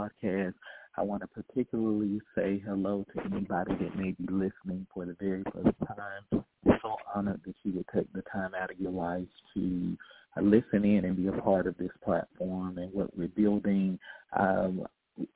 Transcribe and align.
Podcast. 0.00 0.54
I 0.96 1.02
want 1.02 1.22
to 1.22 1.28
particularly 1.28 2.20
say 2.34 2.62
hello 2.66 3.04
to 3.14 3.22
anybody 3.24 3.72
that 3.74 3.96
may 3.96 4.12
be 4.12 4.26
listening 4.28 4.86
for 4.92 5.04
the 5.04 5.16
very 5.20 5.42
first 5.52 5.76
time. 5.86 6.22
I'm 6.32 6.78
so 6.82 6.96
honored 7.14 7.40
that 7.46 7.54
you 7.64 7.72
would 7.72 7.86
take 7.94 8.12
the 8.12 8.22
time 8.32 8.52
out 8.60 8.70
of 8.70 8.80
your 8.80 8.92
life 8.92 9.28
to 9.54 9.96
listen 10.40 10.84
in 10.84 11.04
and 11.04 11.16
be 11.16 11.26
a 11.26 11.32
part 11.32 11.66
of 11.66 11.76
this 11.76 11.90
platform 12.04 12.78
and 12.78 12.92
what 12.92 13.16
we're 13.16 13.28
building. 13.28 13.98
Um, 14.38 14.86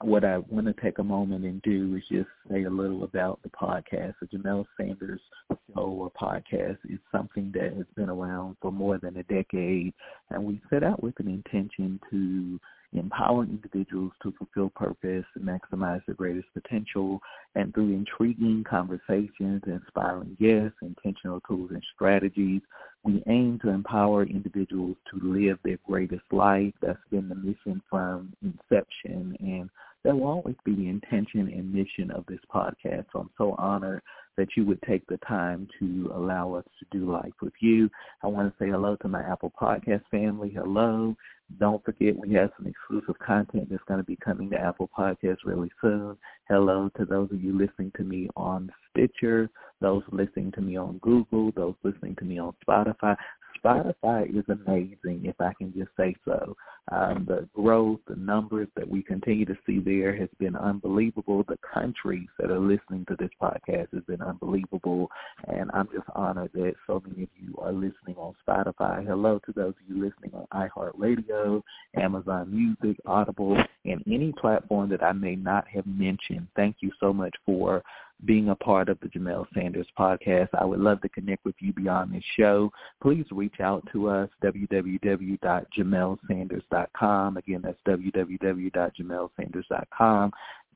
what 0.00 0.24
I 0.24 0.38
want 0.38 0.66
to 0.66 0.82
take 0.82 0.98
a 0.98 1.04
moment 1.04 1.44
and 1.44 1.60
do 1.60 1.96
is 1.96 2.02
just 2.10 2.30
say 2.50 2.64
a 2.64 2.70
little 2.70 3.04
about 3.04 3.40
the 3.42 3.50
podcast. 3.50 4.14
The 4.20 4.26
Jamelle 4.26 4.64
Sanders 4.78 5.20
Show 5.50 5.82
or 5.82 6.10
podcast 6.10 6.78
is 6.88 6.98
something 7.12 7.52
that 7.54 7.74
has 7.76 7.86
been 7.96 8.08
around 8.08 8.56
for 8.62 8.72
more 8.72 8.98
than 8.98 9.16
a 9.18 9.22
decade, 9.24 9.92
and 10.30 10.42
we 10.42 10.60
set 10.70 10.82
out 10.82 11.02
with 11.02 11.18
an 11.20 11.28
intention 11.28 12.00
to 12.10 12.58
empower 12.98 13.42
individuals 13.42 14.12
to 14.22 14.32
fulfill 14.38 14.70
purpose 14.70 15.24
and 15.34 15.44
maximize 15.44 16.04
their 16.06 16.14
greatest 16.14 16.46
potential. 16.54 17.20
And 17.54 17.72
through 17.74 17.92
intriguing 17.92 18.64
conversations, 18.68 19.62
inspiring 19.66 20.36
guests, 20.40 20.78
intentional 20.82 21.40
tools 21.48 21.70
and 21.72 21.82
strategies, 21.94 22.62
we 23.02 23.22
aim 23.26 23.58
to 23.62 23.70
empower 23.70 24.24
individuals 24.24 24.96
to 25.10 25.20
live 25.22 25.58
their 25.64 25.78
greatest 25.86 26.24
life. 26.32 26.72
That's 26.80 26.98
been 27.10 27.28
the 27.28 27.34
mission 27.34 27.82
from 27.90 28.32
inception. 28.42 29.36
And 29.40 29.70
that 30.04 30.14
will 30.14 30.26
always 30.26 30.56
be 30.64 30.74
the 30.74 30.88
intention 30.88 31.48
and 31.48 31.72
mission 31.72 32.10
of 32.10 32.24
this 32.26 32.40
podcast. 32.52 33.06
So 33.12 33.20
I'm 33.20 33.30
so 33.36 33.54
honored 33.58 34.02
that 34.36 34.48
you 34.56 34.64
would 34.66 34.82
take 34.82 35.06
the 35.06 35.18
time 35.18 35.68
to 35.78 36.10
allow 36.14 36.54
us 36.54 36.64
to 36.78 36.98
do 36.98 37.10
life 37.10 37.32
with 37.40 37.52
you. 37.60 37.88
I 38.22 38.26
want 38.26 38.50
to 38.50 38.64
say 38.64 38.70
hello 38.70 38.96
to 38.96 39.08
my 39.08 39.22
Apple 39.22 39.52
Podcast 39.60 40.02
family. 40.10 40.50
Hello. 40.50 41.16
Don't 41.58 41.84
forget 41.84 42.16
we 42.16 42.32
have 42.34 42.50
some 42.56 42.66
exclusive 42.66 43.18
content 43.18 43.68
that's 43.70 43.82
going 43.86 44.00
to 44.00 44.04
be 44.04 44.16
coming 44.16 44.50
to 44.50 44.58
Apple 44.58 44.90
Podcasts 44.96 45.44
really 45.44 45.70
soon. 45.80 46.16
Hello 46.48 46.90
to 46.96 47.04
those 47.04 47.30
of 47.30 47.42
you 47.42 47.56
listening 47.56 47.92
to 47.96 48.02
me 48.02 48.28
on 48.36 48.70
Stitcher, 48.90 49.50
those 49.80 50.02
listening 50.10 50.52
to 50.52 50.60
me 50.60 50.76
on 50.76 50.98
Google, 50.98 51.52
those 51.54 51.74
listening 51.82 52.16
to 52.16 52.24
me 52.24 52.38
on 52.38 52.54
Spotify. 52.66 53.14
Spotify 53.64 54.28
is 54.28 54.44
amazing, 54.48 55.22
if 55.24 55.40
I 55.40 55.52
can 55.54 55.72
just 55.72 55.90
say 55.96 56.14
so. 56.24 56.56
Um, 56.92 57.24
the 57.26 57.48
growth, 57.54 58.00
the 58.06 58.16
numbers 58.16 58.68
that 58.76 58.86
we 58.86 59.02
continue 59.02 59.46
to 59.46 59.56
see 59.64 59.78
there 59.78 60.14
has 60.14 60.28
been 60.38 60.54
unbelievable. 60.54 61.42
The 61.48 61.58
countries 61.72 62.28
that 62.38 62.50
are 62.50 62.58
listening 62.58 63.06
to 63.08 63.16
this 63.18 63.30
podcast 63.40 63.88
has 63.94 64.02
been 64.06 64.20
unbelievable. 64.20 65.10
And 65.48 65.70
I'm 65.72 65.88
just 65.94 66.06
honored 66.14 66.50
that 66.52 66.74
so 66.86 67.02
many 67.08 67.22
of 67.22 67.30
you 67.40 67.54
are 67.58 67.72
listening 67.72 68.16
on 68.18 68.34
Spotify. 68.46 69.06
Hello 69.06 69.40
to 69.46 69.52
those 69.52 69.72
of 69.80 69.96
you 69.96 70.04
listening 70.04 70.32
on 70.34 70.68
iHeartRadio, 70.68 71.62
Amazon 71.96 72.54
Music, 72.54 73.00
Audible, 73.06 73.56
and 73.86 74.02
any 74.06 74.32
platform 74.32 74.90
that 74.90 75.02
I 75.02 75.12
may 75.12 75.36
not 75.36 75.66
have 75.68 75.86
mentioned. 75.86 76.48
Thank 76.54 76.76
you 76.80 76.90
so 77.00 77.14
much 77.14 77.34
for 77.46 77.82
being 78.24 78.50
a 78.50 78.54
part 78.54 78.88
of 78.88 78.98
the 79.00 79.08
Jamelle 79.08 79.46
Sanders 79.54 79.88
podcast. 79.98 80.50
I 80.58 80.64
would 80.64 80.78
love 80.80 81.02
to 81.02 81.08
connect 81.08 81.44
with 81.44 81.56
you 81.60 81.72
beyond 81.72 82.14
this 82.14 82.22
show. 82.36 82.72
Please 83.02 83.26
reach 83.30 83.60
out 83.60 83.82
to 83.92 84.08
us, 84.08 84.28
www.jamellesanders.com. 84.42 87.36
Again, 87.36 87.60
that's 87.62 87.78
www.jamellesanders.com. 87.86 90.32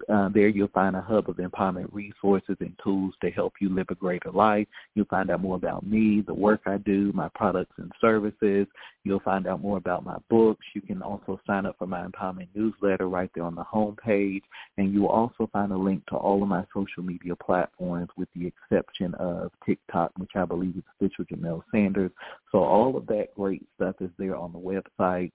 Uh, 0.09 0.29
there 0.29 0.49
you'll 0.49 0.69
find 0.69 0.97
a 0.97 1.01
hub 1.01 1.29
of 1.29 1.37
empowerment 1.37 1.89
resources 1.93 2.57
and 2.61 2.75
tools 2.83 3.15
to 3.21 3.31
help 3.31 3.55
you 3.61 3.69
live 3.69 3.87
a 3.91 3.95
greater 3.95 4.31
life. 4.31 4.67
You'll 4.95 5.07
find 5.07 5.31
out 5.31 5.41
more 5.41 5.57
about 5.57 5.87
me, 5.87 6.23
the 6.27 6.35
work 6.35 6.63
I 6.67 6.79
do, 6.79 7.13
my 7.15 7.29
products 7.35 7.75
and 7.79 7.93
services. 8.01 8.67
You'll 9.05 9.21
find 9.21 9.47
out 9.47 9.61
more 9.61 9.77
about 9.77 10.05
my 10.05 10.17
books. 10.29 10.65
You 10.75 10.81
can 10.81 11.03
also 11.03 11.41
sign 11.47 11.67
up 11.67 11.77
for 11.79 11.87
my 11.87 12.07
empowerment 12.07 12.49
newsletter 12.55 13.09
right 13.09 13.31
there 13.35 13.45
on 13.45 13.55
the 13.55 13.65
home 13.65 13.97
page. 13.97 14.45
And 14.77 14.93
you'll 14.93 15.07
also 15.07 15.49
find 15.53 15.73
a 15.73 15.77
link 15.77 16.05
to 16.07 16.17
all 16.17 16.43
of 16.43 16.49
my 16.49 16.65
social 16.75 17.03
media 17.03 17.35
platforms 17.37 18.09
with 18.17 18.29
the 18.35 18.47
exception 18.47 19.15
of 19.15 19.51
TikTok, 19.65 20.13
which 20.19 20.33
I 20.35 20.45
believe 20.45 20.77
is 20.77 20.83
official 21.01 21.25
Jamelle 21.25 21.63
Sanders. 21.73 22.11
So 22.53 22.59
all 22.59 22.97
of 22.97 23.07
that 23.07 23.35
great 23.35 23.67
stuff 23.77 23.97
is 24.01 24.11
there 24.19 24.37
on 24.37 24.53
the 24.53 24.59
website. 24.59 25.33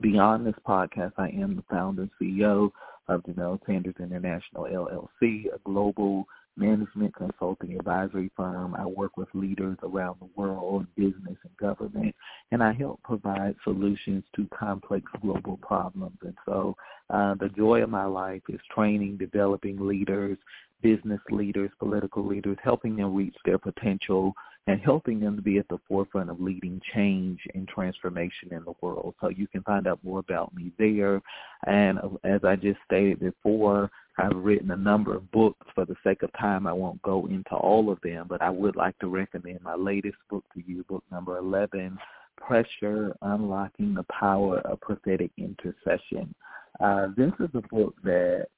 Beyond 0.00 0.46
this 0.46 0.54
podcast, 0.66 1.12
I 1.16 1.28
am 1.28 1.56
the 1.56 1.64
founder 1.70 2.02
and 2.02 2.10
CEO 2.20 2.70
of 3.08 3.22
Jamelle 3.22 3.58
Sanders 3.66 3.94
International 3.98 4.64
LLC, 4.64 5.46
a 5.54 5.58
global 5.64 6.26
management 6.56 7.14
consulting 7.14 7.78
advisory 7.78 8.30
firm. 8.36 8.74
I 8.74 8.86
work 8.86 9.16
with 9.16 9.28
leaders 9.34 9.76
around 9.82 10.16
the 10.20 10.28
world 10.36 10.86
in 10.96 11.10
business 11.10 11.36
and 11.44 11.56
government, 11.58 12.14
and 12.50 12.62
I 12.62 12.72
help 12.72 13.02
provide 13.02 13.54
solutions 13.62 14.24
to 14.36 14.48
complex 14.58 15.04
global 15.20 15.58
problems. 15.58 16.16
And 16.22 16.36
so 16.46 16.76
uh, 17.10 17.34
the 17.34 17.50
joy 17.50 17.82
of 17.82 17.90
my 17.90 18.06
life 18.06 18.42
is 18.48 18.60
training, 18.74 19.18
developing 19.18 19.86
leaders, 19.86 20.38
business 20.82 21.20
leaders, 21.30 21.70
political 21.78 22.26
leaders, 22.26 22.56
helping 22.62 22.96
them 22.96 23.14
reach 23.14 23.36
their 23.44 23.58
potential 23.58 24.34
and 24.68 24.80
helping 24.80 25.20
them 25.20 25.36
to 25.36 25.42
be 25.42 25.58
at 25.58 25.68
the 25.68 25.78
forefront 25.88 26.28
of 26.28 26.40
leading 26.40 26.80
change 26.92 27.38
and 27.54 27.68
transformation 27.68 28.48
in 28.50 28.64
the 28.64 28.74
world. 28.80 29.14
So 29.20 29.28
you 29.28 29.46
can 29.46 29.62
find 29.62 29.86
out 29.86 30.00
more 30.02 30.18
about 30.18 30.54
me 30.54 30.72
there. 30.76 31.22
And 31.66 31.98
as 32.24 32.40
I 32.42 32.56
just 32.56 32.80
stated 32.84 33.20
before, 33.20 33.90
I've 34.18 34.34
written 34.34 34.72
a 34.72 34.76
number 34.76 35.14
of 35.14 35.30
books. 35.30 35.66
For 35.74 35.84
the 35.84 35.94
sake 36.02 36.22
of 36.22 36.32
time, 36.32 36.66
I 36.66 36.72
won't 36.72 37.00
go 37.02 37.26
into 37.26 37.54
all 37.54 37.90
of 37.92 38.00
them, 38.00 38.26
but 38.28 38.42
I 38.42 38.50
would 38.50 38.74
like 38.74 38.98
to 39.00 39.08
recommend 39.08 39.60
my 39.62 39.76
latest 39.76 40.16
book 40.28 40.44
to 40.54 40.62
you, 40.66 40.84
book 40.88 41.04
number 41.12 41.38
11, 41.38 41.96
Pressure, 42.36 43.14
Unlocking 43.22 43.94
the 43.94 44.04
Power 44.04 44.60
of 44.60 44.80
Prophetic 44.80 45.30
Intercession. 45.36 46.34
Uh, 46.80 47.08
this 47.16 47.32
is 47.38 47.50
a 47.54 47.62
book 47.70 47.94
that 48.02 48.48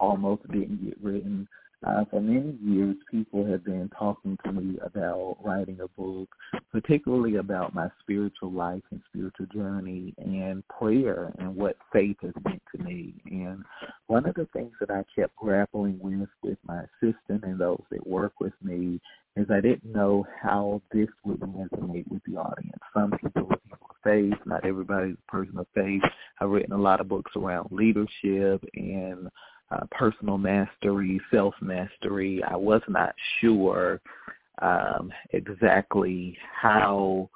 almost 0.00 0.42
didn't 0.50 0.84
get 0.84 1.02
written 1.02 1.46
uh, 1.86 2.04
for 2.10 2.20
many 2.20 2.56
years, 2.62 2.96
people 3.10 3.44
have 3.46 3.64
been 3.64 3.90
talking 3.98 4.38
to 4.44 4.52
me 4.52 4.78
about 4.82 5.36
writing 5.44 5.78
a 5.80 5.88
book, 6.00 6.28
particularly 6.72 7.36
about 7.36 7.74
my 7.74 7.88
spiritual 8.00 8.50
life 8.50 8.82
and 8.90 9.00
spiritual 9.08 9.46
journey 9.54 10.14
and 10.18 10.66
prayer 10.68 11.32
and 11.38 11.54
what 11.54 11.76
faith 11.92 12.16
has 12.22 12.32
meant 12.44 12.62
to 12.74 12.82
me. 12.82 13.14
And 13.30 13.64
one 14.06 14.26
of 14.26 14.34
the 14.34 14.48
things 14.52 14.72
that 14.80 14.90
I 14.90 15.04
kept 15.14 15.36
grappling 15.36 15.98
with 16.00 16.28
with 16.42 16.58
my 16.66 16.82
assistant 16.82 17.44
and 17.44 17.58
those 17.58 17.82
that 17.90 18.06
work 18.06 18.32
with 18.40 18.54
me 18.62 19.00
is 19.36 19.46
I 19.50 19.60
didn't 19.60 19.84
know 19.84 20.26
how 20.40 20.80
this 20.92 21.08
would 21.24 21.40
resonate 21.40 22.08
with 22.08 22.22
the 22.26 22.36
audience. 22.36 22.78
Some 22.94 23.10
people 23.10 23.48
are 23.50 23.56
people 23.56 23.88
of 23.90 23.96
faith, 24.02 24.38
not 24.46 24.64
everybody's 24.64 25.16
a 25.16 25.30
person 25.30 25.58
of 25.58 25.66
faith. 25.74 26.02
I've 26.40 26.50
written 26.50 26.72
a 26.72 26.78
lot 26.78 27.00
of 27.00 27.08
books 27.08 27.32
around 27.36 27.68
leadership 27.72 28.64
and 28.74 29.28
uh, 29.70 29.84
personal 29.90 30.38
mastery, 30.38 31.20
self 31.32 31.54
mastery. 31.60 32.42
I 32.44 32.56
was 32.56 32.82
not 32.88 33.14
sure 33.40 34.00
um, 34.62 35.12
exactly 35.30 36.36
how 36.60 37.28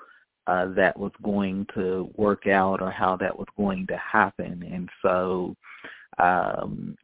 uh, 0.46 0.66
that 0.74 0.98
was 0.98 1.12
going 1.22 1.66
to 1.74 2.10
work 2.16 2.46
out 2.46 2.80
or 2.80 2.90
how 2.90 3.16
that 3.16 3.36
was 3.36 3.48
going 3.56 3.86
to 3.86 3.96
happen. 3.96 4.62
And 4.72 4.88
so 5.02 5.54
um, 6.18 6.96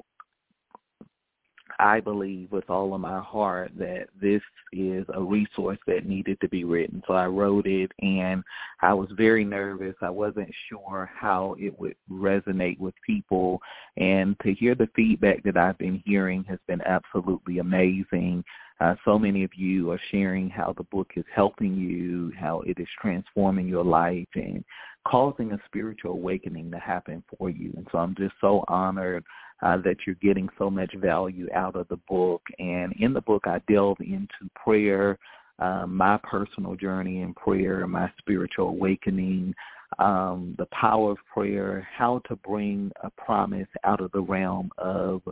I 1.79 2.01
believe 2.01 2.53
with 2.53 2.69
all 2.71 2.95
of 2.95 3.01
my 3.01 3.21
heart 3.21 3.73
that 3.79 4.09
this 4.21 4.43
is 4.73 5.05
a 5.13 5.23
resource 5.23 5.79
that 5.87 6.07
needed 6.07 6.41
to 6.41 6.49
be 6.49 6.65
written. 6.65 7.03
So 7.07 7.15
I 7.15 7.27
wrote 7.27 7.67
it 7.67 7.91
and 8.01 8.43
I 8.83 8.95
was 8.95 9.09
very 9.17 9.45
nervous. 9.45 9.95
I 10.01 10.11
wasn't 10.11 10.53
sure 10.69 11.11
how 11.15 11.57
it 11.59 11.79
would 11.79 11.97
resonate 12.11 12.79
with 12.79 12.95
people. 13.07 13.61
And 13.97 14.37
to 14.41 14.53
hear 14.55 14.75
the 14.75 14.89
feedback 14.95 15.43
that 15.45 15.57
I've 15.57 15.79
been 15.79 16.03
hearing 16.05 16.45
has 16.45 16.59
been 16.67 16.83
absolutely 16.83 17.59
amazing. 17.59 18.45
Uh, 18.81 18.97
so 19.05 19.19
many 19.19 19.45
of 19.45 19.55
you 19.55 19.91
are 19.93 20.01
sharing 20.11 20.51
how 20.51 20.75
the 20.77 20.83
book 20.85 21.13
is 21.17 21.25
helping 21.33 21.77
you, 21.77 22.33
how 22.39 22.61
it 22.63 22.79
is 22.79 22.89
transforming 23.01 23.69
your 23.69 23.85
life 23.85 24.27
and 24.35 24.65
causing 25.07 25.53
a 25.53 25.59
spiritual 25.67 26.13
awakening 26.13 26.71
to 26.71 26.79
happen 26.79 27.23
for 27.39 27.51
you. 27.51 27.73
And 27.77 27.87
so 27.93 27.99
I'm 27.99 28.15
just 28.17 28.35
so 28.41 28.65
honored 28.69 29.25
uh, 29.65 29.79
that 29.79 29.97
you're 30.07 30.17
getting 30.17 30.49
so 30.59 30.69
much 30.71 30.95
value 30.97 31.49
out 31.55 31.75
of 31.75 31.89
the 31.89 31.99
book. 32.09 32.43
And 32.59 32.93
in 33.01 33.15
the 33.15 33.23
book, 33.23 33.45
I 33.47 33.61
delve 33.67 33.99
into 34.01 34.51
prayer, 34.55 35.19
uh, 35.59 35.87
my 35.87 36.19
personal 36.23 36.77
journey 36.77 37.23
in 37.23 37.33
prayer, 37.35 37.87
my 37.87 38.13
spiritual 38.19 38.69
awakening, 38.69 39.55
um, 39.99 40.55
the 40.59 40.67
power 40.67 41.13
of 41.13 41.19
prayer, 41.33 41.87
how 41.97 42.21
to 42.29 42.37
bring 42.37 42.93
a 43.03 43.11
promise 43.11 43.69
out 43.85 44.01
of 44.01 44.13
the 44.13 44.21
realm 44.21 44.71
of 44.77 45.23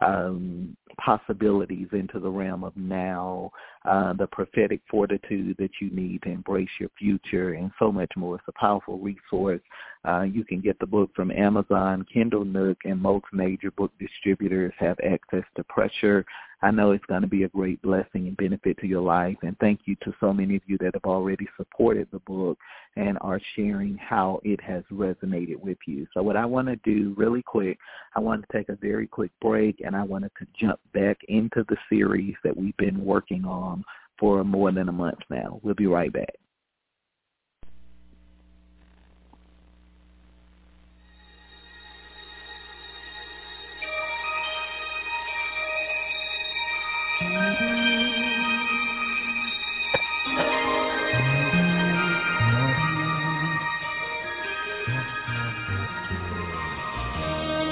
um, 0.00 0.76
possibilities 0.98 1.88
into 1.92 2.18
the 2.18 2.30
realm 2.30 2.64
of 2.64 2.76
now, 2.76 3.50
uh, 3.84 4.12
the 4.14 4.26
prophetic 4.26 4.80
fortitude 4.90 5.56
that 5.58 5.70
you 5.80 5.90
need 5.90 6.22
to 6.22 6.30
embrace 6.30 6.68
your 6.78 6.90
future, 6.98 7.54
and 7.54 7.70
so 7.78 7.92
much 7.92 8.10
more. 8.16 8.36
It's 8.36 8.44
a 8.48 8.52
powerful 8.52 8.98
resource. 8.98 9.60
Uh, 10.06 10.22
you 10.22 10.44
can 10.44 10.60
get 10.60 10.78
the 10.78 10.86
book 10.86 11.10
from 11.14 11.30
Amazon, 11.30 12.06
Kindle 12.12 12.44
Nook, 12.44 12.78
and 12.84 13.00
most 13.00 13.26
major 13.32 13.70
book 13.70 13.92
distributors 13.98 14.72
have 14.78 14.98
access 15.00 15.44
to 15.56 15.64
Pressure. 15.64 16.24
I 16.64 16.70
know 16.70 16.92
it's 16.92 17.04
going 17.04 17.20
to 17.20 17.28
be 17.28 17.42
a 17.42 17.48
great 17.50 17.82
blessing 17.82 18.26
and 18.26 18.36
benefit 18.38 18.78
to 18.78 18.86
your 18.86 19.02
life. 19.02 19.36
And 19.42 19.54
thank 19.58 19.80
you 19.84 19.96
to 19.96 20.14
so 20.18 20.32
many 20.32 20.56
of 20.56 20.62
you 20.64 20.78
that 20.78 20.94
have 20.94 21.04
already 21.04 21.46
supported 21.58 22.08
the 22.10 22.20
book 22.20 22.56
and 22.96 23.18
are 23.20 23.38
sharing 23.54 23.98
how 23.98 24.40
it 24.44 24.62
has 24.62 24.82
resonated 24.90 25.60
with 25.60 25.76
you. 25.86 26.06
So 26.14 26.22
what 26.22 26.38
I 26.38 26.46
want 26.46 26.68
to 26.68 26.76
do 26.76 27.12
really 27.18 27.42
quick, 27.42 27.76
I 28.16 28.20
want 28.20 28.46
to 28.48 28.56
take 28.56 28.70
a 28.70 28.76
very 28.76 29.06
quick 29.06 29.30
break 29.42 29.82
and 29.84 29.94
I 29.94 30.04
want 30.04 30.24
to 30.24 30.46
jump 30.58 30.80
back 30.94 31.18
into 31.28 31.66
the 31.68 31.76
series 31.90 32.34
that 32.44 32.56
we've 32.56 32.76
been 32.78 33.04
working 33.04 33.44
on 33.44 33.84
for 34.18 34.42
more 34.42 34.72
than 34.72 34.88
a 34.88 34.92
month 34.92 35.18
now. 35.28 35.60
We'll 35.62 35.74
be 35.74 35.86
right 35.86 36.10
back. 36.10 36.34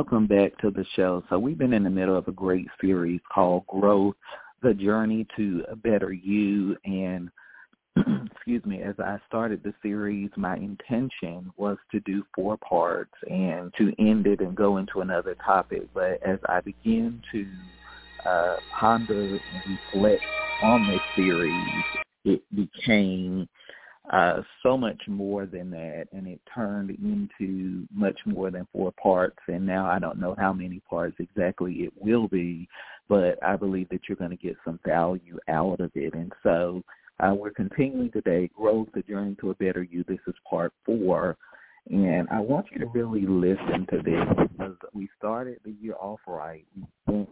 Welcome 0.00 0.26
back 0.26 0.56
to 0.62 0.70
the 0.70 0.86
show. 0.96 1.22
So 1.28 1.38
we've 1.38 1.58
been 1.58 1.74
in 1.74 1.84
the 1.84 1.90
middle 1.90 2.16
of 2.16 2.26
a 2.26 2.32
great 2.32 2.66
series 2.80 3.20
called 3.30 3.66
Growth, 3.66 4.14
the 4.62 4.72
Journey 4.72 5.26
to 5.36 5.62
a 5.70 5.76
Better 5.76 6.10
You. 6.10 6.74
And 6.86 7.30
excuse 8.34 8.64
me, 8.64 8.80
as 8.80 8.94
I 8.98 9.18
started 9.28 9.62
the 9.62 9.74
series, 9.82 10.30
my 10.36 10.56
intention 10.56 11.52
was 11.58 11.76
to 11.92 12.00
do 12.00 12.24
four 12.34 12.56
parts 12.56 13.12
and 13.30 13.74
to 13.76 13.92
end 13.98 14.26
it 14.26 14.40
and 14.40 14.54
go 14.54 14.78
into 14.78 15.02
another 15.02 15.36
topic. 15.44 15.82
But 15.92 16.22
as 16.22 16.38
I 16.48 16.62
begin 16.62 17.20
to 17.32 17.46
uh, 18.26 18.56
ponder 18.72 19.38
and 19.38 19.78
reflect 19.92 20.22
on 20.62 20.88
this 20.88 21.02
series, 21.14 21.84
it 22.24 22.42
became 22.56 23.46
uh, 24.10 24.42
so 24.62 24.76
much 24.76 25.00
more 25.06 25.46
than 25.46 25.70
that, 25.70 26.06
and 26.12 26.26
it 26.26 26.40
turned 26.52 26.90
into 26.90 27.86
much 27.94 28.18
more 28.26 28.50
than 28.50 28.66
four 28.72 28.92
parts. 29.00 29.38
And 29.46 29.64
now 29.64 29.86
I 29.86 30.00
don't 30.00 30.18
know 30.18 30.34
how 30.36 30.52
many 30.52 30.80
parts 30.80 31.14
exactly 31.20 31.72
it 31.74 31.92
will 31.96 32.26
be, 32.26 32.68
but 33.08 33.38
I 33.42 33.54
believe 33.54 33.88
that 33.90 34.02
you're 34.08 34.16
going 34.16 34.30
to 34.30 34.36
get 34.36 34.56
some 34.64 34.80
value 34.84 35.38
out 35.48 35.80
of 35.80 35.92
it. 35.94 36.14
And 36.14 36.32
so 36.42 36.82
uh, 37.20 37.34
we're 37.34 37.52
continuing 37.52 38.10
today, 38.10 38.50
Growth, 38.56 38.88
the 38.94 39.02
Journey 39.02 39.36
to 39.40 39.50
a 39.50 39.54
Better 39.54 39.84
You. 39.84 40.04
This 40.08 40.18
is 40.26 40.34
part 40.48 40.72
four. 40.84 41.36
And 41.88 42.28
I 42.30 42.40
want 42.40 42.66
you 42.72 42.78
to 42.80 42.86
really 42.86 43.26
listen 43.26 43.86
to 43.90 44.02
this 44.02 44.48
because 44.52 44.76
we 44.92 45.08
started 45.18 45.58
the 45.64 45.74
year 45.80 45.94
off 46.00 46.20
right. 46.26 46.64
We 46.74 46.84
spent 47.04 47.28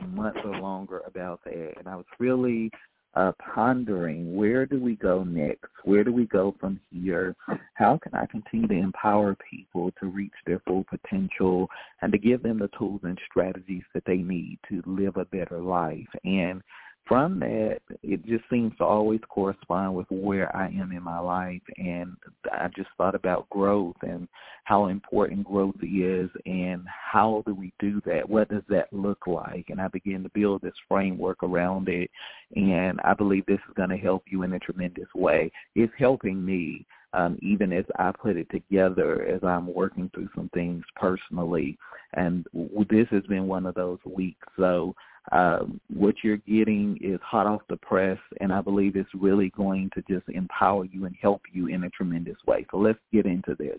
a 0.00 0.06
month 0.06 0.36
or 0.44 0.56
longer 0.58 1.02
about 1.06 1.40
that. 1.44 1.74
And 1.78 1.88
I 1.88 1.96
was 1.96 2.06
really 2.18 2.70
uh, 3.14 3.32
pondering 3.54 4.36
where 4.36 4.64
do 4.64 4.80
we 4.80 4.96
go 4.96 5.22
next? 5.22 5.70
Where 5.84 6.04
do 6.04 6.12
we 6.12 6.26
go 6.26 6.54
from 6.58 6.80
here? 6.90 7.36
How 7.74 7.98
can 7.98 8.14
I 8.14 8.26
continue 8.26 8.68
to 8.68 8.74
empower 8.74 9.36
people 9.50 9.92
to 10.00 10.06
reach 10.06 10.32
their 10.46 10.60
full 10.66 10.84
potential 10.84 11.68
and 12.00 12.10
to 12.12 12.18
give 12.18 12.42
them 12.42 12.58
the 12.58 12.70
tools 12.78 13.00
and 13.04 13.18
strategies 13.30 13.82
that 13.94 14.04
they 14.06 14.18
need 14.18 14.58
to 14.68 14.82
live 14.86 15.16
a 15.16 15.24
better 15.26 15.60
life? 15.60 16.08
And 16.24 16.62
from 17.06 17.40
that, 17.40 17.80
it 18.02 18.24
just 18.26 18.44
seems 18.48 18.76
to 18.78 18.84
always 18.84 19.20
correspond 19.28 19.94
with 19.94 20.06
where 20.10 20.54
I 20.54 20.68
am 20.68 20.92
in 20.92 21.02
my 21.02 21.18
life. 21.18 21.62
And 21.76 22.16
I 22.52 22.68
just 22.74 22.90
thought 22.96 23.14
about 23.14 23.50
growth 23.50 23.96
and 24.02 24.28
how 24.64 24.86
important 24.86 25.44
growth 25.44 25.74
is 25.82 26.30
and 26.46 26.84
how 26.86 27.42
do 27.46 27.54
we 27.54 27.72
do 27.80 28.00
that? 28.06 28.28
What 28.28 28.48
does 28.48 28.62
that 28.68 28.92
look 28.92 29.26
like? 29.26 29.66
And 29.68 29.80
I 29.80 29.88
began 29.88 30.22
to 30.22 30.30
build 30.30 30.62
this 30.62 30.74
framework 30.88 31.42
around 31.42 31.88
it. 31.88 32.10
And 32.54 33.00
I 33.02 33.14
believe 33.14 33.46
this 33.46 33.60
is 33.68 33.74
going 33.74 33.90
to 33.90 33.96
help 33.96 34.24
you 34.28 34.44
in 34.44 34.52
a 34.52 34.58
tremendous 34.60 35.12
way. 35.14 35.50
It's 35.74 35.92
helping 35.98 36.44
me. 36.44 36.86
Um, 37.14 37.38
even 37.42 37.74
as 37.74 37.84
I 37.98 38.10
put 38.10 38.38
it 38.38 38.48
together, 38.50 39.26
as 39.26 39.44
I'm 39.44 39.74
working 39.74 40.10
through 40.14 40.30
some 40.34 40.48
things 40.54 40.82
personally, 40.96 41.76
and 42.14 42.46
this 42.88 43.06
has 43.10 43.22
been 43.24 43.46
one 43.46 43.66
of 43.66 43.74
those 43.74 43.98
weeks. 44.06 44.48
So 44.56 44.94
um, 45.30 45.80
what 45.94 46.16
you're 46.24 46.38
getting 46.38 46.98
is 47.00 47.20
hot 47.22 47.46
off 47.46 47.62
the 47.68 47.76
press, 47.76 48.18
and 48.40 48.52
I 48.52 48.60
believe 48.60 48.96
it's 48.96 49.08
really 49.14 49.50
going 49.50 49.90
to 49.94 50.02
just 50.08 50.28
empower 50.28 50.84
you 50.84 51.06
and 51.06 51.14
help 51.20 51.42
you 51.52 51.68
in 51.68 51.84
a 51.84 51.90
tremendous 51.90 52.36
way. 52.46 52.66
So 52.70 52.78
let's 52.78 52.98
get 53.12 53.24
into 53.26 53.54
this. 53.56 53.78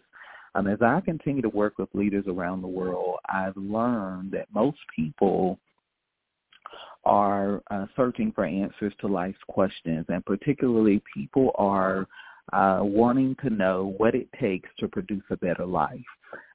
Um, 0.55 0.67
as 0.67 0.81
I 0.81 1.01
continue 1.01 1.41
to 1.41 1.49
work 1.49 1.77
with 1.77 1.89
leaders 1.93 2.25
around 2.27 2.61
the 2.61 2.67
world, 2.67 3.17
I've 3.27 3.57
learned 3.57 4.31
that 4.31 4.47
most 4.53 4.77
people 4.95 5.59
are 7.05 7.61
uh, 7.69 7.87
searching 7.95 8.31
for 8.31 8.45
answers 8.45 8.93
to 9.01 9.07
life's 9.07 9.37
questions, 9.49 10.05
and 10.07 10.25
particularly 10.25 11.01
people 11.13 11.51
are 11.55 12.07
uh, 12.51 12.79
wanting 12.81 13.35
to 13.41 13.49
know 13.49 13.93
what 13.97 14.15
it 14.15 14.27
takes 14.39 14.69
to 14.79 14.87
produce 14.87 15.23
a 15.29 15.37
better 15.37 15.65
life. 15.65 15.99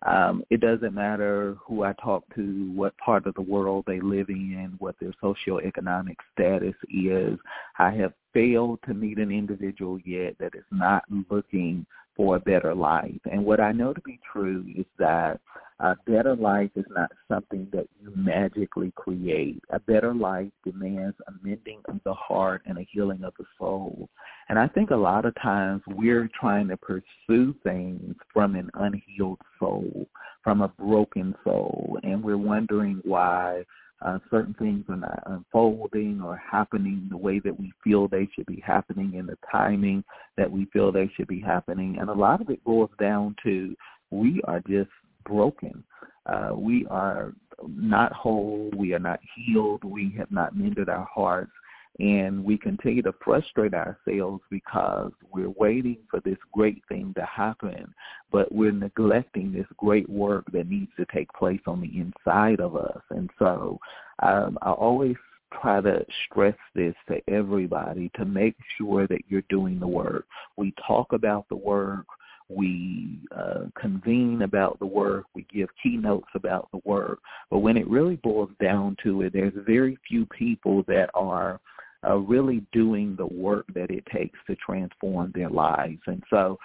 Um, 0.06 0.44
it 0.50 0.60
doesn't 0.60 0.94
matter 0.94 1.56
who 1.64 1.84
I 1.84 1.92
talk 1.94 2.24
to, 2.34 2.72
what 2.74 2.96
part 2.98 3.26
of 3.26 3.34
the 3.34 3.42
world 3.42 3.84
they 3.86 4.00
live 4.00 4.28
in, 4.28 4.74
what 4.78 4.96
their 5.00 5.14
socioeconomic 5.22 6.16
status 6.32 6.74
is. 6.90 7.38
I 7.78 7.90
have 7.92 8.12
failed 8.34 8.80
to 8.86 8.94
meet 8.94 9.18
an 9.18 9.30
individual 9.30 9.98
yet 10.04 10.36
that 10.38 10.54
is 10.54 10.64
not 10.70 11.04
looking 11.30 11.86
for 12.16 12.36
a 12.36 12.40
better 12.40 12.74
life. 12.74 13.20
And 13.30 13.44
what 13.44 13.60
I 13.60 13.72
know 13.72 13.92
to 13.92 14.00
be 14.00 14.18
true 14.32 14.64
is 14.76 14.86
that 14.98 15.40
a 15.80 15.94
better 16.06 16.34
life 16.34 16.70
is 16.74 16.84
not 16.90 17.10
something 17.28 17.68
that 17.72 17.86
you 18.02 18.12
magically 18.16 18.92
create. 18.96 19.62
A 19.70 19.78
better 19.78 20.12
life 20.12 20.50
demands 20.64 21.16
a 21.28 21.32
mending 21.42 21.80
of 21.88 22.00
the 22.04 22.14
heart 22.14 22.62
and 22.66 22.78
a 22.78 22.86
healing 22.90 23.22
of 23.22 23.32
the 23.38 23.44
soul. 23.58 24.08
And 24.48 24.58
I 24.58 24.66
think 24.66 24.90
a 24.90 24.96
lot 24.96 25.24
of 25.24 25.34
times 25.40 25.82
we're 25.86 26.28
trying 26.38 26.68
to 26.68 26.76
pursue 26.76 27.54
things 27.62 28.16
from 28.32 28.56
an 28.56 28.70
unhealed 28.74 29.40
soul, 29.60 30.08
from 30.42 30.62
a 30.62 30.68
broken 30.68 31.34
soul, 31.44 31.98
and 32.02 32.24
we're 32.24 32.36
wondering 32.36 33.00
why 33.04 33.64
uh, 34.00 34.18
certain 34.30 34.54
things 34.54 34.84
are 34.88 34.96
not 34.96 35.22
unfolding 35.26 36.20
or 36.22 36.36
happening 36.36 37.06
the 37.10 37.16
way 37.16 37.40
that 37.40 37.58
we 37.58 37.72
feel 37.82 38.08
they 38.08 38.28
should 38.34 38.46
be 38.46 38.62
happening 38.64 39.14
in 39.14 39.26
the 39.26 39.36
timing 39.50 40.04
that 40.36 40.50
we 40.50 40.66
feel 40.72 40.90
they 40.90 41.10
should 41.16 41.26
be 41.26 41.40
happening. 41.40 41.98
And 42.00 42.08
a 42.08 42.14
lot 42.14 42.40
of 42.40 42.48
it 42.50 42.62
boils 42.64 42.90
down 43.00 43.34
to 43.44 43.74
we 44.10 44.40
are 44.44 44.60
just 44.60 44.90
broken. 45.24 45.82
Uh, 46.26 46.50
we 46.54 46.86
are 46.90 47.32
not 47.66 48.12
whole. 48.12 48.70
We 48.76 48.94
are 48.94 48.98
not 48.98 49.20
healed. 49.34 49.84
We 49.84 50.14
have 50.18 50.30
not 50.30 50.56
mended 50.56 50.88
our 50.88 51.08
hearts. 51.12 51.52
And 52.00 52.44
we 52.44 52.56
continue 52.56 53.02
to 53.02 53.14
frustrate 53.24 53.74
ourselves 53.74 54.42
because 54.50 55.10
we're 55.32 55.50
waiting 55.50 55.98
for 56.08 56.20
this 56.20 56.36
great 56.52 56.80
thing 56.88 57.12
to 57.16 57.24
happen, 57.24 57.92
but 58.30 58.54
we're 58.54 58.70
neglecting 58.70 59.52
this 59.52 59.66
great 59.78 60.08
work 60.08 60.44
that 60.52 60.68
needs 60.68 60.92
to 60.96 61.06
take 61.12 61.32
place 61.32 61.60
on 61.66 61.80
the 61.80 61.90
inside 61.98 62.60
of 62.60 62.76
us. 62.76 63.02
And 63.10 63.28
so 63.36 63.80
um, 64.22 64.58
I 64.62 64.70
always 64.70 65.16
try 65.60 65.80
to 65.80 66.04
stress 66.26 66.56
this 66.74 66.94
to 67.08 67.20
everybody 67.28 68.12
to 68.16 68.24
make 68.24 68.54
sure 68.76 69.08
that 69.08 69.22
you're 69.28 69.42
doing 69.48 69.80
the 69.80 69.88
work. 69.88 70.26
We 70.56 70.72
talk 70.86 71.12
about 71.12 71.48
the 71.48 71.56
work 71.56 72.06
we 72.48 73.18
uh, 73.36 73.64
convene 73.78 74.42
about 74.42 74.78
the 74.78 74.86
work, 74.86 75.26
we 75.34 75.46
give 75.52 75.68
keynotes 75.82 76.28
about 76.34 76.68
the 76.72 76.80
work, 76.84 77.20
but 77.50 77.58
when 77.58 77.76
it 77.76 77.88
really 77.88 78.16
boils 78.16 78.50
down 78.60 78.96
to 79.02 79.22
it, 79.22 79.32
there's 79.32 79.52
very 79.66 79.98
few 80.08 80.26
people 80.26 80.82
that 80.88 81.10
are 81.14 81.60
uh, 82.06 82.16
really 82.16 82.64
doing 82.72 83.16
the 83.16 83.26
work 83.26 83.66
that 83.74 83.90
it 83.90 84.04
takes 84.12 84.38
to 84.46 84.56
transform 84.56 85.32
their 85.34 85.50
lives. 85.50 86.00
And 86.06 86.22
so 86.30 86.58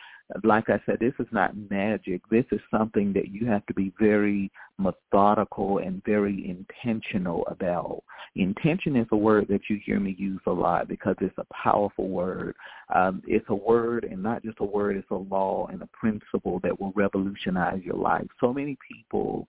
like 0.43 0.69
I 0.69 0.81
said, 0.85 0.97
this 0.99 1.13
is 1.19 1.27
not 1.31 1.55
magic. 1.69 2.21
This 2.29 2.45
is 2.51 2.59
something 2.71 3.13
that 3.13 3.29
you 3.29 3.45
have 3.47 3.65
to 3.67 3.73
be 3.73 3.93
very 3.99 4.51
methodical 4.77 5.79
and 5.79 6.03
very 6.05 6.49
intentional 6.49 7.45
about. 7.47 8.03
Intention 8.35 8.95
is 8.95 9.07
a 9.11 9.17
word 9.17 9.47
that 9.49 9.61
you 9.69 9.79
hear 9.85 9.99
me 9.99 10.15
use 10.17 10.41
a 10.47 10.51
lot 10.51 10.87
because 10.87 11.15
it's 11.21 11.37
a 11.37 11.53
powerful 11.53 12.07
word. 12.07 12.55
Um, 12.93 13.21
it's 13.27 13.45
a 13.49 13.55
word 13.55 14.05
and 14.05 14.23
not 14.23 14.43
just 14.43 14.57
a 14.59 14.65
word, 14.65 14.97
it's 14.97 15.11
a 15.11 15.15
law 15.15 15.67
and 15.71 15.81
a 15.81 15.89
principle 15.93 16.59
that 16.63 16.79
will 16.79 16.93
revolutionize 16.95 17.81
your 17.83 17.97
life. 17.97 18.27
So 18.39 18.53
many 18.53 18.77
people 18.91 19.47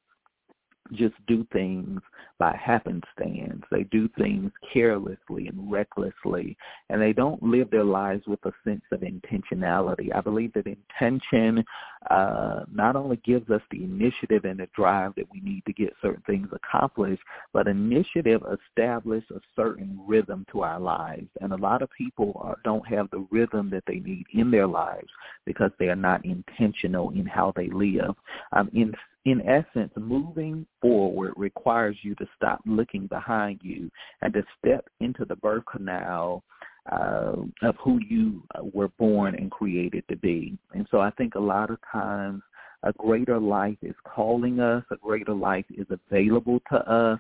just 0.92 1.14
do 1.26 1.46
things 1.52 2.00
by 2.38 2.56
happenstance. 2.56 3.64
They 3.70 3.84
do 3.84 4.08
things 4.18 4.52
carelessly 4.72 5.48
and 5.48 5.70
recklessly, 5.70 6.56
and 6.90 7.00
they 7.00 7.12
don't 7.12 7.42
live 7.42 7.70
their 7.70 7.84
lives 7.84 8.26
with 8.26 8.44
a 8.44 8.52
sense 8.64 8.82
of 8.92 9.00
intentionality. 9.00 10.14
I 10.14 10.20
believe 10.20 10.52
that 10.54 10.66
intention 10.66 11.64
uh, 12.10 12.64
not 12.72 12.96
only 12.96 13.16
gives 13.24 13.50
us 13.50 13.62
the 13.70 13.82
initiative 13.82 14.44
and 14.44 14.60
the 14.60 14.68
drive 14.74 15.12
that 15.16 15.30
we 15.32 15.40
need 15.40 15.62
to 15.66 15.72
get 15.72 15.92
certain 16.02 16.22
things 16.26 16.48
accomplished, 16.52 17.22
but 17.52 17.68
initiative 17.68 18.42
establishes 18.70 19.30
a 19.30 19.40
certain 19.56 19.98
rhythm 20.06 20.44
to 20.52 20.62
our 20.62 20.80
lives. 20.80 21.28
And 21.40 21.52
a 21.52 21.56
lot 21.56 21.82
of 21.82 21.90
people 21.96 22.32
are, 22.42 22.56
don't 22.64 22.86
have 22.86 23.10
the 23.10 23.26
rhythm 23.30 23.70
that 23.70 23.84
they 23.86 24.00
need 24.00 24.26
in 24.32 24.50
their 24.50 24.66
lives 24.66 25.08
because 25.46 25.70
they 25.78 25.88
are 25.88 25.96
not 25.96 26.24
intentional 26.24 27.10
in 27.10 27.26
how 27.26 27.52
they 27.56 27.68
live. 27.68 28.14
Um, 28.52 28.70
in 28.74 28.94
in 29.24 29.40
essence, 29.48 29.90
moving 29.96 30.66
forward 30.82 31.32
requires 31.36 31.96
you 32.02 32.14
to 32.16 32.28
stop 32.36 32.60
looking 32.66 33.06
behind 33.06 33.60
you 33.62 33.90
and 34.20 34.34
to 34.34 34.44
step 34.58 34.86
into 35.00 35.24
the 35.24 35.36
birth 35.36 35.64
canal 35.70 36.44
uh, 36.90 37.36
of 37.62 37.76
who 37.82 37.98
you 38.08 38.42
uh, 38.54 38.62
were 38.72 38.88
born 38.88 39.34
and 39.34 39.50
created 39.50 40.04
to 40.08 40.16
be. 40.16 40.56
And 40.74 40.86
so 40.90 41.00
I 41.00 41.10
think 41.12 41.34
a 41.34 41.40
lot 41.40 41.70
of 41.70 41.78
times 41.90 42.42
a 42.82 42.92
greater 42.92 43.38
life 43.38 43.78
is 43.82 43.94
calling 44.04 44.60
us, 44.60 44.84
a 44.90 44.96
greater 44.96 45.32
life 45.32 45.64
is 45.70 45.86
available 45.90 46.60
to 46.70 46.76
us. 46.90 47.18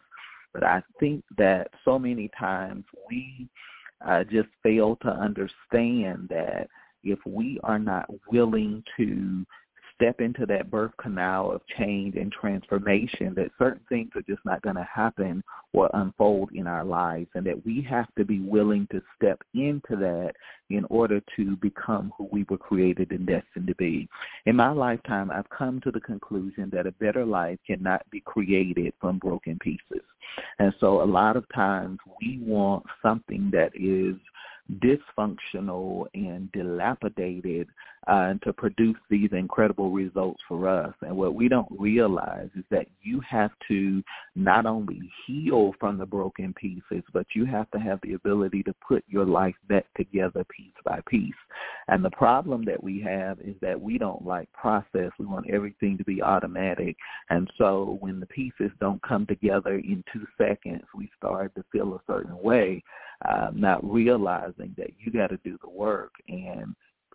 But 0.52 0.64
I 0.64 0.82
think 1.00 1.24
that 1.38 1.68
so 1.84 1.98
many 1.98 2.30
times 2.38 2.84
we 3.08 3.48
uh, 4.06 4.24
just 4.24 4.48
fail 4.62 4.96
to 5.02 5.08
understand 5.08 6.28
that 6.28 6.68
if 7.02 7.18
we 7.26 7.58
are 7.64 7.78
not 7.78 8.08
willing 8.30 8.82
to 8.96 9.46
step 9.96 10.20
into 10.20 10.46
that 10.46 10.70
birth 10.70 10.92
canal 11.00 11.50
of 11.50 11.60
change 11.78 12.16
and 12.16 12.32
transformation, 12.32 13.34
that 13.34 13.50
certain 13.58 13.80
things 13.88 14.10
are 14.14 14.22
just 14.22 14.44
not 14.44 14.62
going 14.62 14.76
to 14.76 14.88
happen 14.92 15.42
or 15.72 15.90
unfold 15.94 16.50
in 16.52 16.66
our 16.66 16.84
lives, 16.84 17.28
and 17.34 17.46
that 17.46 17.64
we 17.64 17.80
have 17.88 18.06
to 18.16 18.24
be 18.24 18.40
willing 18.40 18.86
to 18.90 19.00
step 19.16 19.40
into 19.54 19.96
that 19.96 20.32
in 20.70 20.84
order 20.90 21.20
to 21.36 21.56
become 21.56 22.12
who 22.16 22.28
we 22.32 22.44
were 22.48 22.58
created 22.58 23.10
and 23.10 23.26
destined 23.26 23.66
to 23.66 23.74
be. 23.76 24.08
In 24.46 24.56
my 24.56 24.70
lifetime, 24.70 25.30
I've 25.30 25.48
come 25.50 25.80
to 25.82 25.90
the 25.90 26.00
conclusion 26.00 26.70
that 26.72 26.86
a 26.86 26.92
better 26.92 27.24
life 27.24 27.58
cannot 27.66 28.02
be 28.10 28.20
created 28.20 28.92
from 29.00 29.18
broken 29.18 29.58
pieces. 29.60 30.04
And 30.58 30.74
so 30.80 31.02
a 31.02 31.04
lot 31.04 31.36
of 31.36 31.44
times 31.54 31.98
we 32.20 32.40
want 32.42 32.84
something 33.02 33.50
that 33.52 33.70
is 33.74 34.16
dysfunctional 34.78 36.06
and 36.14 36.50
dilapidated 36.52 37.68
uh, 38.06 38.34
to 38.42 38.52
produce 38.52 38.96
these 39.08 39.30
incredible 39.32 39.90
results 39.90 40.42
for 40.46 40.68
us. 40.68 40.94
And 41.02 41.16
what 41.16 41.34
we 41.34 41.48
don't 41.48 41.68
realize 41.78 42.48
is 42.56 42.64
that 42.70 42.86
you 43.02 43.20
have 43.28 43.50
to 43.68 44.02
not 44.34 44.66
only 44.66 45.10
heal 45.26 45.72
from 45.80 45.98
the 45.98 46.06
broken 46.06 46.52
pieces, 46.54 47.02
but 47.12 47.26
you 47.34 47.44
have 47.46 47.70
to 47.70 47.78
have 47.78 48.00
the 48.02 48.14
ability 48.14 48.62
to 48.64 48.74
put 48.86 49.04
your 49.08 49.24
life 49.24 49.54
back 49.68 49.86
together 49.96 50.44
piece 50.44 50.72
by 50.84 51.00
piece. 51.08 51.32
And 51.88 52.04
the 52.04 52.10
problem 52.10 52.64
that 52.66 52.82
we 52.82 53.00
have 53.00 53.40
is 53.40 53.54
that 53.60 53.80
we 53.80 53.98
don't 53.98 54.24
like 54.24 54.52
process. 54.52 55.10
We 55.18 55.26
want 55.26 55.48
everything 55.50 55.96
to 55.98 56.04
be 56.04 56.22
automatic. 56.22 56.96
And 57.30 57.50
so 57.56 57.98
when 58.00 58.20
the 58.20 58.26
pieces 58.26 58.70
don't 58.80 59.02
come 59.02 59.26
together 59.26 59.74
in 59.74 60.04
two 60.12 60.26
seconds, 60.36 60.84
we 60.94 61.10
start 61.16 61.54
to 61.54 61.64
feel 61.72 61.94
a 61.94 62.00
certain 62.06 62.36
way, 62.42 62.82
uh, 63.28 63.50
not 63.54 63.84
realizing 63.84 64.74
that 64.76 64.90
you 64.98 65.12
got 65.12 65.28
to 65.28 65.38
do 65.38 65.58
the 65.62 65.70
work. 65.70 66.12
And 66.28 66.74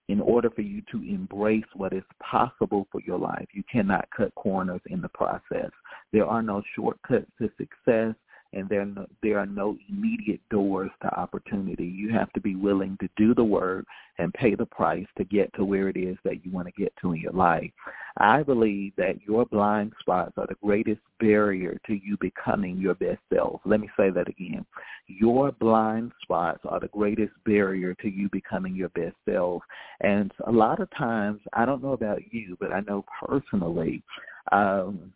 in 0.10 0.20
order 0.20 0.50
for 0.50 0.62
you 0.62 0.82
to 0.92 1.04
embrace 1.04 1.64
what 1.76 1.94
is 1.94 2.04
possible 2.20 2.88
for 2.92 3.00
your 3.06 3.20
life, 3.20 3.46
you 3.54 3.64
cannot 3.72 4.10
cut 4.16 4.34
corners 4.34 4.82
in 4.88 5.02
the 5.02 5.10
process. 5.10 5.70
There 6.12 6.26
are 6.26 6.42
no 6.42 6.64
shortcuts 6.76 7.32
to 7.40 7.50
success 7.58 8.16
and 8.54 8.68
there 8.68 8.86
no, 8.86 9.06
there 9.22 9.40
are 9.40 9.46
no 9.46 9.78
immediate 9.90 10.42
doors 10.50 10.92
to 11.02 11.20
opportunity. 11.20 11.86
You 11.86 12.12
have 12.14 12.32
to 12.34 12.42
be 12.42 12.56
willing 12.56 12.98
to 13.02 13.10
do 13.16 13.36
the 13.36 13.44
work 13.44 13.86
and 14.18 14.34
pay 14.34 14.56
the 14.56 14.66
price 14.66 15.06
to 15.18 15.24
get 15.24 15.54
to 15.54 15.64
where 15.64 15.88
it 15.88 15.98
is 15.98 16.18
that 16.24 16.46
you 16.46 16.52
want 16.52 16.68
to 16.68 16.82
get 16.82 16.94
to 17.02 17.14
in 17.14 17.22
your 17.22 17.32
life. 17.32 17.72
I 18.18 18.44
believe 18.44 18.94
that 18.98 19.22
your 19.26 19.46
blind 19.46 19.94
spots 20.00 20.34
are 20.38 20.48
the 20.48 20.58
greatest 20.64 21.02
barrier 21.20 21.80
to 21.88 21.94
you 21.94 22.18
becoming 22.20 22.78
your 22.78 22.96
best 22.96 23.20
self. 23.34 23.62
Let 23.66 23.80
me 23.80 23.90
say 23.96 24.10
that 24.10 24.28
again. 24.28 24.66
Your 25.08 25.52
blind 25.54 26.12
spots 26.22 26.60
are 26.66 26.80
the 26.80 26.88
greatest 26.88 27.34
barrier 27.46 27.94
to 28.02 28.10
you 28.10 28.30
becoming 28.30 28.76
your 28.76 28.90
best 28.90 29.16
self. 29.30 29.64
And 30.02 30.32
a 30.48 30.52
lot 30.52 30.80
of 30.80 30.90
times, 30.92 31.40
I 31.54 31.66
don't 31.66 31.84
know 31.84 31.94
about 31.94 32.20
you, 32.32 32.58
but 32.60 32.74
I 32.74 32.82
know 32.82 33.06
personally, 33.26 34.04
um, 34.52 35.14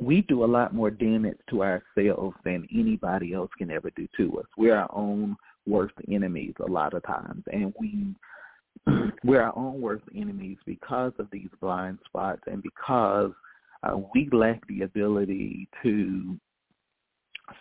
we 0.00 0.22
do 0.22 0.44
a 0.44 0.46
lot 0.46 0.74
more 0.74 0.90
damage 0.90 1.38
to 1.50 1.62
ourselves 1.62 2.36
than 2.44 2.66
anybody 2.72 3.34
else 3.34 3.50
can 3.58 3.70
ever 3.70 3.90
do 3.96 4.06
to 4.16 4.38
us. 4.38 4.46
We're 4.56 4.76
our 4.76 4.90
own 4.94 5.36
worst 5.66 5.94
enemies 6.10 6.54
a 6.60 6.70
lot 6.70 6.94
of 6.94 7.04
times, 7.04 7.44
and 7.52 7.74
we 7.78 8.14
we're 9.24 9.42
our 9.42 9.56
own 9.56 9.80
worst 9.80 10.04
enemies 10.14 10.58
because 10.64 11.12
of 11.18 11.28
these 11.32 11.48
blind 11.60 11.98
spots 12.06 12.42
and 12.46 12.62
because 12.62 13.32
uh, 13.82 13.96
we 14.14 14.28
lack 14.32 14.66
the 14.68 14.82
ability 14.82 15.68
to 15.82 16.38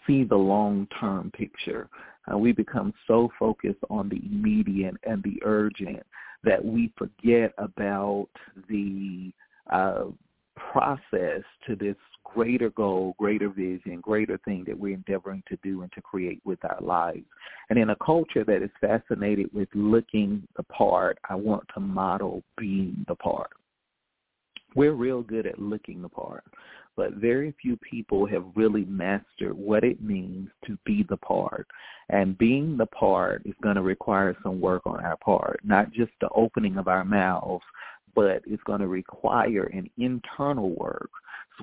see 0.06 0.24
the 0.24 0.36
long-term 0.36 1.32
picture. 1.32 1.89
Uh, 2.32 2.38
we 2.38 2.51
become 2.51 2.94
so 3.08 3.29
focused 3.39 3.79
on 3.89 4.10
the 4.10 4.22
immediate 4.25 4.96
and 5.03 5.24
the 5.24 5.39
urgent 5.44 6.03
that 6.44 6.63
we 6.63 6.91
forget 6.98 7.53
about 7.58 8.27
the 8.70 9.32
uh, 9.72 10.06
process 10.71 11.41
to 11.67 11.75
this 11.75 11.95
greater 12.23 12.69
goal, 12.71 13.15
greater 13.17 13.49
vision, 13.49 13.99
greater 14.01 14.37
thing 14.39 14.63
that 14.67 14.77
we're 14.77 14.93
endeavoring 14.93 15.43
to 15.47 15.57
do 15.63 15.81
and 15.81 15.91
to 15.93 16.01
create 16.01 16.41
with 16.45 16.59
our 16.65 16.79
lives. 16.81 17.25
And 17.69 17.79
in 17.79 17.89
a 17.91 17.95
culture 17.97 18.43
that 18.43 18.61
is 18.61 18.69
fascinated 18.81 19.49
with 19.53 19.69
looking 19.73 20.47
the 20.55 20.63
part, 20.63 21.17
I 21.29 21.35
want 21.35 21.63
to 21.73 21.79
model 21.79 22.43
being 22.57 23.05
the 23.07 23.15
part. 23.15 23.51
We're 24.75 24.93
real 24.93 25.23
good 25.23 25.47
at 25.47 25.59
looking 25.59 26.01
the 26.01 26.09
part, 26.09 26.43
but 26.95 27.13
very 27.13 27.55
few 27.61 27.77
people 27.77 28.27
have 28.27 28.43
really 28.55 28.85
mastered 28.85 29.57
what 29.57 29.83
it 29.83 30.01
means 30.01 30.49
to 30.65 30.77
be 30.85 31.05
the 31.09 31.17
part. 31.17 31.67
And 32.09 32.37
being 32.37 32.77
the 32.77 32.85
part 32.85 33.41
is 33.45 33.55
going 33.63 33.75
to 33.75 33.81
require 33.81 34.35
some 34.43 34.61
work 34.61 34.83
on 34.85 35.03
our 35.03 35.17
part, 35.17 35.59
not 35.63 35.91
just 35.91 36.11
the 36.21 36.29
opening 36.29 36.77
of 36.77 36.87
our 36.87 37.03
mouths, 37.03 37.63
but 38.17 38.41
it's 38.47 38.63
going 38.63 38.79
to 38.79 38.88
require 38.88 39.65
an 39.65 39.88
internal 40.00 40.71
work 40.71 41.12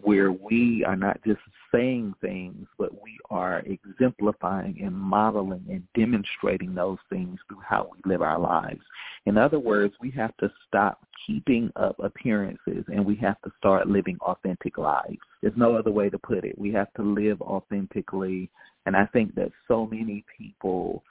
where 0.03 0.31
we 0.31 0.85
are 0.87 0.95
not 0.95 1.19
just 1.27 1.41
saying 1.73 2.15
things, 2.21 2.69
but 2.79 2.93
we 3.03 3.19
are 3.29 3.65
exemplifying 3.67 4.79
and 4.81 4.95
modeling 4.95 5.65
and 5.69 5.83
demonstrating 5.97 6.73
those 6.73 6.99
things 7.11 7.41
through 7.49 7.59
how 7.69 7.91
we 7.91 8.09
live 8.09 8.23
our 8.23 8.39
lives. 8.39 8.83
In 9.27 9.37
other 9.37 9.59
words, 9.59 9.95
we 10.01 10.13
have 10.13 10.37
to 10.37 10.49
stop 10.69 11.05
keeping 11.27 11.73
up 11.75 11.97
appearances 11.99 12.85
and 12.87 13.05
we 13.05 13.17
have 13.17 13.41
to 13.43 13.51
start 13.59 13.89
living 13.89 14.19
authentic 14.21 14.79
lives. 14.79 15.19
There's 15.43 15.57
no 15.57 15.75
other 15.75 15.91
way 15.91 16.09
to 16.09 16.19
put 16.21 16.45
it. 16.45 16.57
We 16.57 16.73
have 16.73 16.93
to 16.95 17.03
live 17.03 17.43
authentically. 17.43 18.49
And 18.87 18.97
I 18.97 19.07
think 19.07 19.35
that 19.35 19.51
so 19.67 19.87
many 19.87 20.25
people 20.39 21.03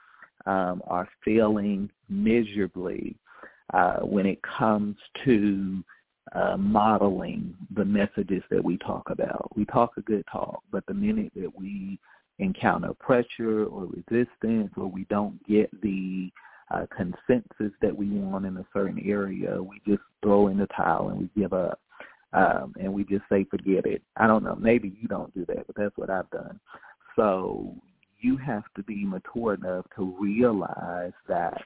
um, 0.46 0.80
are 0.86 1.06
failing 1.22 1.90
miserably 2.08 3.16
uh, 3.72 4.00
when 4.00 4.26
it 4.26 4.40
comes 4.42 4.96
to 5.24 5.82
uh, 6.32 6.56
modeling 6.56 7.54
the 7.76 7.84
messages 7.84 8.42
that 8.50 8.62
we 8.62 8.76
talk 8.78 9.08
about. 9.10 9.50
We 9.56 9.64
talk 9.66 9.92
a 9.96 10.02
good 10.02 10.24
talk, 10.30 10.62
but 10.70 10.84
the 10.86 10.94
minute 10.94 11.32
that 11.36 11.50
we 11.56 11.98
encounter 12.38 12.92
pressure 12.94 13.64
or 13.64 13.86
resistance 13.86 14.72
or 14.76 14.86
we 14.86 15.04
don't 15.04 15.42
get 15.46 15.70
the 15.82 16.30
uh, 16.70 16.86
consensus 16.94 17.72
that 17.80 17.96
we 17.96 18.08
want 18.08 18.46
in 18.46 18.56
a 18.56 18.66
certain 18.72 19.00
area, 19.06 19.62
we 19.62 19.80
just 19.86 20.02
throw 20.22 20.48
in 20.48 20.58
the 20.58 20.66
towel 20.68 21.10
and 21.10 21.20
we 21.20 21.40
give 21.40 21.52
up. 21.52 21.80
Um, 22.32 22.74
and 22.80 22.92
we 22.92 23.04
just 23.04 23.22
say, 23.28 23.44
forget 23.44 23.86
it. 23.86 24.02
I 24.16 24.26
don't 24.26 24.42
know. 24.42 24.56
Maybe 24.56 24.92
you 25.00 25.06
don't 25.06 25.32
do 25.34 25.46
that, 25.46 25.68
but 25.68 25.76
that's 25.76 25.96
what 25.96 26.10
I've 26.10 26.28
done. 26.30 26.58
So 27.14 27.76
you 28.20 28.36
have 28.38 28.64
to 28.76 28.82
be 28.82 29.04
mature 29.04 29.54
enough 29.54 29.84
to 29.94 30.16
realize 30.18 31.12
that 31.28 31.62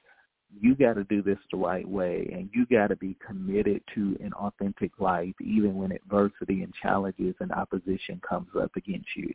you 0.60 0.74
got 0.74 0.94
to 0.94 1.04
do 1.04 1.22
this 1.22 1.38
the 1.50 1.58
right 1.58 1.86
way 1.86 2.28
and 2.32 2.48
you 2.52 2.66
got 2.66 2.88
to 2.88 2.96
be 2.96 3.16
committed 3.24 3.82
to 3.94 4.16
an 4.20 4.32
authentic 4.34 4.92
life 4.98 5.34
even 5.40 5.76
when 5.76 5.92
adversity 5.92 6.62
and 6.62 6.72
challenges 6.82 7.34
and 7.40 7.52
opposition 7.52 8.20
comes 8.28 8.48
up 8.60 8.70
against 8.76 9.08
you. 9.14 9.32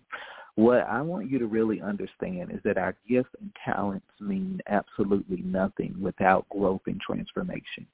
What 0.55 0.81
I 0.87 1.01
want 1.01 1.31
you 1.31 1.39
to 1.39 1.47
really 1.47 1.81
understand 1.81 2.51
is 2.51 2.59
that 2.63 2.77
our 2.77 2.95
gifts 3.09 3.31
and 3.39 3.51
talents 3.63 4.05
mean 4.19 4.61
absolutely 4.67 5.41
nothing 5.43 5.95
without 5.99 6.47
growth 6.49 6.81
and 6.85 7.01
transformation. 7.01 7.87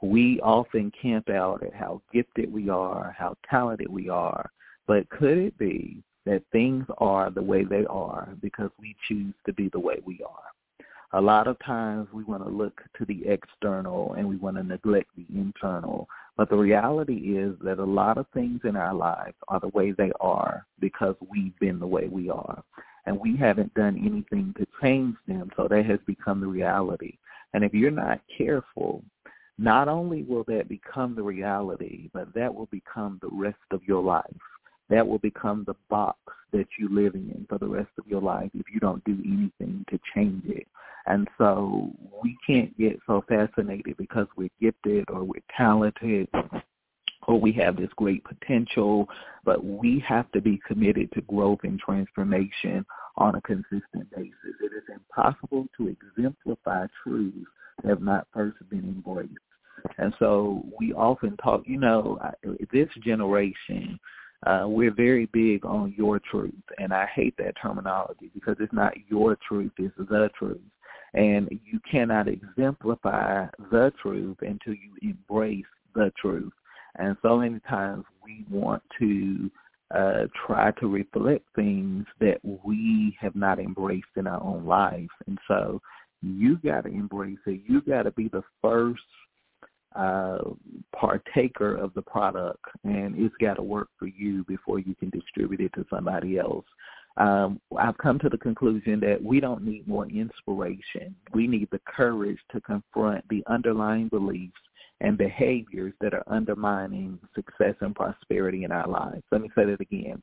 We 0.00 0.40
often 0.40 0.92
camp 1.00 1.28
out 1.28 1.64
at 1.64 1.74
how 1.74 2.02
gifted 2.12 2.52
we 2.52 2.68
are, 2.68 3.14
how 3.18 3.36
talented 3.50 3.88
we 3.88 4.08
are, 4.08 4.48
but 4.86 5.08
could 5.10 5.38
it 5.38 5.58
be 5.58 6.02
that 6.24 6.42
things 6.52 6.86
are 6.98 7.30
the 7.30 7.42
way 7.42 7.64
they 7.64 7.84
are 7.86 8.28
because 8.40 8.70
we 8.78 8.94
choose 9.08 9.34
to 9.46 9.52
be 9.52 9.68
the 9.72 9.80
way 9.80 10.00
we 10.04 10.20
are? 10.22 10.57
A 11.12 11.20
lot 11.20 11.46
of 11.46 11.58
times 11.60 12.08
we 12.12 12.24
want 12.24 12.44
to 12.44 12.50
look 12.50 12.82
to 12.98 13.04
the 13.06 13.26
external 13.26 14.14
and 14.14 14.28
we 14.28 14.36
want 14.36 14.56
to 14.56 14.62
neglect 14.62 15.08
the 15.16 15.26
internal. 15.34 16.06
But 16.36 16.50
the 16.50 16.56
reality 16.56 17.36
is 17.36 17.56
that 17.62 17.78
a 17.78 17.84
lot 17.84 18.18
of 18.18 18.26
things 18.34 18.60
in 18.64 18.76
our 18.76 18.94
lives 18.94 19.34
are 19.48 19.58
the 19.58 19.68
way 19.68 19.92
they 19.92 20.12
are 20.20 20.66
because 20.80 21.16
we've 21.30 21.58
been 21.58 21.80
the 21.80 21.86
way 21.86 22.08
we 22.08 22.28
are. 22.30 22.62
And 23.06 23.18
we 23.18 23.36
haven't 23.36 23.72
done 23.72 23.96
anything 23.96 24.54
to 24.58 24.66
change 24.82 25.16
them, 25.26 25.50
so 25.56 25.66
that 25.68 25.86
has 25.86 25.98
become 26.06 26.40
the 26.40 26.46
reality. 26.46 27.16
And 27.54 27.64
if 27.64 27.72
you're 27.72 27.90
not 27.90 28.20
careful, 28.36 29.02
not 29.56 29.88
only 29.88 30.22
will 30.22 30.44
that 30.44 30.68
become 30.68 31.14
the 31.14 31.22
reality, 31.22 32.10
but 32.12 32.32
that 32.34 32.54
will 32.54 32.66
become 32.66 33.18
the 33.22 33.30
rest 33.32 33.56
of 33.70 33.82
your 33.84 34.02
life. 34.02 34.24
That 34.90 35.06
will 35.06 35.18
become 35.18 35.64
the 35.66 35.76
box 35.90 36.18
that 36.52 36.66
you're 36.78 36.90
living 36.90 37.30
in 37.34 37.46
for 37.48 37.58
the 37.58 37.68
rest 37.68 37.90
of 37.98 38.06
your 38.06 38.22
life 38.22 38.50
if 38.54 38.66
you 38.72 38.80
don't 38.80 39.04
do 39.04 39.18
anything 39.24 39.84
to 39.90 39.98
change 40.14 40.44
it. 40.46 40.66
And 41.06 41.28
so 41.38 41.90
we 42.22 42.36
can't 42.46 42.76
get 42.78 42.98
so 43.06 43.24
fascinated 43.28 43.96
because 43.96 44.26
we're 44.36 44.50
gifted 44.60 45.04
or 45.10 45.24
we're 45.24 45.42
talented 45.56 46.28
or 47.26 47.38
we 47.38 47.52
have 47.52 47.76
this 47.76 47.90
great 47.96 48.24
potential, 48.24 49.08
but 49.44 49.64
we 49.64 50.02
have 50.06 50.30
to 50.32 50.40
be 50.40 50.60
committed 50.66 51.12
to 51.12 51.20
growth 51.22 51.60
and 51.62 51.78
transformation 51.78 52.84
on 53.16 53.34
a 53.34 53.40
consistent 53.42 54.10
basis. 54.16 54.54
It 54.62 54.72
is 54.76 54.84
impossible 54.92 55.66
to 55.76 55.88
exemplify 55.88 56.86
truths 57.02 57.46
that 57.82 57.88
have 57.90 58.02
not 58.02 58.26
first 58.32 58.56
been 58.70 58.80
embraced. 58.80 59.32
And 59.98 60.14
so 60.18 60.64
we 60.78 60.92
often 60.92 61.36
talk, 61.36 61.62
you 61.66 61.78
know, 61.78 62.18
this 62.72 62.88
generation, 63.02 63.98
uh, 64.46 64.64
we're 64.66 64.94
very 64.94 65.26
big 65.26 65.64
on 65.64 65.94
your 65.96 66.20
truth, 66.30 66.52
and 66.78 66.92
I 66.92 67.06
hate 67.06 67.34
that 67.38 67.54
terminology 67.60 68.30
because 68.32 68.56
it's 68.60 68.72
not 68.72 68.94
your 69.08 69.36
truth, 69.46 69.72
it's 69.78 69.94
the 69.96 70.30
truth. 70.38 70.60
And 71.14 71.48
you 71.64 71.80
cannot 71.90 72.28
exemplify 72.28 73.46
the 73.70 73.92
truth 74.00 74.36
until 74.42 74.74
you 74.74 74.92
embrace 75.02 75.64
the 75.94 76.12
truth. 76.20 76.52
And 76.96 77.16
so 77.22 77.38
many 77.38 77.60
times 77.68 78.04
we 78.22 78.44
want 78.50 78.82
to 78.98 79.50
uh, 79.94 80.26
try 80.46 80.70
to 80.72 80.86
reflect 80.86 81.44
things 81.56 82.04
that 82.20 82.38
we 82.44 83.16
have 83.20 83.34
not 83.34 83.58
embraced 83.58 84.06
in 84.16 84.26
our 84.26 84.42
own 84.42 84.66
life. 84.66 85.08
And 85.26 85.38
so 85.48 85.80
you 86.22 86.58
got 86.58 86.82
to 86.82 86.90
embrace 86.90 87.38
it. 87.46 87.62
You 87.66 87.80
got 87.80 88.02
to 88.02 88.10
be 88.12 88.28
the 88.28 88.42
first 88.60 89.00
uh, 89.98 90.38
partaker 90.94 91.74
of 91.74 91.92
the 91.94 92.02
product, 92.02 92.64
and 92.84 93.14
it's 93.18 93.34
got 93.40 93.54
to 93.54 93.62
work 93.62 93.88
for 93.98 94.06
you 94.06 94.44
before 94.44 94.78
you 94.78 94.94
can 94.94 95.10
distribute 95.10 95.60
it 95.60 95.72
to 95.74 95.84
somebody 95.90 96.38
else. 96.38 96.64
Um, 97.16 97.60
I've 97.76 97.98
come 97.98 98.20
to 98.20 98.28
the 98.28 98.38
conclusion 98.38 99.00
that 99.00 99.20
we 99.20 99.40
don't 99.40 99.64
need 99.64 99.88
more 99.88 100.06
inspiration. 100.06 101.16
We 101.34 101.48
need 101.48 101.68
the 101.72 101.80
courage 101.84 102.38
to 102.52 102.60
confront 102.60 103.28
the 103.28 103.42
underlying 103.48 104.06
beliefs 104.08 104.54
and 105.00 105.16
behaviors 105.16 105.92
that 106.00 106.14
are 106.14 106.24
undermining 106.26 107.18
success 107.34 107.74
and 107.80 107.94
prosperity 107.94 108.64
in 108.64 108.72
our 108.72 108.88
lives. 108.88 109.22
Let 109.30 109.42
me 109.42 109.50
say 109.54 109.64
that 109.64 109.80
again. 109.80 110.22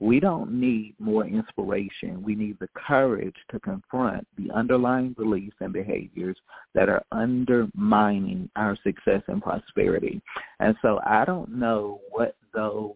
We 0.00 0.18
don't 0.18 0.52
need 0.52 0.94
more 0.98 1.26
inspiration. 1.26 2.22
We 2.22 2.34
need 2.34 2.58
the 2.58 2.68
courage 2.74 3.36
to 3.50 3.60
confront 3.60 4.26
the 4.36 4.50
underlying 4.50 5.12
beliefs 5.12 5.56
and 5.60 5.72
behaviors 5.72 6.36
that 6.74 6.88
are 6.88 7.04
undermining 7.12 8.48
our 8.56 8.76
success 8.82 9.22
and 9.28 9.42
prosperity. 9.42 10.20
And 10.58 10.74
so 10.82 11.00
I 11.06 11.24
don't 11.24 11.50
know 11.50 12.00
what 12.10 12.34
those 12.52 12.94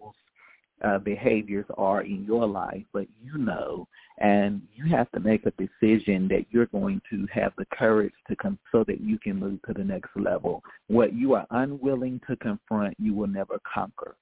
uh, 0.85 0.99
behaviors 0.99 1.67
are 1.77 2.03
in 2.03 2.25
your 2.25 2.47
life, 2.47 2.85
but 2.93 3.07
you 3.23 3.39
know, 3.39 3.87
and 4.19 4.63
you 4.75 4.85
have 4.87 5.11
to 5.13 5.21
make 5.21 5.45
a 5.47 5.53
decision 5.53 6.29
that 6.29 6.47
you're 6.51 6.67
going 6.67 7.01
to 7.11 7.27
have 7.33 7.53
the 7.57 7.67
courage 7.67 8.13
to 8.29 8.37
come 8.37 8.59
so 8.73 8.85
that 8.85 9.01
you 9.01 9.19
can 9.19 9.39
move 9.39 9.61
to 9.67 9.73
the 9.73 9.85
next 9.85 10.11
level. 10.17 10.63
What 10.89 11.15
you 11.15 11.35
are 11.35 11.47
unwilling 11.51 12.21
to 12.29 12.37
confront, 12.37 12.95
you 12.99 13.15
will 13.15 13.29
never 13.29 13.61
conquer. 13.73 14.17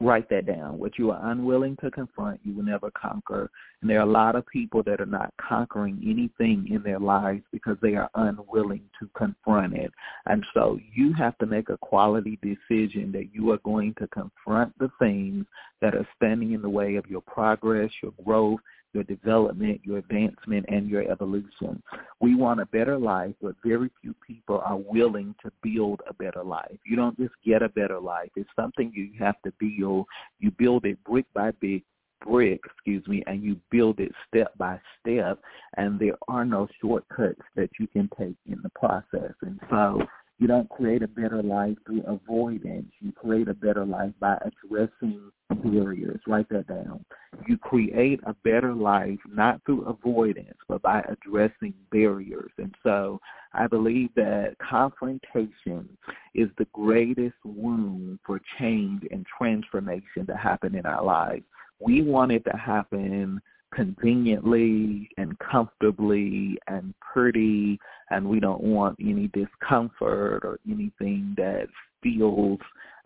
Write 0.00 0.28
that 0.30 0.46
down. 0.46 0.78
What 0.78 0.98
you 0.98 1.12
are 1.12 1.30
unwilling 1.30 1.76
to 1.80 1.90
confront, 1.90 2.40
you 2.42 2.52
will 2.52 2.64
never 2.64 2.90
conquer. 2.90 3.48
And 3.80 3.88
there 3.88 4.00
are 4.00 4.08
a 4.08 4.10
lot 4.10 4.34
of 4.34 4.44
people 4.46 4.82
that 4.82 5.00
are 5.00 5.06
not 5.06 5.32
conquering 5.40 6.00
anything 6.02 6.66
in 6.68 6.82
their 6.82 6.98
lives 6.98 7.42
because 7.52 7.76
they 7.80 7.94
are 7.94 8.10
unwilling 8.16 8.82
to 8.98 9.08
confront 9.16 9.74
it. 9.74 9.92
And 10.26 10.44
so 10.52 10.80
you 10.92 11.12
have 11.12 11.38
to 11.38 11.46
make 11.46 11.68
a 11.68 11.76
quality 11.76 12.40
decision 12.42 13.12
that 13.12 13.28
you 13.32 13.52
are 13.52 13.58
going 13.58 13.94
to 14.00 14.08
confront 14.08 14.76
the 14.78 14.90
things 14.98 15.46
that 15.80 15.94
are 15.94 16.08
standing 16.16 16.52
in 16.52 16.62
the 16.62 16.68
way 16.68 16.96
of 16.96 17.06
your 17.06 17.22
progress, 17.22 17.90
your 18.02 18.12
growth, 18.24 18.60
your 18.94 19.04
development, 19.04 19.80
your 19.84 19.98
advancement, 19.98 20.64
and 20.68 20.88
your 20.88 21.10
evolution. 21.10 21.82
We 22.20 22.34
want 22.34 22.60
a 22.60 22.66
better 22.66 22.96
life, 22.96 23.34
but 23.42 23.56
very 23.64 23.90
few 24.00 24.14
people 24.26 24.62
are 24.64 24.78
willing 24.78 25.34
to 25.42 25.50
build 25.62 26.00
a 26.08 26.14
better 26.14 26.44
life. 26.44 26.76
You 26.86 26.96
don't 26.96 27.18
just 27.18 27.34
get 27.44 27.62
a 27.62 27.68
better 27.68 28.00
life. 28.00 28.30
It's 28.36 28.48
something 28.56 28.92
you 28.94 29.10
have 29.18 29.36
to 29.44 29.52
build. 29.58 30.06
You 30.38 30.50
build 30.52 30.84
it 30.84 31.02
brick 31.04 31.26
by 31.34 31.50
brick, 31.50 31.82
brick, 32.24 32.60
excuse 32.64 33.06
me, 33.06 33.22
and 33.26 33.42
you 33.42 33.56
build 33.70 34.00
it 34.00 34.12
step 34.28 34.56
by 34.56 34.80
step, 35.00 35.40
and 35.76 35.98
there 35.98 36.16
are 36.28 36.44
no 36.44 36.68
shortcuts 36.80 37.42
that 37.56 37.70
you 37.78 37.86
can 37.88 38.08
take 38.18 38.36
in 38.46 38.60
the 38.62 38.70
process. 38.70 39.32
And 39.42 39.60
so 39.70 40.02
you 40.38 40.48
don't 40.48 40.68
create 40.68 41.02
a 41.02 41.08
better 41.08 41.42
life 41.42 41.76
through 41.86 42.02
avoidance. 42.02 42.90
You 43.00 43.12
create 43.12 43.48
a 43.48 43.54
better 43.54 43.84
life 43.84 44.12
by 44.18 44.36
addressing 44.42 45.30
barriers. 45.62 46.20
Write 46.26 46.48
that 46.48 46.66
down. 46.66 47.04
You 47.46 47.56
create 47.56 48.20
a 48.26 48.34
better 48.42 48.74
life 48.74 49.18
not 49.28 49.60
through 49.64 49.84
avoidance, 49.84 50.58
but 50.68 50.82
by 50.82 51.04
addressing 51.08 51.74
barriers. 51.92 52.50
And 52.58 52.74
so 52.82 53.20
I 53.52 53.68
believe 53.68 54.10
that 54.16 54.56
confrontation 54.58 55.88
is 56.34 56.48
the 56.58 56.66
greatest 56.72 57.36
wound 57.44 58.18
for 58.26 58.40
change 58.58 59.04
and 59.12 59.24
transformation 59.38 60.26
to 60.26 60.36
happen 60.36 60.74
in 60.74 60.84
our 60.84 61.04
lives. 61.04 61.44
We 61.78 62.02
want 62.02 62.32
it 62.32 62.44
to 62.46 62.56
happen 62.56 63.40
conveniently 63.74 65.08
and 65.18 65.38
comfortably 65.38 66.58
and 66.68 66.94
pretty 67.00 67.78
and 68.10 68.28
we 68.28 68.40
don't 68.40 68.62
want 68.62 68.96
any 69.00 69.28
discomfort 69.28 70.44
or 70.44 70.58
anything 70.70 71.34
that 71.36 71.66
feels 72.02 72.60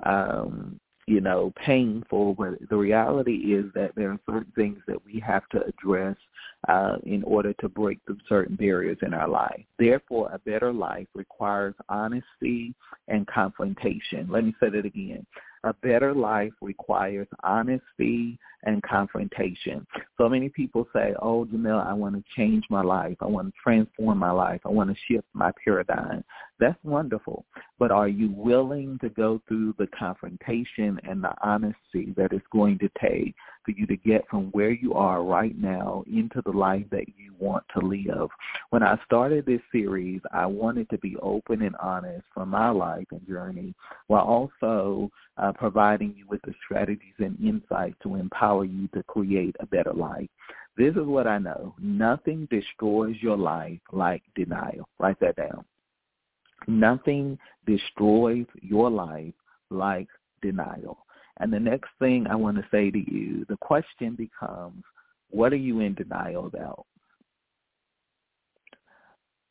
um 0.05 0.79
you 1.07 1.21
know 1.21 1.53
painful. 1.65 2.35
But 2.35 2.69
the 2.69 2.77
reality 2.77 3.55
is 3.55 3.67
that 3.75 3.93
there 3.97 4.11
are 4.11 4.21
certain 4.27 4.53
things 4.55 4.79
that 4.87 5.03
we 5.05 5.21
have 5.21 5.49
to 5.51 5.63
address 5.65 6.17
uh 6.69 6.97
in 7.05 7.23
order 7.25 7.55
to 7.55 7.69
break 7.69 7.99
through 8.07 8.19
certain 8.29 8.57
barriers 8.57 8.99
in 9.03 9.15
our 9.15 9.29
life. 9.29 9.65
Therefore 9.79 10.31
a 10.33 10.39
better 10.39 10.73
life 10.73 11.07
requires 11.15 11.75
honesty 11.89 12.75
and 13.09 13.27
confrontation. 13.27 14.29
Let 14.31 14.45
me 14.45 14.55
say 14.61 14.69
that 14.71 14.85
again 14.85 15.27
a 15.65 15.73
better 15.75 16.15
life 16.15 16.53
requires 16.61 17.29
honesty 17.43 18.39
and 18.65 18.83
confrontation. 18.83 19.87
So 20.17 20.29
many 20.29 20.49
people 20.49 20.87
say, 20.93 21.15
oh, 21.23 21.47
Jamelle, 21.47 21.87
I 21.87 21.93
want 21.93 22.17
to 22.17 22.25
change 22.37 22.65
my 22.71 22.83
life. 22.83 23.17
I 23.21 23.27
want 23.27 23.49
to 23.49 23.61
transform 23.63 24.19
my 24.19 24.31
life. 24.31 24.61
I 24.65 24.69
want 24.69 24.91
to 24.91 24.97
shift 25.07 25.27
my 25.33 25.53
paradigm. 25.65 26.25
That's 26.61 26.79
wonderful. 26.83 27.45
But 27.79 27.93
are 27.93 28.09
you 28.09 28.33
willing 28.33 28.99
to 29.01 29.09
go 29.11 29.41
through 29.47 29.75
the 29.79 29.87
confrontation 29.97 30.99
and 31.05 31.23
the 31.23 31.33
honesty 31.41 32.13
that 32.17 32.33
it's 32.33 32.47
going 32.53 32.79
to 32.81 32.91
take 33.01 33.35
for 33.65 33.71
you 33.71 33.87
to 33.87 33.97
get 33.97 34.27
from 34.29 34.47
where 34.47 34.73
you 34.73 34.95
are 34.95 35.23
right 35.23 35.57
now 35.57 36.03
into 36.09 36.43
the 36.45 36.51
life 36.51 36.85
that 36.91 37.07
you 37.17 37.33
want 37.39 37.65
to 37.79 37.87
live? 37.87 38.29
When 38.71 38.83
I 38.83 38.99
started 39.05 39.47
this 39.47 39.61
series, 39.71 40.21
I 40.33 40.47
wanted 40.47 40.91
to 40.91 40.99
be 40.99 41.17
open 41.23 41.63
and 41.63 41.77
honest 41.77 42.25
from 42.35 42.49
my 42.49 42.71
life 42.71 43.07
and 43.13 43.25
journey 43.29 43.73
while 44.09 44.25
also 44.25 45.11
uh, 45.37 45.53
providing 45.53 46.15
you 46.17 46.27
with 46.27 46.43
the 46.43 46.55
strategies 46.65 47.15
and 47.19 47.39
insights 47.41 47.97
to 48.03 48.17
empower 48.17 48.65
you 48.65 48.89
to 48.89 49.05
create 49.05 49.55
a 49.61 49.67
better 49.67 49.93
life. 49.93 50.29
This 50.77 50.95
is 50.97 51.07
what 51.07 51.29
I 51.29 51.39
know. 51.39 51.75
Nothing 51.81 52.49
destroys 52.51 53.17
your 53.21 53.37
life 53.37 53.79
like 53.93 54.23
denial. 54.35 54.89
Write 54.99 55.21
that 55.21 55.37
down. 55.37 55.65
Nothing 56.69 57.39
destroys 57.67 58.47
your 58.63 58.91
life 58.91 59.35
like 59.71 60.09
denial. 60.43 60.99
And 61.41 61.53
the 61.53 61.59
next 61.59 61.89
thing 61.99 62.27
I 62.29 62.37
want 62.37 62.59
to 62.59 62.65
say 62.71 62.91
to 62.91 62.99
you, 62.99 63.45
the 63.49 63.57
question 63.57 64.15
becomes, 64.15 64.85
what 65.31 65.53
are 65.53 65.57
you 65.57 65.81
in 65.81 65.95
denial 65.95 66.47
about? 66.47 66.87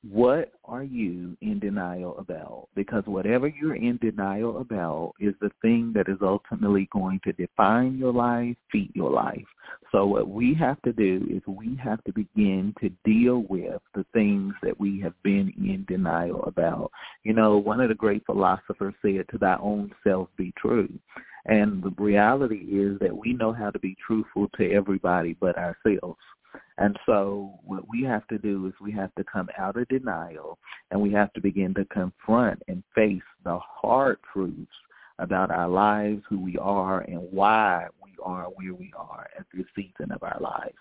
What 0.04 0.52
are 0.64 0.84
you 0.84 1.36
in 1.42 1.60
denial 1.60 2.18
about? 2.20 2.70
Because 2.76 3.04
whatever 3.06 3.48
you're 3.48 3.76
in 3.76 3.98
denial 3.98 4.60
about 4.60 5.14
is 5.20 5.34
the 5.42 5.52
thing 5.62 5.92
that 5.96 6.08
is 6.08 6.20
ultimately 6.22 6.88
going 6.94 7.20
to 7.24 7.34
define 7.34 7.98
your 7.98 8.14
life, 8.14 8.56
feed 8.72 8.92
your 8.94 9.12
life. 9.12 9.46
So 9.92 10.06
what 10.06 10.30
we 10.30 10.54
have 10.56 10.82
to 10.84 10.94
do 10.94 11.26
is 11.30 11.42
we 11.48 11.76
have 11.84 12.04
to 12.04 12.14
begin 12.14 12.74
to 12.80 12.90
deal 13.06 13.46
with 13.50 13.82
the 13.96 14.06
things 14.14 14.54
that 14.62 14.80
we 14.80 15.00
have 15.02 15.14
been 15.24 15.52
in 15.58 15.86
denial 15.88 16.44
about. 16.44 16.92
You 17.24 17.34
know, 17.34 17.58
one 17.58 17.82
of 17.82 17.90
the 17.90 17.96
great 17.96 18.26
philosophers 18.26 18.94
said, 19.02 19.26
to 19.32 19.38
thy 19.38 19.58
own 19.60 19.92
self 20.06 20.30
be 20.38 20.54
true. 20.58 20.90
And 21.46 21.82
the 21.82 21.94
reality 21.98 22.66
is 22.70 23.00
that 23.00 23.16
we 23.16 23.34
know 23.34 23.54
how 23.54 23.72
to 23.72 23.80
be 23.80 23.96
truthful 24.06 24.50
to 24.58 24.72
everybody 24.72 25.36
but 25.40 25.58
ourselves. 25.58 26.20
And 26.78 26.98
so 27.06 27.60
what 27.64 27.84
we 27.90 28.04
have 28.04 28.28
to 28.28 28.38
do 28.38 28.68
is 28.68 28.74
we 28.80 28.92
have 28.94 29.14
to 29.16 29.24
come 29.24 29.50
out 29.58 29.78
of 29.78 29.88
denial 29.88 30.60
and 30.92 31.02
we 31.02 31.12
have 31.14 31.34
to 31.34 31.42
begin 31.42 31.74
to 31.76 31.86
confront 31.86 32.62
and 32.68 32.84
face 32.94 33.22
the 33.44 33.60
hard 33.60 34.18
truths 34.32 34.72
about 35.20 35.50
our 35.50 35.68
lives, 35.68 36.22
who 36.30 36.40
we 36.40 36.58
are, 36.58 37.02
and 37.02 37.22
why 37.32 37.88
we 38.04 38.12
are 38.24 38.46
where 38.46 38.74
we 38.74 38.94
are 38.96 39.28
at 39.38 39.46
this 39.54 39.66
season 39.76 40.12
of 40.12 40.22
our 40.22 40.38
lives. 40.40 40.77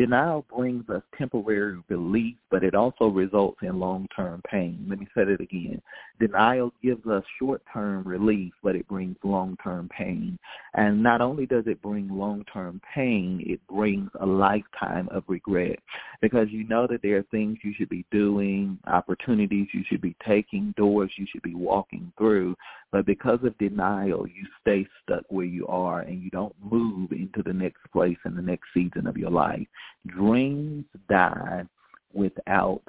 Denial 0.00 0.46
brings 0.56 0.88
us 0.88 1.02
temporary 1.18 1.78
relief, 1.90 2.34
but 2.50 2.64
it 2.64 2.74
also 2.74 3.08
results 3.08 3.58
in 3.60 3.78
long-term 3.78 4.40
pain. 4.50 4.86
Let 4.88 4.98
me 4.98 5.06
say 5.14 5.24
it 5.24 5.42
again. 5.42 5.82
Denial 6.18 6.72
gives 6.82 7.06
us 7.06 7.22
short-term 7.38 8.04
relief, 8.04 8.54
but 8.62 8.74
it 8.74 8.88
brings 8.88 9.16
long-term 9.22 9.90
pain. 9.90 10.38
And 10.72 11.02
not 11.02 11.20
only 11.20 11.44
does 11.44 11.64
it 11.66 11.82
bring 11.82 12.08
long-term 12.08 12.80
pain, 12.94 13.44
it 13.44 13.60
brings 13.68 14.10
a 14.20 14.24
lifetime 14.24 15.06
of 15.10 15.22
regret 15.26 15.78
because 16.22 16.48
you 16.48 16.66
know 16.66 16.86
that 16.86 17.02
there 17.02 17.18
are 17.18 17.22
things 17.24 17.58
you 17.62 17.74
should 17.76 17.90
be 17.90 18.06
doing, 18.10 18.78
opportunities 18.86 19.68
you 19.74 19.84
should 19.86 20.00
be 20.00 20.16
taking, 20.26 20.72
doors 20.78 21.10
you 21.18 21.26
should 21.30 21.42
be 21.42 21.54
walking 21.54 22.10
through, 22.16 22.56
but 22.92 23.06
because 23.06 23.38
of 23.44 23.56
denial, 23.58 24.26
you 24.26 24.46
stay 24.60 24.86
stuck 25.02 25.24
where 25.28 25.46
you 25.46 25.66
are 25.68 26.00
and 26.00 26.22
you 26.22 26.30
don't 26.30 26.54
move 26.60 27.12
into 27.12 27.42
the 27.42 27.52
next 27.52 27.80
place 27.92 28.18
and 28.24 28.36
the 28.36 28.42
next 28.42 28.66
season 28.74 29.06
of 29.06 29.16
your 29.16 29.30
life. 29.30 29.66
Dreams 30.06 30.84
die 31.08 31.64
without 32.12 32.82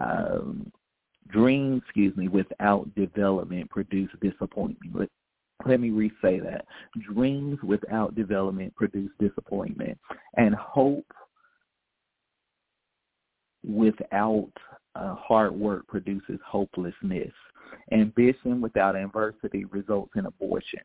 um, 0.00 0.70
dreams, 1.28 1.82
excuse 1.84 2.16
me, 2.16 2.28
without 2.28 2.94
development 2.94 3.70
produce 3.70 4.10
disappointment. 4.20 4.94
Let, 4.94 5.08
let 5.66 5.80
me 5.80 5.90
re-say 5.90 6.40
that. 6.40 6.66
Dreams 7.00 7.58
without 7.62 8.14
development 8.14 8.74
produce 8.74 9.10
disappointment. 9.18 9.98
And 10.36 10.54
hope 10.54 11.06
without 13.64 14.50
uh, 14.94 15.14
hard 15.14 15.54
work 15.54 15.86
produces 15.86 16.38
hopelessness. 16.46 17.32
Ambition 17.92 18.60
without 18.60 18.96
adversity 18.96 19.64
results 19.66 20.12
in 20.16 20.26
abortion. 20.26 20.80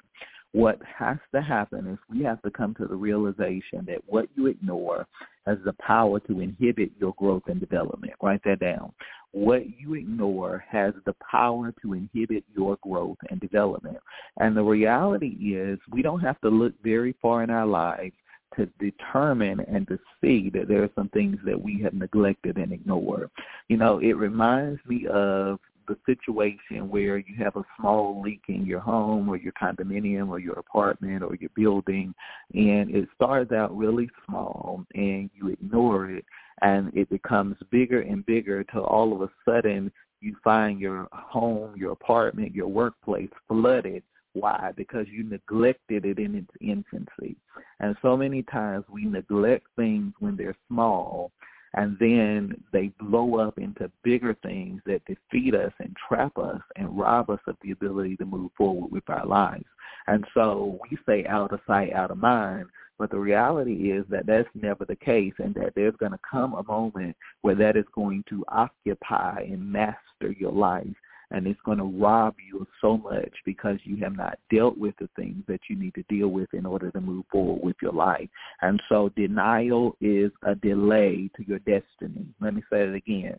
What 0.54 0.80
has 0.98 1.18
to 1.36 1.42
happen 1.42 1.88
is 1.88 1.98
we 2.10 2.24
have 2.24 2.42
to 2.44 2.52
come 2.52 2.74
to 2.76 2.88
the 2.88 2.96
realization 2.96 3.86
that 3.88 4.02
what 4.08 4.28
you 4.36 4.48
ignore 4.48 5.06
has 5.46 5.58
the 5.66 5.74
power 5.74 6.20
to 6.22 6.40
inhibit 6.40 6.92
your 7.00 7.14
growth 7.18 7.44
and 7.48 7.60
development. 7.60 8.14
Write 8.22 8.42
that 8.46 8.60
down. 8.60 8.94
What 9.32 9.64
you 9.80 9.94
ignore 9.96 10.64
has 10.70 10.94
the 11.06 11.16
power 11.30 11.74
to 11.82 11.94
inhibit 11.94 12.44
your 12.56 12.78
growth 12.82 13.18
and 13.30 13.40
development. 13.40 13.98
And 14.40 14.56
the 14.56 14.64
reality 14.64 15.54
is 15.54 15.80
we 15.92 16.02
don't 16.02 16.22
have 16.22 16.40
to 16.42 16.50
look 16.50 16.74
very 16.82 17.16
far 17.22 17.44
in 17.44 17.50
our 17.50 17.66
lives 17.66 18.16
to 18.56 18.66
determine 18.80 19.60
and 19.60 19.88
to 19.88 20.00
see 20.22 20.50
that 20.50 20.68
there 20.68 20.84
are 20.84 20.90
some 20.96 21.10
things 21.10 21.38
that 21.46 21.62
we 21.62 21.80
have 21.82 21.94
neglected 21.94 22.58
and 22.58 22.72
ignored. 22.72 23.30
You 23.68 23.78
know, 23.78 24.00
it 24.00 24.14
reminds 24.14 24.80
me 24.88 25.06
of 25.08 25.60
the 25.88 25.98
situation 26.06 26.90
where 26.90 27.18
you 27.18 27.36
have 27.38 27.56
a 27.56 27.64
small 27.80 28.22
leak 28.22 28.42
in 28.48 28.66
your 28.66 28.80
home 28.80 29.30
or 29.30 29.38
your 29.38 29.54
condominium 29.54 30.30
or 30.30 30.40
your 30.40 30.60
apartment 30.60 31.24
or 31.24 31.36
your 31.36 31.50
building 31.56 32.14
and 32.54 32.94
it 32.94 33.08
starts 33.16 33.52
out 33.52 33.76
really 33.76 34.10
small 34.26 34.86
and 34.96 35.30
you 35.34 35.50
ignore 35.50 36.10
it 36.10 36.26
and 36.62 36.92
it 36.96 37.10
becomes 37.10 37.56
bigger 37.72 38.02
and 38.02 38.26
bigger 38.26 38.64
till 38.64 38.84
all 38.84 39.14
of 39.14 39.22
a 39.22 39.32
sudden 39.46 39.92
you 40.20 40.36
find 40.44 40.80
your 40.80 41.08
home, 41.12 41.76
your 41.78 41.92
apartment, 41.92 42.54
your 42.56 42.68
workplace 42.68 43.30
flooded 43.48 44.04
why? 44.40 44.72
Because 44.76 45.08
you 45.10 45.24
neglected 45.24 46.06
it 46.06 46.20
in 46.20 46.36
its 46.36 46.52
infancy. 46.62 47.36
And 47.80 47.96
so 48.02 48.16
many 48.16 48.44
times 48.44 48.86
we 48.90 49.06
neglect 49.06 49.66
things 49.76 50.14
when 50.20 50.36
they're 50.36 50.56
small 50.68 51.32
and 51.74 51.98
then 52.00 52.56
they 52.72 52.92
blow 53.00 53.40
up 53.40 53.58
into 53.58 53.92
bigger 54.04 54.36
things 54.44 54.82
that 54.86 55.02
defeat 55.06 55.54
us 55.54 55.72
and 55.80 55.96
trap 56.08 56.38
us 56.38 56.62
and 56.76 56.98
rob 56.98 57.30
us 57.30 57.40
of 57.48 57.56
the 57.62 57.72
ability 57.72 58.16
to 58.18 58.26
move 58.26 58.52
forward 58.58 58.92
with 58.92 59.08
our 59.10 59.26
lives. 59.26 59.66
And 60.08 60.26
so 60.34 60.80
we 60.90 60.98
say 61.06 61.26
out 61.28 61.52
of 61.52 61.60
sight, 61.68 61.94
out 61.94 62.12
of 62.12 62.18
mind, 62.18 62.68
but 62.98 63.12
the 63.12 63.20
reality 63.20 63.92
is 63.92 64.06
that 64.10 64.26
that's 64.26 64.50
never 64.56 64.86
the 64.86 64.96
case 64.96 65.34
and 65.38 65.54
that 65.56 65.74
there's 65.76 65.96
going 66.00 66.14
to 66.14 66.20
come 66.30 66.54
a 66.54 66.64
moment 66.64 67.16
where 67.42 67.56
that 67.56 67.78
is 67.78 67.86
going 67.94 68.24
to 68.30 68.44
occupy 68.48 69.42
and 69.42 69.72
master 69.72 70.32
your 70.40 70.52
life 70.52 70.88
and 71.32 71.46
it's 71.48 71.60
going 71.66 71.78
to 71.78 71.84
rob 71.84 72.36
you 72.46 72.62
of 72.62 72.68
so 72.82 72.98
much 72.98 73.32
because 73.46 73.78
you 73.84 73.98
have 73.98 74.16
not 74.16 74.40
dealt 74.52 74.78
with 74.78 74.96
the 75.00 75.10
things 75.16 75.44
that 75.48 75.60
you 75.70 75.76
need 75.76 75.94
to 75.96 76.04
deal 76.10 76.30
with 76.30 76.54
in 76.54 76.66
order 76.66 76.90
to 76.92 77.02
move 77.02 77.26
forward 77.32 77.62
with 77.64 77.76
your 77.82 77.92
life. 77.94 78.30
And 78.62 78.82
so 78.90 79.10
denial 79.16 79.96
is 80.00 80.32
a 80.44 80.56
delay 80.56 81.30
to 81.36 81.48
your 81.48 81.60
destiny. 81.60 82.28
Let 82.40 82.56
me 82.56 82.64
say 82.72 82.84
it 82.84 82.96
again. 82.96 83.38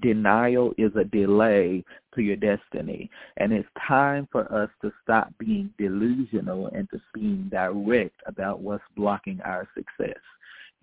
Denial 0.00 0.72
is 0.78 0.92
a 0.96 1.04
delay 1.04 1.84
to 2.14 2.22
your 2.22 2.36
destiny. 2.36 3.10
And 3.36 3.52
it's 3.52 3.68
time 3.86 4.28
for 4.32 4.50
us 4.52 4.70
to 4.82 4.92
stop 5.02 5.32
being 5.38 5.70
delusional 5.78 6.68
and 6.68 6.88
to 6.90 7.00
being 7.12 7.48
direct 7.50 8.16
about 8.26 8.60
what's 8.60 8.84
blocking 8.96 9.40
our 9.42 9.68
success. 9.74 10.18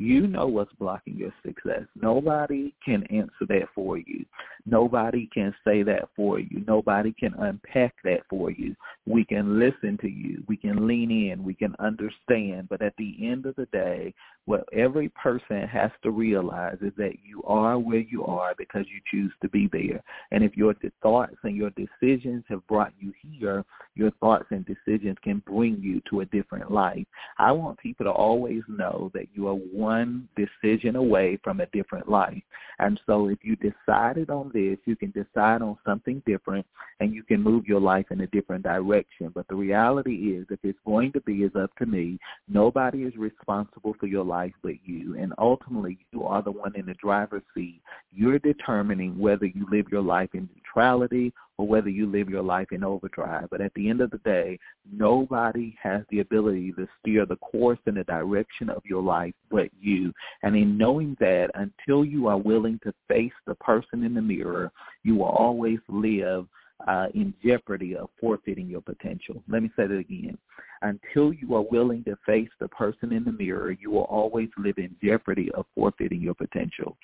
You 0.01 0.25
know 0.25 0.47
what's 0.47 0.73
blocking 0.79 1.15
your 1.15 1.31
success. 1.45 1.83
Nobody 1.93 2.73
can 2.83 3.03
answer 3.11 3.45
that 3.49 3.67
for 3.75 3.99
you. 3.99 4.25
Nobody 4.65 5.29
can 5.31 5.53
say 5.63 5.83
that 5.83 6.09
for 6.15 6.39
you. 6.39 6.63
Nobody 6.67 7.13
can 7.13 7.35
unpack 7.35 7.93
that 8.03 8.21
for 8.27 8.49
you. 8.49 8.75
We 9.05 9.23
can 9.23 9.59
listen 9.59 9.99
to 10.01 10.07
you. 10.07 10.43
We 10.47 10.57
can 10.57 10.87
lean 10.87 11.11
in. 11.11 11.43
We 11.43 11.53
can 11.53 11.75
understand. 11.77 12.67
But 12.67 12.81
at 12.81 12.93
the 12.97 13.15
end 13.21 13.45
of 13.45 13.55
the 13.57 13.67
day, 13.67 14.11
what 14.45 14.67
every 14.73 15.09
person 15.09 15.67
has 15.67 15.91
to 16.01 16.09
realize 16.09 16.77
is 16.81 16.93
that 16.97 17.13
you 17.23 17.43
are 17.43 17.77
where 17.77 17.99
you 17.99 18.25
are 18.25 18.55
because 18.57 18.85
you 18.91 19.01
choose 19.11 19.31
to 19.43 19.49
be 19.49 19.69
there. 19.71 20.01
And 20.31 20.43
if 20.43 20.57
your 20.57 20.73
thoughts 21.03 21.37
and 21.43 21.55
your 21.55 21.71
decisions 21.71 22.43
have 22.49 22.65
brought 22.65 22.93
you 22.99 23.13
here, 23.21 23.63
your 23.93 24.09
thoughts 24.19 24.45
and 24.49 24.65
decisions 24.65 25.17
can 25.23 25.43
bring 25.45 25.77
you 25.79 26.01
to 26.09 26.21
a 26.21 26.25
different 26.25 26.71
life. 26.71 27.05
I 27.37 27.51
want 27.51 27.77
people 27.77 28.05
to 28.05 28.11
always 28.11 28.63
know 28.67 29.11
that 29.13 29.27
you 29.35 29.47
are 29.47 29.53
one 29.53 29.90
decision 30.35 30.95
away 30.95 31.39
from 31.43 31.59
a 31.59 31.65
different 31.67 32.09
life. 32.09 32.41
And 32.79 32.99
so 33.05 33.27
if 33.27 33.39
you 33.43 33.55
decided 33.57 34.29
on 34.29 34.49
this, 34.53 34.77
you 34.85 34.95
can 34.95 35.11
decide 35.11 35.61
on 35.61 35.77
something 35.85 36.21
different 36.25 36.65
and 36.99 37.13
you 37.13 37.21
can 37.23 37.41
move 37.41 37.67
your 37.67 37.79
life 37.79 38.07
in 38.09 38.21
a 38.21 38.27
different 38.27 38.63
direction. 38.63 39.31
But 39.33 39.47
the 39.47 39.55
reality 39.55 40.35
is 40.35 40.47
if 40.49 40.59
it's 40.63 40.79
going 40.85 41.11
to 41.13 41.21
be, 41.21 41.43
is 41.43 41.55
up 41.55 41.75
to 41.77 41.85
me. 41.85 42.17
Nobody 42.47 43.03
is 43.03 43.15
responsible 43.17 43.95
for 43.99 44.07
your 44.07 44.25
life 44.25 44.53
but 44.63 44.75
you. 44.83 45.15
And 45.17 45.33
ultimately, 45.37 45.99
you 46.11 46.23
are 46.23 46.41
the 46.41 46.51
one 46.51 46.75
in 46.75 46.85
the 46.87 46.95
driver's 46.95 47.43
seat. 47.53 47.81
You're 48.11 48.39
determining 48.39 49.17
whether 49.17 49.45
you 49.45 49.67
live 49.71 49.85
your 49.91 50.01
life 50.01 50.29
in 50.33 50.49
neutrality 50.55 51.33
or 51.61 51.67
whether 51.67 51.89
you 51.89 52.07
live 52.07 52.27
your 52.27 52.41
life 52.41 52.71
in 52.71 52.83
overdrive. 52.83 53.47
But 53.51 53.61
at 53.61 53.71
the 53.75 53.87
end 53.87 54.01
of 54.01 54.09
the 54.09 54.17
day, 54.17 54.57
nobody 54.91 55.77
has 55.79 56.01
the 56.09 56.21
ability 56.21 56.71
to 56.71 56.87
steer 56.99 57.27
the 57.27 57.35
course 57.35 57.77
and 57.85 57.97
the 57.97 58.03
direction 58.03 58.67
of 58.67 58.81
your 58.83 59.03
life 59.03 59.35
but 59.51 59.69
you. 59.79 60.11
And 60.41 60.55
in 60.55 60.75
knowing 60.75 61.15
that, 61.19 61.51
until 61.53 62.03
you 62.03 62.25
are 62.25 62.37
willing 62.37 62.79
to 62.83 62.91
face 63.07 63.31
the 63.45 63.53
person 63.53 64.03
in 64.03 64.15
the 64.15 64.23
mirror, 64.23 64.71
you 65.03 65.15
will 65.17 65.25
always 65.25 65.77
live 65.87 66.47
uh, 66.87 67.09
in 67.13 67.31
jeopardy 67.45 67.95
of 67.95 68.09
forfeiting 68.19 68.67
your 68.67 68.81
potential. 68.81 69.43
Let 69.47 69.61
me 69.61 69.69
say 69.75 69.85
that 69.85 69.97
again. 69.99 70.39
Until 70.81 71.31
you 71.31 71.53
are 71.53 71.61
willing 71.61 72.03
to 72.05 72.17
face 72.25 72.49
the 72.59 72.69
person 72.69 73.13
in 73.13 73.23
the 73.23 73.31
mirror, 73.31 73.69
you 73.71 73.91
will 73.91 74.05
always 74.05 74.49
live 74.57 74.79
in 74.79 74.95
jeopardy 75.03 75.51
of 75.51 75.67
forfeiting 75.75 76.21
your 76.21 76.33
potential. 76.33 76.97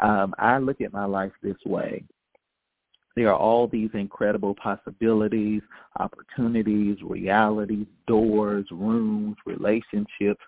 Um, 0.00 0.32
I 0.38 0.58
look 0.58 0.80
at 0.80 0.92
my 0.92 1.06
life 1.06 1.32
this 1.42 1.56
way. 1.66 2.04
There 3.16 3.30
are 3.30 3.38
all 3.38 3.66
these 3.66 3.90
incredible 3.94 4.54
possibilities, 4.54 5.62
opportunities, 5.98 6.98
realities, 7.02 7.86
doors, 8.06 8.66
rooms, 8.70 9.36
relationships, 9.46 10.42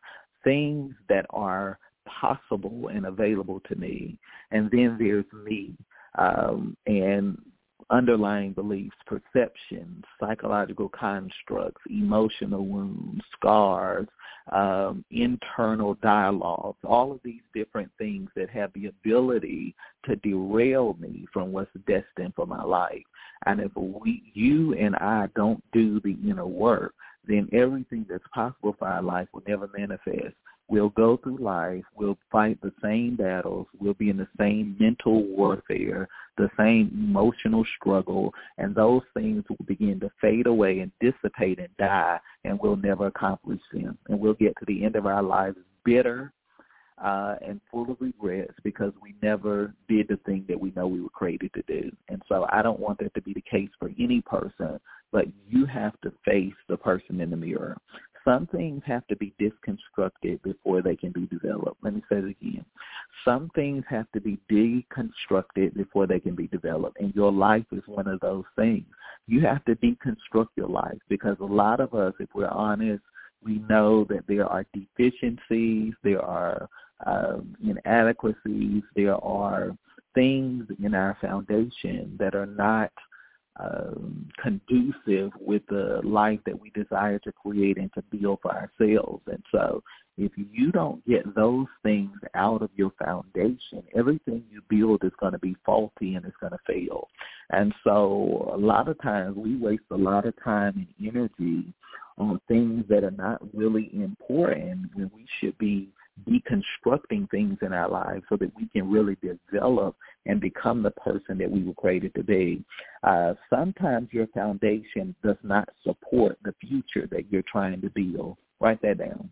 things 0.45 0.95
that 1.09 1.27
are 1.31 1.79
possible 2.07 2.89
and 2.89 3.07
available 3.07 3.61
to 3.69 3.75
me. 3.77 4.19
And 4.51 4.71
then 4.71 4.97
there's 4.99 5.25
me. 5.33 5.75
Um, 6.17 6.77
and 6.87 7.41
underlying 7.91 8.53
beliefs, 8.53 8.97
perceptions, 9.07 10.05
psychological 10.21 10.89
constructs, 10.89 11.81
emotional 11.91 12.67
wounds, 12.67 13.23
scars, 13.37 14.07
um, 14.53 15.05
internal 15.11 15.95
dialogues, 15.95 16.79
all 16.85 17.13
of 17.13 17.21
these 17.23 17.43
different 17.55 17.91
things 17.99 18.29
that 18.35 18.49
have 18.51 18.73
the 18.75 18.87
ability 18.87 19.75
to 20.05 20.17
derail 20.17 20.97
me 20.99 21.27
from 21.33 21.53
what's 21.53 21.71
destined 21.87 22.33
for 22.35 22.47
my 22.47 22.63
life. 22.63 23.03
And 23.47 23.61
if 23.61 23.75
we, 23.77 24.23
you 24.35 24.75
and 24.75 24.97
I 24.97 25.29
don't 25.37 25.63
do 25.73 26.01
the 26.01 26.17
inner 26.29 26.47
work, 26.47 26.95
then 27.27 27.49
everything 27.53 28.07
that's 28.09 28.25
possible 28.35 28.75
for 28.79 28.89
our 28.89 29.03
life 29.03 29.29
will 29.33 29.43
never 29.47 29.69
manifest. 29.77 30.35
We'll 30.69 30.91
go 30.91 31.17
through 31.17 31.39
life. 31.39 31.85
We'll 31.97 32.19
fight 32.31 32.61
the 32.61 32.73
same 32.83 33.17
battles. 33.17 33.67
We'll 33.79 33.95
be 33.95 34.11
in 34.11 34.19
the 34.19 34.29
same 34.39 34.77
mental 34.79 35.25
warfare, 35.25 36.09
the 36.37 36.51
same 36.59 36.91
emotional 36.93 37.65
struggle, 37.81 38.35
and 38.59 38.75
those 38.75 39.03
things 39.15 39.45
will 39.49 39.65
begin 39.67 39.99
to 40.01 40.11
fade 40.21 40.47
away 40.47 40.81
and 40.81 40.93
dissipate 41.01 41.59
and 41.59 41.75
die, 41.79 42.21
and 42.45 42.59
we'll 42.61 42.77
never 42.77 43.07
accomplish 43.07 43.61
them. 43.73 43.97
And 44.09 44.21
we'll 44.21 44.35
get 44.35 44.55
to 44.59 44.67
the 44.67 44.85
end 44.85 44.97
of 44.97 45.07
our 45.07 45.23
lives 45.23 45.57
bitter 45.85 46.33
uh, 47.03 47.37
and 47.47 47.61
full 47.71 47.91
of 47.91 47.97
regrets 48.01 48.55
because 48.63 48.93
we 49.03 49.15
never 49.23 49.75
did 49.89 50.09
the 50.09 50.19
thing 50.27 50.45
that 50.49 50.61
we 50.61 50.73
know 50.77 50.87
we 50.87 51.01
were 51.01 51.09
created 51.09 51.51
to 51.55 51.63
do. 51.67 51.91
And 52.09 52.21
so 52.29 52.47
I 52.51 52.63
don't 52.63 52.81
want 52.81 52.99
that 52.99 53.15
to 53.15 53.23
be 53.23 53.33
the 53.33 53.45
case 53.51 53.71
for 53.79 53.91
any 53.99 54.21
person, 54.23 54.81
but 55.13 55.27
you 55.49 55.65
have 55.67 55.99
to 56.03 56.13
face 56.25 56.55
the 56.69 56.77
person 56.77 57.21
in 57.21 57.31
the 57.31 57.37
mirror. 57.37 57.77
Some 58.29 58.47
things 58.49 58.83
have 58.85 59.07
to 59.07 59.17
be 59.17 59.33
deconstructed 59.41 60.43
before 60.43 60.83
they 60.83 60.95
can 60.95 61.13
be 61.13 61.27
developed. 61.27 61.83
Let 61.83 61.95
me 61.95 62.03
say 62.11 62.19
it 62.19 62.37
again. 62.43 62.65
Some 63.25 63.51
things 63.55 63.85
have 63.89 64.05
to 64.13 64.21
be 64.21 64.39
deconstructed 64.53 65.75
before 65.75 66.07
they 66.07 66.21
can 66.21 66.35
be 66.35 66.47
developed. 66.49 67.01
And 67.01 67.15
your 67.15 67.33
life 67.33 67.65
is 67.73 67.83
one 67.87 68.07
of 68.07 68.21
those 68.21 68.45
things. 68.55 68.85
You 69.29 69.41
have 69.47 69.65
to 69.65 69.75
deconstruct 69.77 70.49
your 70.57 70.69
life 70.69 70.99
because 71.09 71.39
a 71.41 71.45
lot 71.45 71.81
of 71.81 71.95
us, 71.95 72.13
if 72.21 72.29
we're 72.35 72.49
honest, 72.49 73.03
we 73.43 73.61
know 73.71 74.05
that 74.11 74.27
there 74.29 74.45
are 74.45 74.67
deficiencies, 74.75 75.95
there 76.05 76.23
are 76.23 76.69
um, 77.07 77.57
inadequacies, 77.67 78.83
there 78.95 79.17
are 79.25 79.75
things 80.15 80.67
in 80.85 80.95
our 80.95 81.17
foundation 81.23 82.15
that 82.19 82.35
are 82.35 82.45
not– 82.45 82.93
um, 83.59 84.29
conducive 84.41 85.33
with 85.41 85.63
the 85.69 86.01
life 86.05 86.39
that 86.47 86.59
we 86.61 86.71
desire 86.71 87.19
to 87.21 87.33
create 87.33 87.77
and 87.77 87.93
to 87.95 88.03
build 88.17 88.39
for 88.43 88.53
ourselves. 88.53 89.23
And 89.27 89.43
so 89.53 89.83
if 90.17 90.33
you 90.37 90.71
don't 90.73 91.05
get 91.07 91.35
those 91.35 91.67
things 91.83 92.13
out 92.35 92.63
of 92.63 92.71
your 92.77 92.93
foundation, 93.03 93.83
everything 93.97 94.45
you 94.51 94.63
build 94.69 95.05
is 95.05 95.13
going 95.21 95.33
to 95.33 95.39
be 95.39 95.57
faulty 95.65 96.15
and 96.15 96.25
it's 96.25 96.37
going 96.41 96.53
to 96.53 96.59
fail. 96.67 97.09
And 97.51 97.75
so 97.85 98.53
a 98.55 98.57
lot 98.57 98.89
of 98.89 99.01
times 99.03 99.37
we 99.37 99.57
waste 99.57 99.83
a 99.91 99.97
lot 99.97 100.27
of 100.27 100.35
time 100.43 100.87
and 101.01 101.09
energy 101.15 101.73
on 102.19 102.41
things 102.49 102.85
that 102.89 103.05
are 103.05 103.13
not 103.13 103.41
really 103.55 103.91
important 103.95 104.87
when 104.95 105.11
we 105.15 105.25
should 105.41 105.57
be 105.59 105.89
deconstructing 106.27 107.31
things 107.31 107.59
in 107.63 107.73
our 107.73 107.89
lives 107.89 108.23
so 108.29 108.37
that 108.37 108.51
we 108.57 108.69
can 108.69 108.91
really 108.91 109.17
develop 109.23 109.97
and 110.27 110.41
become 110.41 110.83
the 110.83 110.91
person 110.93 111.39
that 111.39 111.51
we 111.51 111.63
were 111.63 111.75
created 111.75 112.15
to 112.15 112.23
be. 112.23 112.65
Uh, 113.03 113.35
sometimes 113.51 114.09
your 114.13 114.27
foundation 114.29 115.15
does 115.23 115.37
not 115.43 115.69
support 115.83 116.39
the 116.45 116.55
future 116.61 117.09
that 117.11 117.31
you're 117.31 117.43
trying 117.51 117.81
to 117.81 117.91
build. 117.91 118.37
Write 118.61 118.83
that 118.83 118.99
down. 118.99 119.31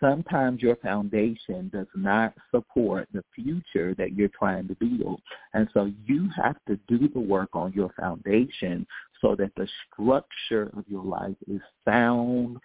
Sometimes 0.00 0.62
your 0.62 0.74
foundation 0.76 1.70
does 1.72 1.86
not 1.94 2.34
support 2.50 3.08
the 3.12 3.22
future 3.34 3.94
that 3.94 4.14
you're 4.14 4.30
trying 4.36 4.66
to 4.66 4.74
build. 4.74 5.20
And 5.54 5.68
so 5.72 5.92
you 6.04 6.28
have 6.42 6.56
to 6.66 6.76
do 6.88 7.08
the 7.08 7.20
work 7.20 7.50
on 7.52 7.72
your 7.72 7.90
foundation 7.96 8.84
so 9.20 9.36
that 9.36 9.52
the 9.56 9.68
structure 9.86 10.72
of 10.76 10.84
your 10.88 11.04
life 11.04 11.36
is 11.46 11.60
sound, 11.84 12.56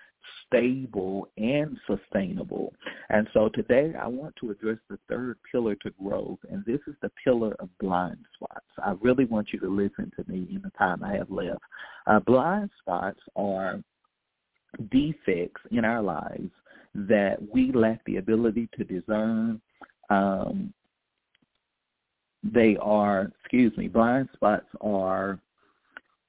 stable 0.45 1.27
and 1.37 1.77
sustainable. 1.87 2.73
And 3.09 3.27
so 3.33 3.49
today 3.49 3.93
I 3.99 4.07
want 4.07 4.35
to 4.37 4.51
address 4.51 4.77
the 4.89 4.97
third 5.09 5.37
pillar 5.51 5.75
to 5.75 5.91
growth, 6.01 6.39
and 6.49 6.63
this 6.65 6.79
is 6.87 6.95
the 7.01 7.11
pillar 7.23 7.55
of 7.59 7.69
blind 7.79 8.17
spots. 8.33 8.65
I 8.83 8.93
really 9.01 9.25
want 9.25 9.49
you 9.51 9.59
to 9.59 9.69
listen 9.69 10.11
to 10.15 10.31
me 10.31 10.47
in 10.49 10.61
the 10.63 10.71
time 10.77 11.03
I 11.03 11.13
have 11.13 11.29
left. 11.29 11.61
Uh, 12.05 12.19
blind 12.19 12.69
spots 12.81 13.19
are 13.35 13.81
defects 14.91 15.61
in 15.71 15.85
our 15.85 16.01
lives 16.01 16.51
that 16.93 17.37
we 17.53 17.71
lack 17.71 18.03
the 18.05 18.17
ability 18.17 18.69
to 18.77 18.83
discern. 18.83 19.61
Um, 20.09 20.73
they 22.43 22.77
are, 22.81 23.31
excuse 23.41 23.75
me, 23.77 23.87
blind 23.87 24.29
spots 24.33 24.67
are 24.81 25.39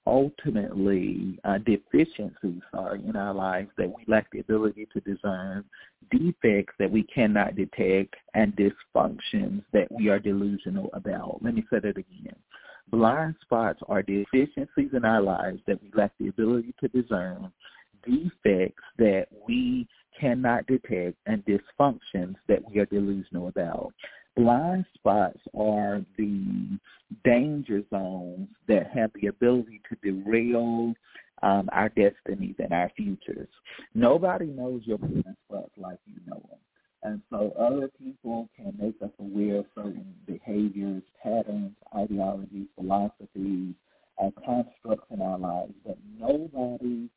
ultimately 0.08 1.38
uh, 1.44 1.58
deficiencies 1.58 2.62
are 2.72 2.96
in 2.96 3.14
our 3.14 3.34
lives 3.34 3.68
that 3.76 3.88
we 3.88 4.02
lack 4.06 4.30
the 4.32 4.40
ability 4.40 4.88
to 4.92 5.00
discern, 5.00 5.64
defects 6.10 6.72
that 6.78 6.90
we 6.90 7.02
cannot 7.04 7.54
detect, 7.54 8.14
and 8.34 8.56
dysfunctions 8.56 9.62
that 9.72 9.86
we 9.90 10.08
are 10.08 10.18
delusional 10.18 10.88
about. 10.94 11.38
Let 11.42 11.54
me 11.54 11.64
say 11.70 11.80
that 11.80 11.98
again. 11.98 12.36
Blind 12.90 13.34
spots 13.42 13.80
are 13.86 14.02
deficiencies 14.02 14.90
in 14.94 15.04
our 15.04 15.20
lives 15.20 15.60
that 15.66 15.80
we 15.82 15.90
lack 15.94 16.12
the 16.18 16.28
ability 16.28 16.74
to 16.80 16.88
discern, 16.88 17.52
defects 18.02 18.82
that 18.96 19.26
we 19.46 19.86
cannot 20.18 20.66
detect, 20.66 21.18
and 21.26 21.44
dysfunctions 21.44 22.36
that 22.48 22.62
we 22.70 22.80
are 22.80 22.86
delusional 22.86 23.48
about 23.48 23.92
blind 24.38 24.84
spots 24.94 25.40
are 25.58 26.00
the 26.16 26.67
danger 27.24 27.82
zones 27.90 28.48
that 28.66 28.90
have 28.94 29.10
the 29.14 29.28
ability 29.28 29.80
to 29.88 29.96
derail 30.02 30.94
um, 31.42 31.68
our 31.72 31.88
destinies 31.90 32.56
and 32.58 32.72
our 32.72 32.90
futures. 32.96 33.48
Nobody 33.94 34.46
knows 34.46 34.82
your 34.84 34.98
blind 34.98 35.36
spots 35.46 35.72
like 35.76 35.98
you 36.06 36.20
know 36.26 36.42
them. 36.48 36.58
And 37.02 37.22
so 37.30 37.52
other 37.58 37.88
people 37.96 38.48
can 38.56 38.74
make 38.78 38.96
us 39.02 39.12
aware 39.20 39.58
of 39.58 39.66
certain 39.74 40.14
behaviors, 40.26 41.02
patterns, 41.22 41.72
ideologies, 41.96 42.66
philosophies, 42.74 43.74
and 44.18 44.32
constructs 44.44 45.06
in 45.10 45.22
our 45.22 45.38
lives, 45.38 45.72
but 45.86 45.96
nobody 46.18 47.08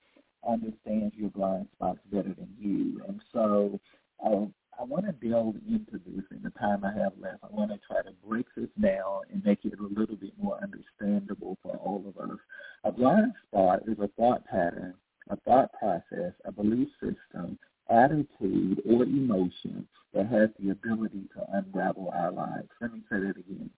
understands 0.48 1.16
your 1.16 1.30
blind 1.30 1.68
spots 1.74 2.00
better 2.12 2.34
than 2.36 2.50
you. 2.60 3.02
And 3.08 3.22
so 3.34 3.80
uh, 4.24 4.46
I 4.80 4.84
want 4.84 5.06
to 5.06 5.30
delve 5.30 5.56
into 5.68 6.00
this 6.06 6.26
time 6.62 6.86
I 6.86 6.93
have 7.02 7.13
left. 7.19 7.43
I 7.43 7.47
want 7.50 7.71
to 7.71 7.80
try 7.88 8.02
to 8.04 8.13
break 8.28 8.45
this 8.56 8.69
down 8.80 9.21
and 9.34 9.43
make 9.43 9.65
it 9.65 9.74
a 9.80 10.00
little 10.00 10.15
bit 10.15 10.34
more 10.41 10.60
understandable 10.62 11.58
for 11.63 11.76
all 11.78 12.04
of 12.08 12.30
us. 12.30 12.38
A 12.84 12.91
blind 12.91 13.34
spot 13.47 13.82
is 13.88 13.97
a 14.00 14.10
thought 14.10 14.45
pattern, 14.45 14.93
a 15.30 15.36
thought 15.38 15.71
process, 15.74 16.34
a 16.45 16.52
belief 16.52 16.88
system, 17.02 17.58
attitude, 17.89 18.82
or 18.88 19.04
emotion 19.04 19.88
that 20.13 20.28
has 20.28 20.50
the 20.60 20.69
ability 20.69 21.28
to 21.36 21.45
unravel 21.54 22.13
our 22.13 22.32
lives. 22.32 22.69
Let 22.80 22.93
me 22.93 23.02
say 23.10 23.19
that 23.19 23.38
again. 23.38 23.69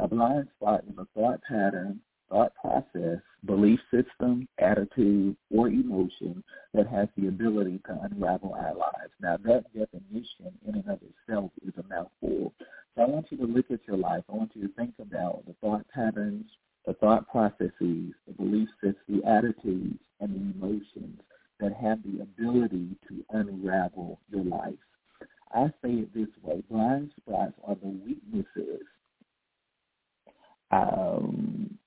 A 0.00 0.08
blind 0.08 0.48
spot 0.56 0.82
is 0.88 0.98
a 0.98 1.06
thought 1.14 1.40
pattern, 1.48 2.00
thought 2.32 2.52
process, 2.54 3.20
belief 3.44 3.78
system, 3.90 4.48
attitude, 4.58 5.36
or 5.54 5.68
emotion 5.68 6.42
that 6.72 6.86
has 6.86 7.08
the 7.16 7.28
ability 7.28 7.80
to 7.86 7.98
unravel 8.10 8.54
our 8.54 8.74
lives. 8.74 9.12
Now, 9.20 9.36
that 9.44 9.64
definition 9.74 10.50
in 10.66 10.76
and 10.76 10.88
of 10.88 11.00
itself 11.02 11.50
is 11.66 11.74
a 11.78 11.86
mouthful. 11.88 12.54
So 12.96 13.01
I 13.01 13.01
want 13.12 13.26
you 13.30 13.36
to 13.38 13.44
look 13.44 13.70
at 13.70 13.80
your 13.86 13.98
life. 13.98 14.24
I 14.30 14.32
want 14.34 14.52
you 14.54 14.66
to 14.66 14.74
think 14.74 14.94
about 15.00 15.44
the 15.46 15.54
thought 15.60 15.86
patterns, 15.88 16.46
the 16.86 16.94
thought 16.94 17.28
processes, 17.28 17.72
the 18.26 18.32
belief 18.36 18.68
systems, 18.82 18.96
the 19.08 19.24
attitudes, 19.28 19.98
and 20.20 20.34
the 20.34 20.58
emotions 20.58 21.20
that 21.60 21.74
have 21.74 21.98
the 22.02 22.22
ability 22.22 22.96
to 23.08 23.24
unravel 23.30 24.18
your 24.30 24.44
life. 24.44 24.74
I 25.54 25.66
say 25.82 25.90
it 25.90 26.14
this 26.14 26.28
way, 26.42 26.62
blind 26.70 27.10
spots 27.20 27.52
are 27.64 27.76
the 27.76 27.88
weaknesses 27.88 28.86
um, 30.70 31.78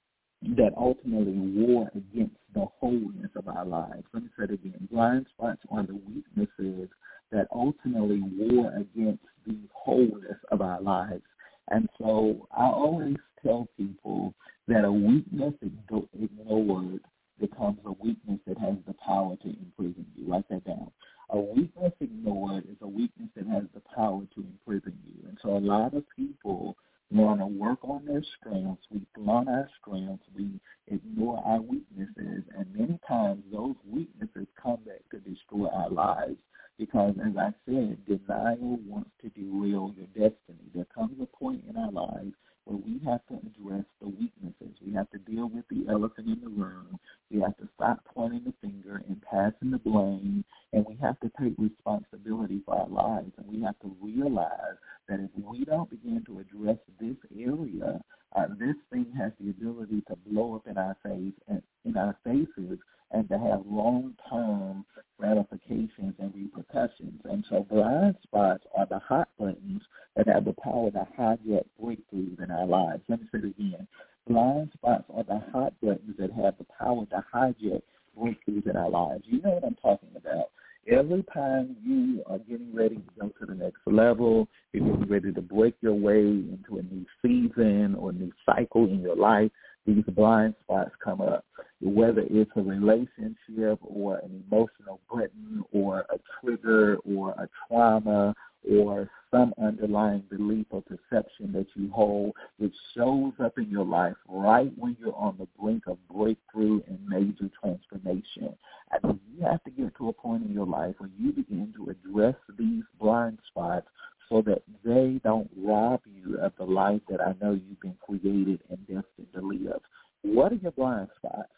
that 0.55 0.73
ultimately 0.77 1.33
war 1.33 1.89
against 1.95 2.35
the 2.53 2.67
wholeness 2.79 3.31
of 3.35 3.47
our 3.47 3.65
lives. 3.65 4.03
Let 4.13 4.23
me 4.23 4.29
say 4.37 4.43
it 4.45 4.51
again. 4.51 4.87
Blind 4.91 5.25
spots 5.35 5.61
are 5.71 5.83
the 5.83 5.95
weaknesses 5.95 6.89
that 7.31 7.47
ultimately 7.53 8.21
war 8.37 8.71
against 8.75 9.23
the 9.45 9.57
wholeness 9.73 10.37
of 10.51 10.61
our 10.61 10.81
lives. 10.81 11.23
And 11.69 11.89
so 11.97 12.47
I 12.55 12.65
always 12.65 13.17
tell 13.43 13.67
people 13.77 14.33
that 14.67 14.85
a 14.85 14.91
weakness 14.91 15.53
ignored 15.61 16.99
becomes 17.39 17.79
a 17.85 17.91
weakness 17.91 18.39
that 18.47 18.57
has 18.57 18.75
the 18.87 18.93
power 19.05 19.35
to 19.35 19.47
imprison 19.47 20.05
you. 20.15 20.31
Write 20.31 20.47
that 20.49 20.63
down. 20.65 20.91
A 21.29 21.39
weakness 21.39 21.91
ignored 21.99 22.65
is 22.69 22.77
a 22.81 22.87
weakness 22.87 23.29
that 23.35 23.47
has 23.47 23.63
the 23.73 23.81
power 23.95 24.21
to 24.35 24.41
imprison 24.41 24.97
you. 25.05 25.27
And 25.27 25.37
so 25.41 25.57
a 25.57 25.59
lot 25.59 25.93
of 25.93 26.03
people 26.15 26.77
want 27.11 27.39
to 27.39 27.45
work 27.45 27.79
on 27.83 28.05
their 28.05 28.23
strengths. 28.39 28.83
We 28.91 29.01
blunt 29.15 29.49
our 29.49 29.67
strengths. 29.81 30.25
We 30.35 30.59
ignore 30.87 31.41
our 31.45 31.61
weaknesses. 31.61 32.43
And 32.57 32.73
many 32.73 32.99
times 33.07 33.43
those 33.51 33.75
weaknesses 33.87 34.47
come 34.61 34.79
back 34.85 35.01
to 35.11 35.19
destroy 35.19 35.67
our 35.67 35.89
lives. 35.89 36.37
Because 36.77 37.15
as 37.25 37.37
I 37.37 37.53
said, 37.65 37.97
denial 38.05 38.79
wants 38.85 39.11
to 39.21 39.29
derail 39.29 39.93
your 39.95 40.07
destiny. 40.07 40.69
There 40.73 40.85
comes 40.93 41.15
a 41.21 41.25
point 41.25 41.63
in 41.69 41.77
our 41.77 41.91
lives 41.91 42.33
where 42.65 42.77
we 42.77 42.99
have 43.05 43.21
to 43.27 43.35
address 43.35 43.85
the 44.01 44.09
weaknesses. 44.09 44.75
We 44.85 44.91
have 44.93 45.09
to 45.11 45.19
deal 45.19 45.49
with 45.49 45.65
the 45.69 45.89
elephant 45.89 46.27
in 46.27 46.41
the 46.41 46.49
room. 46.49 46.99
We 47.31 47.39
have 47.41 47.55
to 47.57 47.69
stop 47.75 48.03
pointing 48.13 48.43
the 48.43 48.53
finger 48.59 49.03
and 49.07 49.21
passing 49.21 49.71
the 49.71 49.77
blame, 49.77 50.43
and 50.73 50.85
we 50.85 50.97
have 51.01 51.19
to 51.21 51.31
take 51.39 51.53
responsibility 51.57 52.61
for 52.65 52.75
our 52.75 52.89
lives. 52.89 53.31
And 53.37 53.47
we 53.47 53.61
have 53.61 53.79
to 53.79 53.95
realize 54.01 54.77
that 55.07 55.19
if 55.19 55.29
we 55.35 55.63
don't 55.63 55.89
begin 55.89 56.23
to 56.25 56.39
address 56.39 56.77
this 56.99 57.17
area, 57.37 58.01
uh, 58.35 58.47
this 58.59 58.75
thing 58.91 59.13
has 59.17 59.31
the 59.39 59.51
ability 59.51 60.01
to 60.07 60.15
blow 60.27 60.55
up 60.55 60.67
in 60.67 60.77
our 60.77 60.97
face 61.03 61.33
and 61.47 61.61
in 61.85 61.95
our 61.95 62.17
faces 62.23 62.79
and 63.11 63.29
to 63.29 63.37
have 63.37 63.61
long-term 63.69 64.85
ramifications 65.17 66.13
and 66.19 66.33
repercussions. 66.33 67.21
And 67.23 67.45
so 67.49 67.65
blind 67.69 68.15
spots 68.23 68.63
are 68.75 68.85
the 68.87 68.99
hot 68.99 69.29
buttons 69.39 69.81
that 70.15 70.27
have 70.27 70.45
the 70.45 70.53
power 70.53 70.91
to 70.91 71.07
hijack 71.17 71.65
breakthroughs 71.81 72.43
in 72.43 72.51
our 72.51 72.65
lives. 72.65 73.03
Let 73.07 73.21
me 73.21 73.27
say 73.31 73.39
it 73.39 73.45
again. 73.45 73.87
Blind 74.27 74.71
spots 74.73 75.05
are 75.13 75.23
the 75.23 75.41
hot 75.53 75.73
buttons 75.81 76.15
that 76.17 76.31
have 76.31 76.55
the 76.57 76.65
power 76.77 77.05
to 77.05 77.23
hijack 77.33 77.81
breakthroughs 78.19 78.69
in 78.69 78.75
our 78.75 78.89
lives. 78.89 79.23
You 79.25 79.41
know 79.41 79.51
what 79.51 79.63
I'm 79.63 79.75
talking 79.75 80.09
about. 80.15 80.49
Every 80.87 81.23
time 81.33 81.75
you 81.83 82.21
are 82.27 82.37
getting 82.37 82.73
ready 82.73 82.97
to 82.97 83.01
go 83.19 83.31
to 83.39 83.45
the 83.47 83.55
next 83.55 83.79
level, 83.87 84.47
you're 84.71 84.85
getting 84.85 85.09
ready 85.09 85.31
to 85.31 85.41
break 85.41 85.75
your 85.81 85.95
way 85.95 86.19
into 86.19 86.77
a 86.77 86.83
new 86.83 87.05
season 87.23 87.95
or 87.95 88.11
a 88.11 88.13
new 88.13 88.31
cycle 88.45 88.85
in 88.85 89.01
your 89.01 89.15
life, 89.15 89.49
these 89.87 90.03
blind 90.09 90.53
spots 90.61 90.91
come 91.03 91.21
up. 91.21 91.45
Whether 91.87 92.23
it's 92.31 92.49
a 92.55 92.61
relationship 92.61 93.79
or 93.83 94.17
an 94.17 94.43
emotional 94.49 94.99
button 95.07 95.63
or 95.71 95.99
a 96.09 96.17
trigger 96.41 96.97
or 97.05 97.31
a 97.31 97.47
trauma 97.67 98.33
or 98.67 99.07
some 99.29 99.53
underlying 99.61 100.23
belief 100.29 100.65
or 100.71 100.81
perception 100.81 101.51
that 101.53 101.67
you 101.75 101.91
hold, 101.91 102.33
which 102.57 102.73
shows 102.95 103.33
up 103.43 103.59
in 103.59 103.69
your 103.69 103.85
life 103.85 104.15
right 104.27 104.71
when 104.77 104.97
you're 104.99 105.15
on 105.15 105.35
the 105.37 105.47
brink 105.61 105.83
of 105.85 105.97
breakthrough 106.07 106.81
and 106.87 106.97
major 107.07 107.51
transformation. 107.61 108.57
And 108.91 109.19
you 109.37 109.45
have 109.45 109.63
to 109.65 109.69
get 109.69 109.95
to 109.97 110.09
a 110.09 110.13
point 110.13 110.43
in 110.43 110.53
your 110.53 110.65
life 110.65 110.95
where 110.97 111.11
you 111.19 111.33
begin 111.33 111.71
to 111.77 111.91
address 111.91 112.35
these 112.57 112.83
blind 112.99 113.37
spots 113.47 113.87
so 114.27 114.41
that 114.41 114.63
they 114.83 115.19
don't 115.23 115.49
rob 115.55 116.01
you 116.05 116.39
of 116.39 116.53
the 116.57 116.65
life 116.65 117.01
that 117.09 117.21
I 117.21 117.35
know 117.39 117.51
you've 117.51 117.81
been 117.81 117.97
created 118.03 118.61
and 118.69 118.79
destined 118.87 119.27
to 119.35 119.41
live. 119.41 119.81
What 120.23 120.51
are 120.51 120.55
your 120.55 120.71
blind 120.71 121.09
spots? 121.17 121.49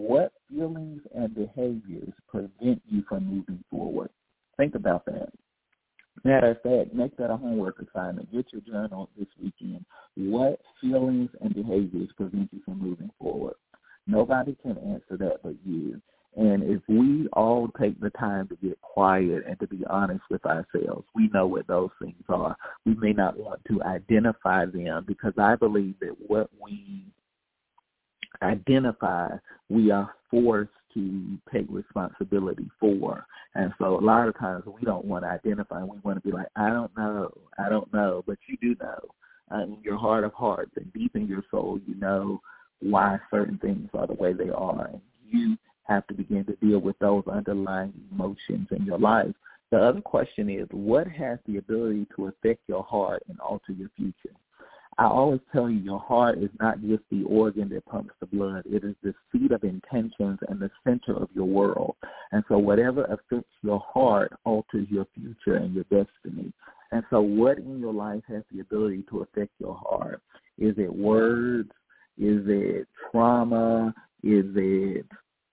What 0.00 0.32
feelings 0.48 1.02
and 1.14 1.34
behaviors 1.34 2.14
prevent 2.26 2.80
you 2.88 3.04
from 3.06 3.26
moving 3.26 3.62
forward? 3.70 4.08
Think 4.56 4.74
about 4.74 5.04
that. 5.04 5.28
Matter 6.24 6.52
of 6.52 6.62
fact, 6.62 6.94
make 6.94 7.14
that 7.18 7.30
a 7.30 7.36
homework 7.36 7.76
assignment. 7.82 8.32
Get 8.32 8.46
your 8.50 8.62
journal 8.62 9.10
this 9.18 9.28
weekend. 9.40 9.84
What 10.16 10.58
feelings 10.80 11.28
and 11.42 11.54
behaviors 11.54 12.08
prevent 12.16 12.48
you 12.50 12.60
from 12.64 12.78
moving 12.78 13.10
forward? 13.18 13.56
Nobody 14.06 14.56
can 14.62 14.78
answer 14.78 15.18
that 15.18 15.42
but 15.42 15.54
you. 15.66 16.00
And 16.34 16.62
if 16.62 16.80
we 16.88 17.28
all 17.34 17.68
take 17.78 18.00
the 18.00 18.10
time 18.10 18.48
to 18.48 18.56
get 18.56 18.80
quiet 18.80 19.44
and 19.46 19.60
to 19.60 19.66
be 19.66 19.84
honest 19.90 20.22
with 20.30 20.46
ourselves, 20.46 21.06
we 21.14 21.28
know 21.28 21.46
what 21.46 21.66
those 21.66 21.90
things 22.00 22.24
are. 22.30 22.56
We 22.86 22.94
may 22.94 23.12
not 23.12 23.36
want 23.36 23.60
to 23.68 23.82
identify 23.82 24.64
them 24.64 25.04
because 25.06 25.34
I 25.36 25.56
believe 25.56 25.96
that 26.00 26.16
what 26.26 26.48
we 26.58 27.04
identify, 28.42 29.28
we 29.70 29.90
are 29.90 30.14
forced 30.30 30.70
to 30.94 31.38
take 31.52 31.66
responsibility 31.70 32.68
for. 32.78 33.24
And 33.54 33.72
so 33.78 33.98
a 33.98 34.04
lot 34.04 34.28
of 34.28 34.36
times 34.38 34.64
we 34.66 34.82
don't 34.82 35.04
want 35.04 35.24
to 35.24 35.30
identify. 35.30 35.82
We 35.82 35.98
want 36.02 36.22
to 36.22 36.28
be 36.28 36.34
like, 36.34 36.48
I 36.56 36.68
don't 36.68 36.94
know, 36.96 37.30
I 37.58 37.68
don't 37.68 37.90
know, 37.92 38.24
but 38.26 38.36
you 38.48 38.56
do 38.60 38.76
know. 38.82 38.98
Uh, 39.52 39.62
in 39.64 39.78
your 39.82 39.98
heart 39.98 40.22
of 40.22 40.32
hearts 40.32 40.70
and 40.76 40.92
deep 40.92 41.16
in 41.16 41.26
your 41.26 41.42
soul, 41.50 41.80
you 41.86 41.96
know 41.96 42.40
why 42.80 43.18
certain 43.30 43.58
things 43.58 43.88
are 43.94 44.06
the 44.06 44.14
way 44.14 44.32
they 44.32 44.50
are. 44.50 44.86
And 44.86 45.00
you 45.28 45.56
have 45.84 46.06
to 46.06 46.14
begin 46.14 46.44
to 46.44 46.56
deal 46.56 46.78
with 46.78 46.98
those 47.00 47.24
underlying 47.26 47.92
emotions 48.12 48.68
in 48.70 48.84
your 48.84 48.98
life. 48.98 49.34
The 49.70 49.78
other 49.78 50.00
question 50.00 50.48
is, 50.48 50.66
what 50.70 51.08
has 51.08 51.38
the 51.46 51.58
ability 51.58 52.06
to 52.16 52.26
affect 52.26 52.62
your 52.68 52.84
heart 52.84 53.22
and 53.28 53.38
alter 53.40 53.72
your 53.72 53.90
future? 53.96 54.34
I 55.00 55.06
always 55.06 55.40
tell 55.50 55.70
you 55.70 55.78
your 55.78 55.98
heart 55.98 56.36
is 56.36 56.50
not 56.60 56.82
just 56.82 57.02
the 57.10 57.22
organ 57.22 57.70
that 57.70 57.86
pumps 57.86 58.12
the 58.20 58.26
blood. 58.26 58.64
It 58.66 58.84
is 58.84 58.94
the 59.02 59.14
seat 59.32 59.50
of 59.50 59.64
intentions 59.64 60.38
and 60.46 60.60
the 60.60 60.70
center 60.84 61.16
of 61.16 61.30
your 61.34 61.46
world. 61.46 61.96
And 62.32 62.44
so 62.48 62.58
whatever 62.58 63.04
affects 63.04 63.54
your 63.62 63.80
heart 63.80 64.30
alters 64.44 64.86
your 64.90 65.06
future 65.14 65.56
and 65.56 65.72
your 65.72 65.84
destiny. 65.84 66.52
And 66.92 67.02
so 67.08 67.22
what 67.22 67.56
in 67.56 67.80
your 67.80 67.94
life 67.94 68.20
has 68.28 68.42
the 68.52 68.60
ability 68.60 69.06
to 69.08 69.20
affect 69.20 69.52
your 69.58 69.74
heart? 69.74 70.20
Is 70.58 70.74
it 70.76 70.94
words? 70.94 71.70
Is 72.18 72.42
it 72.46 72.86
trauma? 73.10 73.94
Is 74.22 74.44
it 74.54 75.06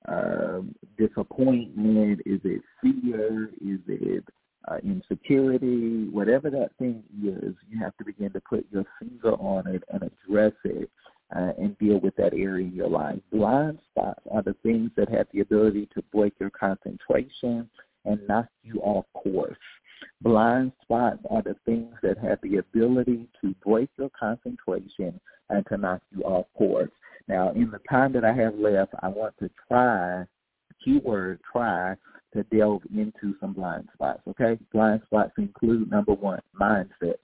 uh, 0.09 0.59
disappointment? 0.97 2.19
Is 2.25 2.41
it 2.43 2.61
fear? 2.81 3.45
Is 3.65 3.79
it 3.87 4.25
uh, 4.67 4.77
insecurity? 4.83 6.09
Whatever 6.09 6.49
that 6.49 6.71
thing 6.79 7.03
is, 7.23 7.55
you 7.69 7.79
have 7.79 7.95
to 7.97 8.05
begin 8.05 8.31
to 8.31 8.41
put 8.41 8.65
your 8.71 8.85
finger 8.99 9.33
on 9.33 9.67
it 9.67 9.83
and 9.91 10.03
address 10.03 10.53
it 10.63 10.89
uh, 11.35 11.51
and 11.57 11.77
deal 11.77 11.99
with 11.99 12.15
that 12.15 12.33
area 12.33 12.65
in 12.65 12.73
your 12.73 12.89
life. 12.89 13.19
Blind 13.31 13.79
spots 13.91 14.21
are 14.31 14.43
the 14.43 14.55
things 14.63 14.91
that 14.95 15.09
have 15.09 15.27
the 15.33 15.41
ability 15.41 15.89
to 15.93 16.01
break 16.13 16.33
your 16.39 16.51
concentration 16.51 17.69
and 18.05 18.27
knock 18.27 18.47
you 18.63 18.79
off 18.81 19.05
course. 19.13 19.57
Blind 20.21 20.71
spots 20.81 21.19
are 21.29 21.41
the 21.41 21.55
things 21.65 21.93
that 22.03 22.17
have 22.19 22.39
the 22.41 22.57
ability 22.57 23.27
to 23.41 23.53
break 23.65 23.89
your 23.97 24.09
concentration 24.17 25.19
and 25.49 25.65
to 25.67 25.77
knock 25.77 26.01
you 26.15 26.21
off 26.23 26.45
course. 26.57 26.91
Now, 27.27 27.51
in 27.51 27.71
the 27.71 27.79
time 27.89 28.13
that 28.13 28.23
I 28.23 28.33
have 28.33 28.55
left, 28.55 28.93
I 29.01 29.09
want 29.09 29.33
to 29.39 29.49
try, 29.67 30.25
keyword 30.83 31.39
try, 31.51 31.95
to 32.37 32.43
delve 32.55 32.83
into 32.95 33.35
some 33.39 33.53
blind 33.53 33.87
spots, 33.93 34.21
okay? 34.27 34.57
Blind 34.71 35.01
spots 35.05 35.31
include, 35.37 35.89
number 35.89 36.13
one, 36.13 36.39
mindsets. 36.59 37.15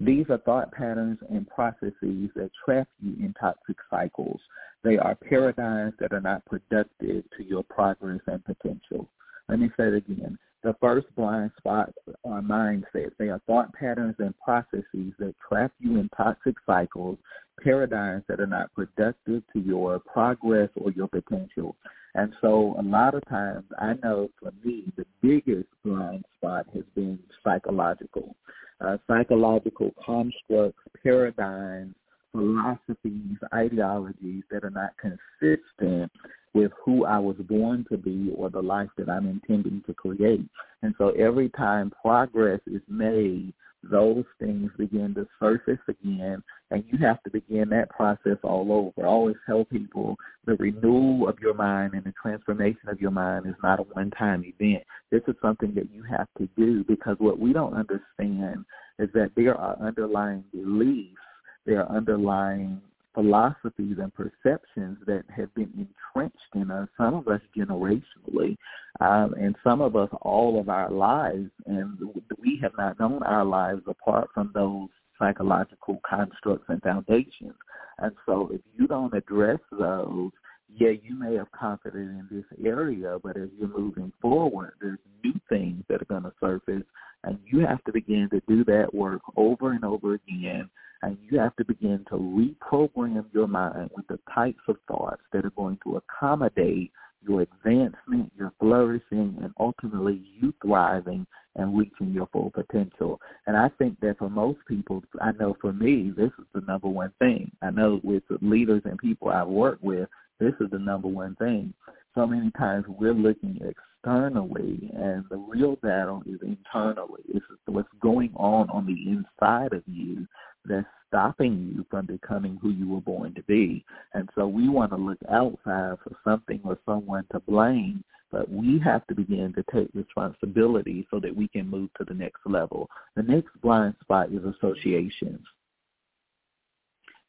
These 0.00 0.26
are 0.30 0.38
thought 0.38 0.72
patterns 0.72 1.18
and 1.28 1.46
processes 1.48 2.30
that 2.34 2.50
trap 2.64 2.88
you 3.00 3.12
in 3.24 3.34
toxic 3.38 3.76
cycles. 3.90 4.40
They 4.82 4.96
are 4.96 5.14
paradigms 5.14 5.94
that 6.00 6.12
are 6.12 6.20
not 6.20 6.44
productive 6.46 7.24
to 7.36 7.44
your 7.44 7.62
progress 7.64 8.20
and 8.26 8.42
potential. 8.44 9.08
Let 9.48 9.60
me 9.60 9.70
say 9.76 9.88
it 9.88 9.94
again. 9.94 10.38
The 10.62 10.74
first 10.80 11.06
blind 11.16 11.50
spots 11.58 11.92
are 12.24 12.40
mindsets. 12.40 13.12
They 13.18 13.28
are 13.28 13.40
thought 13.46 13.72
patterns 13.74 14.16
and 14.18 14.34
processes 14.38 15.12
that 15.18 15.34
trap 15.46 15.72
you 15.78 15.98
in 15.98 16.08
toxic 16.16 16.56
cycles, 16.66 17.18
paradigms 17.62 18.24
that 18.28 18.40
are 18.40 18.46
not 18.46 18.72
productive 18.74 19.42
to 19.52 19.60
your 19.60 19.98
progress 20.00 20.70
or 20.76 20.90
your 20.92 21.08
potential. 21.08 21.76
And 22.14 22.32
so 22.40 22.74
a 22.78 22.82
lot 22.82 23.14
of 23.14 23.26
times 23.28 23.64
I 23.78 23.94
know 24.02 24.30
for 24.40 24.52
me 24.64 24.84
the 24.96 25.06
biggest 25.22 25.68
blind 25.84 26.24
spot 26.36 26.66
has 26.74 26.84
been 26.94 27.18
psychological. 27.44 28.34
Uh, 28.80 28.96
psychological 29.06 29.92
constructs, 30.04 30.80
paradigms, 31.02 31.94
philosophies, 32.32 33.36
ideologies 33.52 34.42
that 34.50 34.64
are 34.64 34.70
not 34.70 34.90
consistent 34.98 36.10
with 36.54 36.72
who 36.84 37.04
I 37.04 37.18
was 37.18 37.36
born 37.36 37.84
to 37.90 37.96
be 37.96 38.32
or 38.36 38.50
the 38.50 38.62
life 38.62 38.88
that 38.96 39.08
I'm 39.08 39.28
intending 39.28 39.82
to 39.86 39.94
create. 39.94 40.48
And 40.82 40.94
so 40.98 41.10
every 41.10 41.48
time 41.50 41.92
progress 42.02 42.60
is 42.66 42.82
made, 42.88 43.52
those 43.82 44.24
things 44.38 44.70
begin 44.76 45.14
to 45.14 45.26
surface 45.38 45.80
again, 45.88 46.42
and 46.70 46.84
you 46.88 46.98
have 46.98 47.22
to 47.22 47.30
begin 47.30 47.70
that 47.70 47.88
process 47.90 48.36
all 48.42 48.70
over. 48.72 49.06
I 49.06 49.10
always 49.10 49.36
tell 49.46 49.64
people 49.64 50.16
the 50.46 50.56
renewal 50.56 51.28
of 51.28 51.38
your 51.40 51.54
mind 51.54 51.94
and 51.94 52.04
the 52.04 52.12
transformation 52.20 52.88
of 52.88 53.00
your 53.00 53.10
mind 53.10 53.46
is 53.46 53.54
not 53.62 53.80
a 53.80 53.84
one-time 53.84 54.44
event. 54.44 54.84
This 55.10 55.22
is 55.28 55.34
something 55.40 55.74
that 55.74 55.90
you 55.92 56.02
have 56.04 56.28
to 56.38 56.48
do 56.56 56.84
because 56.84 57.16
what 57.18 57.38
we 57.38 57.52
don't 57.52 57.74
understand 57.74 58.64
is 58.98 59.08
that 59.14 59.30
there 59.34 59.54
are 59.54 59.80
underlying 59.80 60.44
beliefs, 60.52 61.16
there 61.64 61.82
are 61.82 61.96
underlying 61.96 62.80
philosophies 63.14 63.96
and 63.98 64.12
perceptions 64.14 64.98
that 65.06 65.24
have 65.34 65.52
been 65.54 65.70
entrenched 65.76 66.54
in 66.54 66.70
us, 66.70 66.88
some 66.96 67.14
of 67.14 67.28
us 67.28 67.40
generationally, 67.56 68.56
um, 69.00 69.34
and 69.34 69.56
some 69.64 69.80
of 69.80 69.96
us 69.96 70.08
all 70.22 70.60
of 70.60 70.68
our 70.68 70.90
lives, 70.90 71.50
and 71.66 71.98
we 72.40 72.58
have 72.62 72.72
not 72.78 72.98
known 73.00 73.22
our 73.22 73.44
lives 73.44 73.82
apart 73.86 74.28
from 74.32 74.50
those 74.54 74.88
psychological 75.18 76.00
constructs 76.08 76.66
and 76.68 76.82
foundations. 76.82 77.54
And 77.98 78.12
so 78.26 78.50
if 78.52 78.60
you 78.76 78.86
don't 78.86 79.12
address 79.14 79.58
those, 79.70 80.30
yeah, 80.78 80.90
you 81.02 81.18
may 81.18 81.34
have 81.34 81.50
conquered 81.52 81.96
in 81.96 82.26
this 82.30 82.44
area, 82.64 83.18
but 83.22 83.36
as 83.36 83.48
you're 83.58 83.68
moving 83.68 84.12
forward, 84.22 84.72
there's 84.80 84.98
new 85.24 85.34
things 85.48 85.82
that 85.88 86.00
are 86.00 86.06
going 86.06 86.22
to 86.22 86.32
surface, 86.40 86.84
and 87.24 87.38
you 87.44 87.66
have 87.66 87.82
to 87.84 87.92
begin 87.92 88.28
to 88.30 88.40
do 88.48 88.64
that 88.64 88.94
work 88.94 89.20
over 89.36 89.72
and 89.72 89.84
over 89.84 90.14
again, 90.14 90.70
and 91.02 91.16
you 91.22 91.38
have 91.38 91.54
to 91.56 91.64
begin 91.64 92.04
to 92.10 92.16
reprogram 92.16 93.24
your 93.32 93.46
mind 93.46 93.90
with 93.96 94.06
the 94.08 94.18
types 94.34 94.60
of 94.68 94.76
thoughts 94.86 95.22
that 95.32 95.44
are 95.44 95.50
going 95.50 95.78
to 95.84 95.96
accommodate 95.96 96.90
your 97.26 97.42
advancement, 97.42 98.32
your 98.38 98.52
flourishing, 98.58 99.36
and 99.42 99.52
ultimately 99.58 100.22
you 100.40 100.54
thriving 100.62 101.26
and 101.56 101.76
reaching 101.76 102.12
your 102.12 102.28
full 102.32 102.50
potential. 102.50 103.20
And 103.46 103.56
I 103.56 103.68
think 103.78 103.98
that 104.00 104.18
for 104.18 104.30
most 104.30 104.60
people, 104.68 105.02
I 105.20 105.32
know 105.32 105.56
for 105.60 105.72
me, 105.72 106.12
this 106.16 106.30
is 106.38 106.46
the 106.54 106.62
number 106.62 106.88
one 106.88 107.12
thing. 107.18 107.50
I 107.62 107.70
know 107.70 108.00
with 108.02 108.22
the 108.30 108.38
leaders 108.40 108.82
and 108.84 108.98
people 108.98 109.28
I've 109.28 109.48
worked 109.48 109.82
with, 109.82 110.08
this 110.38 110.54
is 110.60 110.70
the 110.70 110.78
number 110.78 111.08
one 111.08 111.36
thing. 111.36 111.74
So 112.14 112.26
many 112.26 112.50
times 112.52 112.86
we're 112.88 113.12
looking 113.14 113.60
externally, 113.60 114.90
and 114.94 115.24
the 115.30 115.36
real 115.36 115.76
battle 115.76 116.22
is 116.26 116.40
internally. 116.42 117.22
It's 117.28 117.44
what's 117.66 117.88
going 118.00 118.32
on 118.36 118.70
on 118.70 118.86
the 118.86 119.10
inside 119.10 119.72
of 119.72 119.82
you 119.86 120.26
that's 120.64 120.86
stopping 121.08 121.72
you 121.74 121.84
from 121.90 122.06
becoming 122.06 122.58
who 122.62 122.70
you 122.70 122.88
were 122.88 123.00
born 123.00 123.34
to 123.34 123.42
be. 123.42 123.84
And 124.14 124.28
so 124.34 124.46
we 124.46 124.68
want 124.68 124.92
to 124.92 124.96
look 124.96 125.18
outside 125.30 125.96
for 126.04 126.16
something 126.24 126.60
or 126.64 126.78
someone 126.86 127.24
to 127.32 127.40
blame, 127.40 128.04
but 128.30 128.48
we 128.50 128.78
have 128.84 129.06
to 129.08 129.14
begin 129.14 129.52
to 129.54 129.64
take 129.74 129.88
responsibility 129.92 131.06
so 131.10 131.18
that 131.20 131.34
we 131.34 131.48
can 131.48 131.68
move 131.68 131.90
to 131.98 132.04
the 132.04 132.14
next 132.14 132.40
level. 132.46 132.88
The 133.16 133.22
next 133.22 133.50
blind 133.60 133.94
spot 134.02 134.28
is 134.32 134.42
associations. 134.44 135.44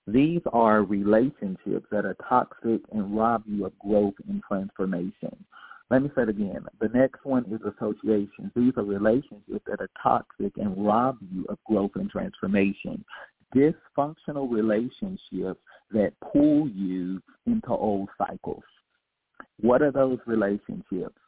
These 0.08 0.42
are 0.52 0.84
relationships 0.84 1.86
that 1.92 2.06
are 2.06 2.18
toxic 2.28 2.82
and 2.92 3.16
rob 3.16 3.44
you 3.46 3.66
of 3.66 3.78
growth 3.80 4.16
and 4.28 4.42
transformation. 4.48 5.46
Let 5.92 6.04
me 6.04 6.10
say 6.16 6.22
it 6.22 6.30
again. 6.30 6.66
The 6.80 6.88
next 6.88 7.26
one 7.26 7.44
is 7.52 7.60
associations. 7.76 8.54
These 8.56 8.72
are 8.78 8.84
relationships 8.84 9.66
that 9.68 9.82
are 9.82 9.90
toxic 10.02 10.54
and 10.56 10.86
rob 10.86 11.18
you 11.34 11.46
of 11.50 11.58
growth 11.66 11.92
and 11.96 12.10
transformation. 12.10 13.04
Dysfunctional 13.54 14.50
relationships 14.50 15.60
that 15.92 16.14
pull 16.32 16.70
you 16.70 17.22
into 17.46 17.68
old 17.68 18.08
cycles. 18.18 18.64
What 19.60 19.82
are 19.82 19.92
those 19.92 20.20
relationships? 20.28 21.20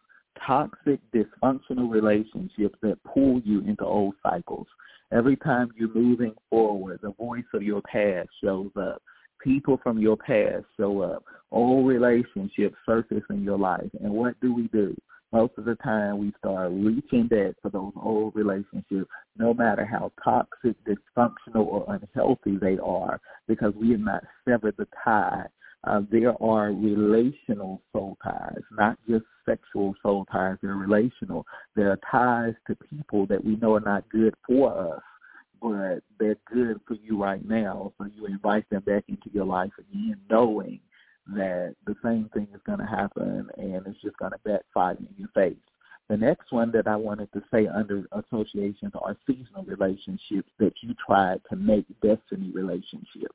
Toxic, 0.47 1.01
dysfunctional 1.13 1.91
relationships 1.91 2.79
that 2.83 3.03
pull 3.03 3.41
you 3.41 3.59
into 3.67 3.83
old 3.83 4.15
cycles. 4.23 4.67
Every 5.11 5.35
time 5.35 5.71
you're 5.75 5.93
moving 5.93 6.35
forward, 6.49 7.01
the 7.03 7.11
voice 7.11 7.43
of 7.53 7.63
your 7.63 7.81
past 7.81 8.29
shows 8.41 8.71
up. 8.77 9.01
People 9.43 9.79
from 9.83 9.99
your 9.99 10.17
past 10.17 10.65
show 10.77 11.01
up. 11.01 11.23
Old 11.51 11.87
relationships 11.87 12.75
surface 12.85 13.23
in 13.29 13.43
your 13.43 13.57
life. 13.57 13.89
And 14.01 14.11
what 14.11 14.39
do 14.41 14.53
we 14.53 14.67
do? 14.69 14.95
Most 15.31 15.53
of 15.57 15.65
the 15.65 15.75
time 15.75 16.19
we 16.19 16.31
start 16.37 16.71
reaching 16.71 17.27
back 17.27 17.55
for 17.61 17.69
those 17.69 17.91
old 18.01 18.35
relationships, 18.35 19.09
no 19.37 19.53
matter 19.53 19.85
how 19.85 20.11
toxic, 20.23 20.75
dysfunctional, 20.85 21.65
or 21.65 21.85
unhealthy 21.87 22.57
they 22.57 22.77
are, 22.83 23.19
because 23.47 23.73
we 23.75 23.91
have 23.91 23.99
not 23.99 24.23
severed 24.47 24.75
the 24.77 24.87
tie 25.03 25.45
uh, 25.85 26.01
there 26.11 26.41
are 26.41 26.71
relational 26.71 27.81
soul 27.91 28.17
ties, 28.23 28.61
not 28.71 28.97
just 29.09 29.25
sexual 29.45 29.93
soul 30.01 30.25
ties. 30.31 30.55
They're 30.61 30.75
relational. 30.75 31.45
There 31.75 31.91
are 31.91 31.99
ties 32.09 32.53
to 32.67 32.77
people 32.89 33.25
that 33.27 33.43
we 33.43 33.57
know 33.57 33.75
are 33.75 33.81
not 33.81 34.07
good 34.09 34.33
for 34.47 34.95
us, 34.95 35.01
but 35.63 36.03
they're 36.19 36.35
good 36.53 36.81
for 36.85 36.95
you 36.95 37.21
right 37.21 37.43
now. 37.47 37.93
So 37.97 38.05
you 38.13 38.25
invite 38.25 38.69
them 38.69 38.83
back 38.85 39.05
into 39.07 39.29
your 39.33 39.45
life 39.45 39.71
again, 39.79 40.17
knowing 40.29 40.81
that 41.27 41.75
the 41.87 41.95
same 42.03 42.29
thing 42.33 42.49
is 42.53 42.59
going 42.65 42.79
to 42.79 42.85
happen 42.85 43.49
and 43.57 43.87
it's 43.87 44.01
just 44.01 44.17
going 44.17 44.33
to 44.33 44.39
backfire 44.43 44.97
in 44.99 45.07
your 45.17 45.29
face. 45.33 45.55
The 46.09 46.17
next 46.17 46.51
one 46.51 46.69
that 46.73 46.85
I 46.85 46.97
wanted 46.97 47.31
to 47.31 47.41
say 47.51 47.65
under 47.67 48.03
associations 48.11 48.91
are 49.01 49.15
seasonal 49.25 49.63
relationships 49.63 50.49
that 50.59 50.73
you 50.81 50.93
tried 51.07 51.39
to 51.49 51.55
make 51.55 51.85
destiny 52.01 52.51
relationships. 52.53 53.33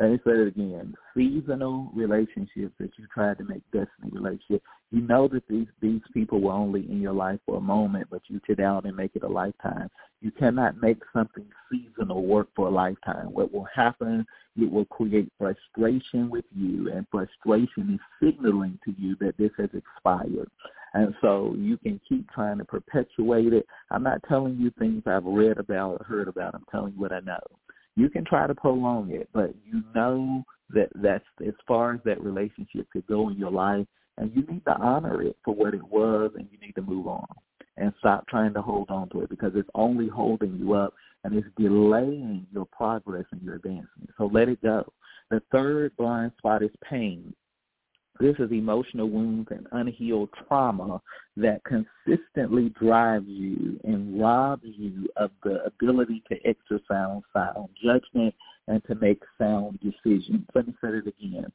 Let 0.00 0.12
me 0.12 0.18
say 0.24 0.30
it 0.30 0.48
again. 0.48 0.94
Seasonal 1.14 1.90
relationships 1.94 2.72
that 2.78 2.90
you 2.96 3.06
tried 3.12 3.36
to 3.36 3.44
make 3.44 3.62
destiny 3.70 4.10
relationships. 4.10 4.64
You 4.90 5.02
know 5.02 5.28
that 5.28 5.46
these 5.46 5.66
these 5.82 6.00
people 6.14 6.40
were 6.40 6.52
only 6.52 6.90
in 6.90 7.02
your 7.02 7.12
life 7.12 7.38
for 7.44 7.58
a 7.58 7.60
moment, 7.60 8.06
but 8.10 8.22
you 8.28 8.40
sit 8.46 8.56
down 8.56 8.86
and 8.86 8.96
make 8.96 9.10
it 9.14 9.24
a 9.24 9.28
lifetime. 9.28 9.90
You 10.22 10.30
cannot 10.30 10.80
make 10.80 11.02
something 11.12 11.44
seasonal 11.70 12.24
work 12.24 12.48
for 12.56 12.68
a 12.68 12.70
lifetime. 12.70 13.26
What 13.26 13.52
will 13.52 13.68
happen, 13.74 14.24
it 14.56 14.72
will 14.72 14.86
create 14.86 15.30
frustration 15.36 16.30
with 16.30 16.46
you, 16.56 16.90
and 16.90 17.06
frustration 17.10 17.92
is 17.92 18.00
signaling 18.26 18.78
to 18.86 18.94
you 18.98 19.16
that 19.20 19.36
this 19.36 19.52
has 19.58 19.68
expired. 19.74 20.48
And 20.94 21.14
so 21.20 21.54
you 21.58 21.76
can 21.76 22.00
keep 22.08 22.26
trying 22.30 22.56
to 22.56 22.64
perpetuate 22.64 23.52
it. 23.52 23.66
I'm 23.90 24.02
not 24.02 24.22
telling 24.26 24.56
you 24.56 24.72
things 24.78 25.02
I've 25.04 25.26
read 25.26 25.58
about 25.58 26.00
or 26.00 26.04
heard 26.04 26.28
about. 26.28 26.54
I'm 26.54 26.64
telling 26.70 26.94
you 26.94 27.00
what 27.00 27.12
I 27.12 27.20
know 27.20 27.38
you 28.00 28.08
can 28.08 28.24
try 28.24 28.46
to 28.46 28.54
prolong 28.54 29.10
it, 29.10 29.28
but 29.34 29.54
you 29.64 29.82
know 29.94 30.42
that 30.70 30.88
that's 30.94 31.24
as 31.46 31.54
far 31.68 31.94
as 31.94 32.00
that 32.04 32.22
relationship 32.22 32.86
could 32.92 33.06
go 33.06 33.28
in 33.28 33.36
your 33.36 33.50
life, 33.50 33.86
and 34.16 34.32
you 34.34 34.42
need 34.50 34.64
to 34.64 34.74
honor 34.76 35.22
it 35.22 35.36
for 35.44 35.54
what 35.54 35.74
it 35.74 35.82
was, 35.82 36.30
and 36.36 36.48
you 36.50 36.58
need 36.58 36.74
to 36.76 36.82
move 36.82 37.06
on 37.06 37.26
and 37.76 37.92
stop 37.98 38.26
trying 38.28 38.52
to 38.54 38.62
hold 38.62 38.90
on 38.90 39.08
to 39.10 39.22
it 39.22 39.30
because 39.30 39.52
it's 39.54 39.68
only 39.74 40.08
holding 40.08 40.56
you 40.58 40.74
up 40.74 40.94
and 41.24 41.34
it's 41.34 41.46
delaying 41.58 42.46
your 42.52 42.66
progress 42.66 43.24
and 43.32 43.42
your 43.42 43.56
advancement. 43.56 44.10
So 44.18 44.30
let 44.32 44.48
it 44.48 44.62
go. 44.62 44.92
The 45.30 45.42
third 45.52 45.96
blind 45.96 46.32
spot 46.38 46.62
is 46.62 46.70
pain. 46.88 47.34
This 48.20 48.36
is 48.38 48.52
emotional 48.52 49.08
wounds 49.08 49.48
and 49.50 49.66
unhealed 49.72 50.28
trauma 50.46 51.00
that 51.38 51.62
consistently 51.64 52.68
drives 52.78 53.24
you 53.26 53.80
and 53.84 54.20
robs 54.20 54.62
you 54.64 55.08
of 55.16 55.30
the 55.42 55.64
ability 55.64 56.22
to 56.30 56.36
exercise 56.44 57.22
sound 57.32 57.70
judgment 57.82 58.34
and 58.68 58.84
to 58.84 58.94
make 58.96 59.22
sound 59.38 59.80
decisions. 59.80 60.44
Let 60.54 60.66
me 60.66 60.74
say 60.82 60.88
it 60.88 61.06
again. 61.06 61.50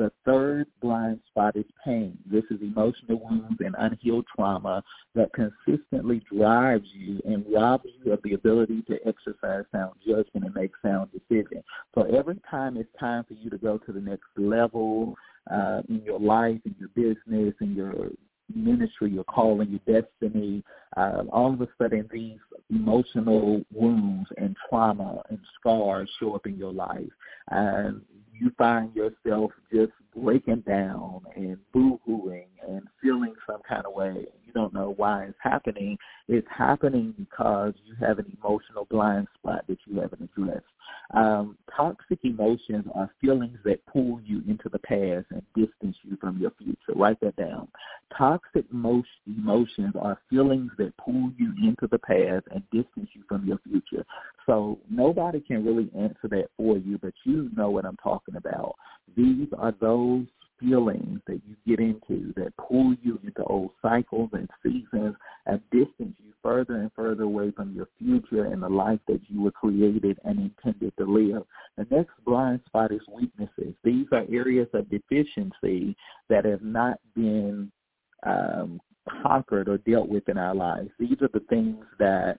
The 0.00 0.10
third 0.24 0.66
blind 0.80 1.20
spot 1.28 1.56
is 1.56 1.66
pain. 1.84 2.16
This 2.24 2.44
is 2.50 2.62
emotional 2.62 3.20
wounds 3.22 3.58
and 3.60 3.74
unhealed 3.78 4.24
trauma 4.34 4.82
that 5.14 5.30
consistently 5.34 6.22
drives 6.34 6.88
you 6.94 7.20
and 7.26 7.44
robs 7.52 7.84
you 8.02 8.10
of 8.10 8.22
the 8.22 8.32
ability 8.32 8.80
to 8.88 8.96
exercise 9.06 9.66
sound 9.70 9.96
judgment 10.00 10.46
and 10.46 10.54
make 10.54 10.70
sound 10.80 11.10
decisions. 11.12 11.62
So 11.94 12.04
every 12.04 12.40
time 12.50 12.78
it's 12.78 12.88
time 12.98 13.24
for 13.24 13.34
you 13.34 13.50
to 13.50 13.58
go 13.58 13.76
to 13.76 13.92
the 13.92 14.00
next 14.00 14.24
level, 14.38 15.16
uh, 15.50 15.82
in 15.90 16.00
your 16.02 16.18
life, 16.18 16.60
in 16.64 16.74
your 16.78 16.88
business, 16.94 17.52
in 17.60 17.74
your 17.74 18.08
ministry, 18.54 19.10
your 19.10 19.24
calling, 19.24 19.68
your 19.68 20.02
destiny, 20.02 20.64
uh, 20.96 21.24
all 21.30 21.52
of 21.52 21.60
a 21.60 21.68
sudden 21.76 22.08
these 22.10 22.38
emotional 22.70 23.60
wounds 23.70 24.30
and 24.38 24.56
trauma 24.66 25.22
and 25.28 25.38
scars 25.58 26.10
show 26.18 26.34
up 26.34 26.46
in 26.46 26.56
your 26.56 26.72
life. 26.72 27.10
And 27.50 28.00
you 28.40 28.50
find 28.56 28.94
yourself 28.94 29.52
just 29.72 29.92
breaking 30.16 30.62
down 30.66 31.20
and 31.36 31.58
boo-hooing 31.72 32.46
and 32.66 32.82
feeling 33.02 33.34
some 33.46 33.60
kind 33.68 33.84
of 33.84 33.92
way. 33.92 34.26
You 34.46 34.52
don't 34.54 34.72
know 34.74 34.94
why 34.96 35.24
it's 35.24 35.38
happening. 35.40 35.98
It's 36.26 36.46
happening 36.50 37.14
because 37.16 37.74
you 37.84 37.94
have 38.04 38.18
an 38.18 38.36
emotional 38.42 38.86
blind 38.90 39.28
spot 39.38 39.64
that 39.68 39.78
you 39.86 40.00
haven't 40.00 40.28
addressed. 40.36 40.64
Um, 41.12 41.56
toxic 41.76 42.20
emotions 42.22 42.84
are 42.94 43.10
feelings 43.20 43.58
that 43.64 43.84
pull 43.86 44.20
you 44.24 44.42
into 44.48 44.68
the 44.68 44.78
past 44.78 45.26
and 45.30 45.42
distance 45.54 45.96
you 46.02 46.16
from 46.20 46.38
your 46.38 46.52
future. 46.58 46.94
Write 46.94 47.20
that 47.20 47.36
down. 47.36 47.68
Toxic 48.16 48.64
emotions 48.72 49.94
are 50.00 50.18
feelings 50.28 50.70
that 50.78 50.96
pull 50.96 51.32
you 51.36 51.52
into 51.62 51.88
the 51.90 51.98
past 51.98 52.46
and 52.52 52.62
distance 52.70 53.08
you 53.12 53.22
from 53.28 53.46
your 53.46 53.58
future. 53.68 54.04
So 54.46 54.78
nobody 54.88 55.40
can 55.40 55.64
really 55.64 55.90
answer 55.96 56.28
that 56.30 56.46
for 56.56 56.78
you, 56.78 56.98
but 56.98 57.14
you 57.24 57.50
know 57.56 57.70
what 57.70 57.84
I'm 57.84 57.96
talking 57.96 58.29
about. 58.36 58.74
These 59.16 59.48
are 59.58 59.74
those 59.80 60.26
feelings 60.60 61.20
that 61.26 61.40
you 61.46 61.56
get 61.66 61.80
into 61.80 62.32
that 62.36 62.52
pull 62.56 62.94
you 63.02 63.18
into 63.24 63.42
old 63.44 63.70
cycles 63.80 64.28
and 64.32 64.48
seasons 64.62 65.16
and 65.46 65.60
distance 65.72 66.14
you 66.18 66.32
further 66.42 66.76
and 66.76 66.90
further 66.94 67.24
away 67.24 67.50
from 67.50 67.74
your 67.74 67.88
future 67.98 68.44
and 68.44 68.62
the 68.62 68.68
life 68.68 69.00
that 69.08 69.20
you 69.28 69.42
were 69.42 69.50
created 69.50 70.18
and 70.24 70.38
intended 70.38 70.92
to 70.98 71.04
live. 71.04 71.42
The 71.76 71.86
next 71.90 72.12
blind 72.24 72.60
spot 72.66 72.92
is 72.92 73.00
weaknesses. 73.10 73.74
These 73.82 74.06
are 74.12 74.24
areas 74.30 74.68
of 74.74 74.90
deficiency 74.90 75.96
that 76.28 76.44
have 76.44 76.62
not 76.62 76.98
been 77.14 77.72
um, 78.24 78.80
conquered 79.22 79.68
or 79.68 79.78
dealt 79.78 80.08
with 80.08 80.28
in 80.28 80.38
our 80.38 80.54
lives. 80.54 80.90
These 80.98 81.20
are 81.22 81.30
the 81.32 81.44
things 81.48 81.84
that 81.98 82.38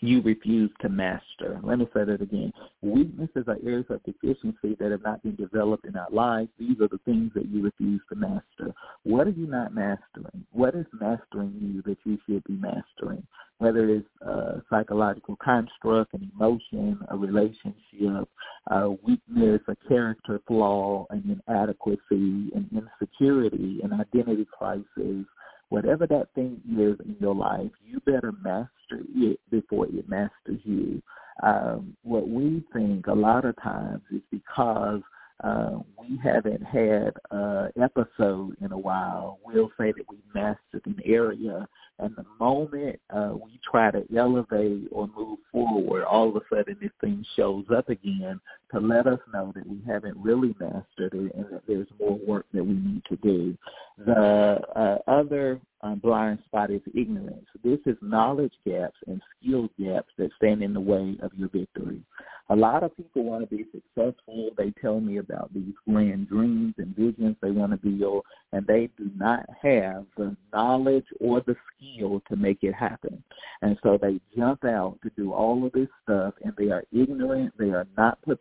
you 0.00 0.22
refuse 0.22 0.70
to 0.80 0.88
master. 0.88 1.60
Let 1.62 1.78
me 1.78 1.86
say 1.94 2.04
that 2.04 2.22
again. 2.22 2.52
Weaknesses 2.82 3.44
are 3.46 3.58
areas 3.64 3.86
of 3.90 4.02
deficiency 4.04 4.76
that 4.78 4.90
have 4.90 5.02
not 5.02 5.22
been 5.22 5.36
developed 5.36 5.84
in 5.84 5.96
our 5.96 6.10
lives. 6.10 6.48
These 6.58 6.80
are 6.80 6.88
the 6.88 7.00
things 7.04 7.32
that 7.34 7.48
you 7.48 7.62
refuse 7.62 8.00
to 8.08 8.16
master. 8.16 8.74
What 9.02 9.26
are 9.26 9.30
you 9.30 9.46
not 9.46 9.74
mastering? 9.74 10.46
What 10.52 10.74
is 10.74 10.86
mastering 10.98 11.54
you 11.60 11.82
that 11.82 11.98
you 12.04 12.18
should 12.26 12.44
be 12.44 12.54
mastering? 12.54 13.26
Whether 13.58 13.90
it's 13.90 14.08
a 14.22 14.62
psychological 14.70 15.36
construct, 15.36 16.14
an 16.14 16.30
emotion, 16.34 16.98
a 17.08 17.16
relationship, 17.16 18.28
a 18.68 18.90
weakness, 18.90 19.60
a 19.68 19.76
character 19.86 20.40
flaw, 20.46 21.06
an 21.10 21.42
inadequacy, 21.46 22.00
an 22.10 22.70
insecurity, 22.72 23.80
an 23.82 23.92
identity 23.92 24.46
crisis, 24.50 25.26
whatever 25.68 26.06
that 26.06 26.28
thing 26.34 26.58
is 26.70 26.98
in 27.04 27.16
your 27.20 27.34
life, 27.34 27.70
you 27.86 28.00
better 28.06 28.32
master 28.42 28.70
it 29.14 29.40
before 29.50 29.86
it 29.86 30.08
masters 30.08 30.60
you. 30.64 31.02
Um, 31.42 31.96
what 32.02 32.28
we 32.28 32.62
think 32.72 33.06
a 33.06 33.14
lot 33.14 33.44
of 33.44 33.60
times 33.62 34.02
is 34.12 34.20
because 34.30 35.00
uh, 35.42 35.78
we 35.98 36.18
haven't 36.22 36.62
had 36.62 37.14
an 37.30 37.70
episode 37.82 38.56
in 38.60 38.72
a 38.72 38.78
while, 38.78 39.38
we'll 39.44 39.70
say 39.78 39.90
that 39.92 40.04
we 40.10 40.18
mastered 40.34 40.84
an 40.84 41.00
area, 41.04 41.66
and 41.98 42.14
the 42.16 42.24
moment 42.38 43.00
uh, 43.08 43.32
we 43.32 43.58
try 43.68 43.90
to 43.90 44.04
elevate 44.14 44.86
or 44.90 45.08
move 45.16 45.38
forward, 45.50 46.04
all 46.04 46.28
of 46.28 46.36
a 46.36 46.40
sudden 46.54 46.76
this 46.80 46.90
thing 47.00 47.24
shows 47.36 47.64
up 47.74 47.88
again 47.88 48.38
to 48.72 48.80
let 48.80 49.06
us 49.06 49.18
know 49.32 49.52
that 49.54 49.66
we 49.66 49.80
haven't 49.86 50.16
really 50.16 50.54
mastered 50.60 51.14
it 51.14 51.34
and 51.34 51.46
that 51.50 51.62
there's 51.66 51.88
more 51.98 52.18
work 52.26 52.46
that 52.52 52.64
we 52.64 52.74
need 52.74 53.02
to 53.08 53.16
do. 53.16 53.56
The 53.98 54.60
uh, 54.76 54.98
other 55.10 55.60
um, 55.82 55.98
blind 55.98 56.38
spot 56.46 56.70
is 56.70 56.80
ignorance. 56.94 57.46
This 57.64 57.78
is 57.86 57.96
knowledge 58.00 58.52
gaps 58.66 58.96
and 59.06 59.20
skill 59.38 59.68
gaps 59.78 60.12
that 60.18 60.30
stand 60.36 60.62
in 60.62 60.74
the 60.74 60.80
way 60.80 61.16
of 61.22 61.32
your 61.34 61.48
victory. 61.48 62.02
A 62.50 62.56
lot 62.56 62.82
of 62.82 62.96
people 62.96 63.22
want 63.22 63.48
to 63.48 63.56
be 63.56 63.64
successful. 63.70 64.50
They 64.58 64.72
tell 64.82 65.00
me 65.00 65.18
about 65.18 65.54
these 65.54 65.72
grand 65.88 66.28
dreams 66.28 66.74
and 66.78 66.96
visions 66.96 67.36
they 67.40 67.52
want 67.52 67.70
to 67.70 67.78
be, 67.78 68.04
and 68.52 68.66
they 68.66 68.90
do 68.98 69.08
not 69.16 69.46
have 69.62 70.04
the 70.16 70.36
knowledge 70.52 71.06
or 71.20 71.42
the 71.46 71.54
skill 71.76 72.20
to 72.28 72.36
make 72.36 72.58
it 72.62 72.74
happen. 72.74 73.22
And 73.62 73.78
so 73.84 73.98
they 74.00 74.20
jump 74.36 74.64
out 74.64 74.98
to 75.04 75.10
do 75.16 75.32
all 75.32 75.64
of 75.64 75.72
this 75.72 75.88
stuff, 76.02 76.34
and 76.42 76.52
they 76.58 76.70
are 76.70 76.82
ignorant. 76.92 77.54
They 77.56 77.70
are 77.70 77.86
not 77.96 78.20
prepared 78.22 78.40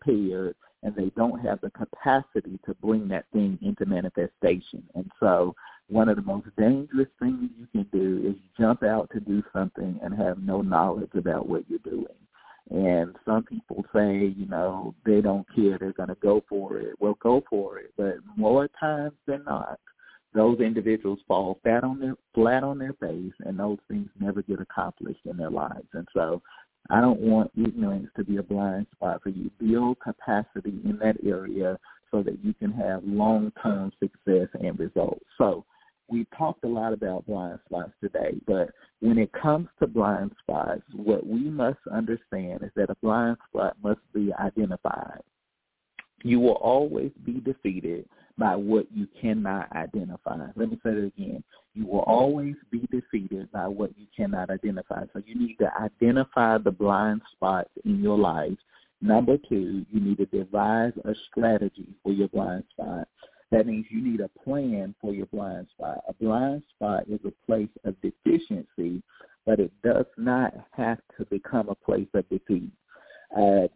and 0.84 0.96
they 0.96 1.12
don't 1.16 1.40
have 1.40 1.62
the 1.62 1.72
capacity 1.72 2.60
to 2.66 2.74
bring 2.76 3.08
that 3.10 3.26
thing 3.34 3.58
into 3.62 3.86
manifestation. 3.86 4.84
And 4.96 5.10
so 5.20 5.56
one 5.88 6.08
of 6.08 6.16
the 6.16 6.22
most 6.22 6.48
dangerous 6.58 7.10
things 7.20 7.50
you 7.58 7.68
can 7.72 7.88
do 7.92 8.30
is 8.30 8.36
jump 8.60 8.84
out 8.84 9.10
to 9.14 9.20
do 9.20 9.44
something 9.54 10.00
and 10.02 10.14
have 10.16 10.42
no 10.42 10.62
knowledge 10.62 11.12
about 11.16 11.50
what 11.50 11.64
you're 11.70 11.80
doing. 11.80 12.06
And 12.72 13.16
some 13.26 13.44
people 13.44 13.84
say, 13.94 14.34
you 14.38 14.46
know, 14.46 14.94
they 15.04 15.22
don't 15.22 15.46
care, 15.56 15.78
they're 15.80 15.94
going 15.94 16.10
to 16.10 16.18
go 16.22 16.44
for 16.48 16.78
it. 16.78 16.94
Well, 17.00 17.18
go 17.22 17.44
for 17.50 17.80
it. 17.80 17.92
But 17.98 18.18
more 18.38 18.70
times 18.80 19.16
than 19.26 19.44
not, 19.46 19.80
those 20.34 20.60
individuals 20.60 21.20
fall 21.28 21.60
flat 21.64 21.84
on 21.84 22.00
their 22.00 22.16
flat 22.36 22.64
on 22.64 22.78
their 22.78 22.94
face, 22.94 23.34
and 23.46 23.58
those 23.58 23.80
things 23.88 24.10
never 24.20 24.44
get 24.44 24.62
accomplished 24.62 25.22
in 25.26 25.38
their 25.38 25.50
lives. 25.50 25.88
And 25.94 26.08
so, 26.14 26.44
I 26.90 27.02
don't 27.02 27.20
want 27.20 27.52
ignorance 27.58 28.10
to 28.16 28.24
be 28.24 28.38
a 28.38 28.44
blind 28.44 28.88
spot 28.96 29.22
for 29.22 29.30
you. 29.30 29.52
Build 29.60 30.00
capacity 30.00 30.80
in 30.84 30.98
that 31.02 31.18
area 31.26 31.78
so 32.12 32.24
that 32.24 32.44
you 32.44 32.54
can 32.54 32.72
have 32.72 33.04
long-term 33.04 33.92
success 34.00 34.48
and 34.60 34.80
results. 34.80 35.26
So 35.38 35.66
we 36.10 36.26
talked 36.36 36.64
a 36.64 36.68
lot 36.68 36.94
about 36.94 37.28
blind 37.28 37.60
spots 37.66 37.92
today, 38.02 38.40
but 38.48 38.70
when 39.00 39.18
it 39.18 39.32
comes 39.32 39.68
to 39.80 39.88
blind 39.88 40.32
spots, 40.42 40.82
what 40.96 41.26
we 41.26 41.42
must 41.42 41.80
understand 41.92 42.64
is 42.64 42.72
that 42.76 42.90
a 42.90 42.96
blind 43.02 43.38
spot 43.48 43.78
must 43.84 44.00
be 44.14 44.34
identified. 44.34 45.22
You 46.24 46.40
will 46.40 46.54
always 46.54 47.12
be 47.26 47.40
defeated 47.40 48.06
by 48.38 48.56
what 48.56 48.88
you 48.94 49.08
cannot 49.22 49.72
identify. 49.74 50.48
Let 50.56 50.70
me 50.70 50.80
say 50.84 50.92
it 50.92 51.14
again. 51.18 51.44
You 51.76 51.86
will 51.86 52.00
always 52.00 52.56
be 52.72 52.88
defeated 52.92 53.52
by 53.52 53.68
what 53.68 53.92
you 53.98 54.08
cannot 54.16 54.50
identify. 54.50 55.04
So 55.14 55.22
you 55.26 55.36
need 55.36 55.58
to 55.60 55.70
identify 55.80 56.58
the 56.58 56.72
blind 56.72 57.22
spots 57.34 57.70
in 57.86 58.02
your 58.02 58.18
life. 58.18 58.58
Number 59.02 59.38
two, 59.38 59.86
you 59.90 60.00
need 60.00 60.18
to 60.18 60.26
devise 60.26 60.94
a 61.06 61.14
strategy 61.30 61.88
for 62.04 62.12
your 62.12 62.28
blind 62.30 62.64
spot. 62.72 63.08
That 63.52 63.66
means 63.66 63.86
you 63.90 64.02
need 64.02 64.20
a 64.20 64.30
plan 64.44 64.94
for 65.02 65.14
your 65.14 65.26
blind 65.28 65.68
spot. 65.76 66.04
A 66.08 66.14
blind 66.14 66.64
spot 66.76 67.06
is 67.10 67.20
a 67.26 67.34
place 67.46 67.70
of 67.84 67.96
deficiency, 68.02 69.02
but 69.46 69.60
it 69.60 69.72
does 69.84 70.06
not 70.18 70.54
have 70.72 71.00
to 71.18 71.26
become 71.26 71.70
a 71.70 71.76
place 71.76 72.08
of 72.14 72.28
defeat. 72.30 72.72
Uh, 73.36 73.68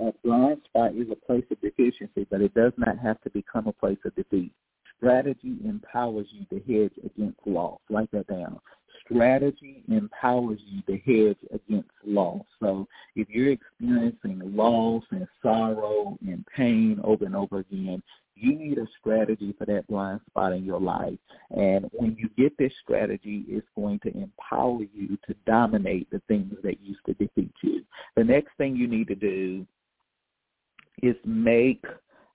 a 0.00 0.12
blind 0.24 0.60
spot 0.64 0.94
is 0.94 1.08
a 1.10 1.26
place 1.26 1.44
of 1.50 1.60
deficiency, 1.60 2.26
but 2.30 2.40
it 2.40 2.54
does 2.54 2.72
not 2.76 2.98
have 2.98 3.20
to 3.22 3.30
become 3.30 3.66
a 3.66 3.72
place 3.72 3.98
of 4.04 4.14
defeat. 4.14 4.52
Strategy 4.96 5.56
empowers 5.64 6.26
you 6.30 6.44
to 6.50 6.64
hedge 6.72 6.92
against 7.04 7.38
loss. 7.46 7.80
Write 7.90 8.10
that 8.12 8.26
down. 8.26 8.60
Strategy 9.04 9.82
empowers 9.88 10.60
you 10.66 10.82
to 10.82 10.98
hedge 10.98 11.38
against 11.52 11.90
loss. 12.04 12.44
So 12.60 12.86
if 13.16 13.28
you're 13.28 13.50
experiencing 13.52 14.40
loss 14.54 15.02
and 15.10 15.26
sorrow 15.42 16.16
and 16.26 16.44
pain 16.54 17.00
over 17.02 17.24
and 17.24 17.34
over 17.34 17.58
again, 17.58 18.02
you 18.40 18.56
need 18.56 18.78
a 18.78 18.86
strategy 18.98 19.54
for 19.58 19.66
that 19.66 19.86
blind 19.86 20.20
spot 20.28 20.52
in 20.52 20.64
your 20.64 20.80
life. 20.80 21.18
And 21.50 21.88
when 21.92 22.16
you 22.18 22.28
get 22.36 22.56
this 22.58 22.72
strategy, 22.82 23.44
it's 23.48 23.66
going 23.76 24.00
to 24.00 24.16
empower 24.16 24.80
you 24.94 25.18
to 25.26 25.34
dominate 25.46 26.10
the 26.10 26.22
things 26.28 26.54
that 26.62 26.80
used 26.80 27.00
to 27.06 27.14
defeat 27.14 27.52
you. 27.62 27.84
The 28.16 28.24
next 28.24 28.50
thing 28.56 28.76
you 28.76 28.88
need 28.88 29.08
to 29.08 29.14
do 29.14 29.66
is 31.02 31.16
make 31.24 31.84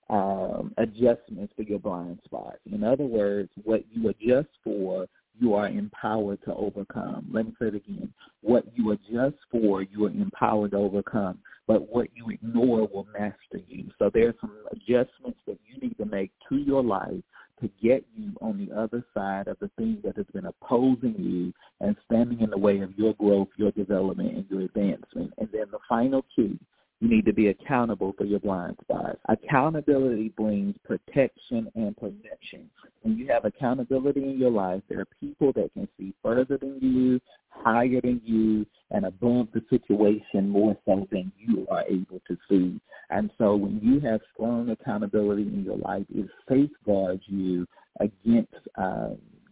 um, 0.08 0.72
adjustments 0.78 1.52
for 1.56 1.62
your 1.62 1.78
blind 1.78 2.20
spots. 2.24 2.58
In 2.70 2.84
other 2.84 3.04
words, 3.04 3.50
what 3.64 3.84
you 3.92 4.08
adjust 4.08 4.48
for 4.62 5.06
you 5.38 5.54
are 5.54 5.68
empowered 5.68 6.42
to 6.44 6.54
overcome. 6.54 7.28
Let 7.32 7.46
me 7.46 7.52
say 7.58 7.68
it 7.68 7.74
again. 7.74 8.12
What 8.40 8.64
you 8.74 8.92
adjust 8.92 9.36
for, 9.50 9.82
you 9.82 10.06
are 10.06 10.10
empowered 10.10 10.72
to 10.72 10.78
overcome. 10.78 11.38
But 11.66 11.88
what 11.92 12.08
you 12.14 12.30
ignore 12.30 12.86
will 12.86 13.06
master 13.18 13.60
you. 13.68 13.90
So 13.98 14.10
there 14.12 14.28
are 14.28 14.34
some 14.40 14.56
adjustments 14.72 15.38
that 15.46 15.58
you 15.66 15.80
need 15.80 15.96
to 15.98 16.04
make 16.04 16.30
to 16.48 16.56
your 16.56 16.82
life 16.82 17.22
to 17.60 17.70
get 17.82 18.04
you 18.14 18.32
on 18.40 18.58
the 18.58 18.74
other 18.78 19.04
side 19.14 19.48
of 19.48 19.58
the 19.60 19.70
thing 19.78 19.98
that 20.04 20.16
has 20.16 20.26
been 20.32 20.46
opposing 20.46 21.14
you 21.18 21.52
and 21.80 21.96
standing 22.04 22.40
in 22.40 22.50
the 22.50 22.58
way 22.58 22.80
of 22.80 22.96
your 22.98 23.14
growth, 23.14 23.48
your 23.56 23.70
development, 23.72 24.36
and 24.36 24.46
your 24.50 24.62
advancement. 24.62 25.32
And 25.38 25.48
then 25.52 25.66
the 25.70 25.78
final 25.88 26.24
key 26.34 26.58
you 27.00 27.08
need 27.08 27.26
to 27.26 27.32
be 27.32 27.48
accountable 27.48 28.14
for 28.16 28.24
your 28.24 28.40
blind 28.40 28.76
spots. 28.80 29.18
Accountability 29.28 30.30
brings 30.30 30.74
protection 30.84 31.70
and 31.74 31.96
protection. 31.96 32.70
When 33.02 33.18
you 33.18 33.28
have 33.28 33.44
accountability 33.44 34.22
in 34.22 34.38
your 34.38 34.50
life, 34.50 34.82
there 34.88 35.00
are 35.00 35.08
people 35.20 35.52
that 35.54 35.72
can 35.74 35.88
see 35.98 36.14
further 36.22 36.56
than 36.56 36.78
you, 36.80 37.20
higher 37.50 38.00
than 38.00 38.22
you, 38.24 38.66
and 38.90 39.04
above 39.04 39.48
the 39.52 39.62
situation 39.68 40.48
more 40.48 40.76
so 40.86 41.06
than 41.10 41.30
you 41.38 41.66
are 41.70 41.84
able 41.88 42.20
to 42.28 42.36
see. 42.48 42.80
And 43.10 43.30
so 43.38 43.54
when 43.56 43.78
you 43.82 44.00
have 44.00 44.20
strong 44.34 44.70
accountability 44.70 45.42
in 45.42 45.64
your 45.64 45.76
life, 45.76 46.06
it 46.14 46.28
safeguards 46.48 47.22
you 47.26 47.66
against 48.00 48.54
uh, 48.76 49.10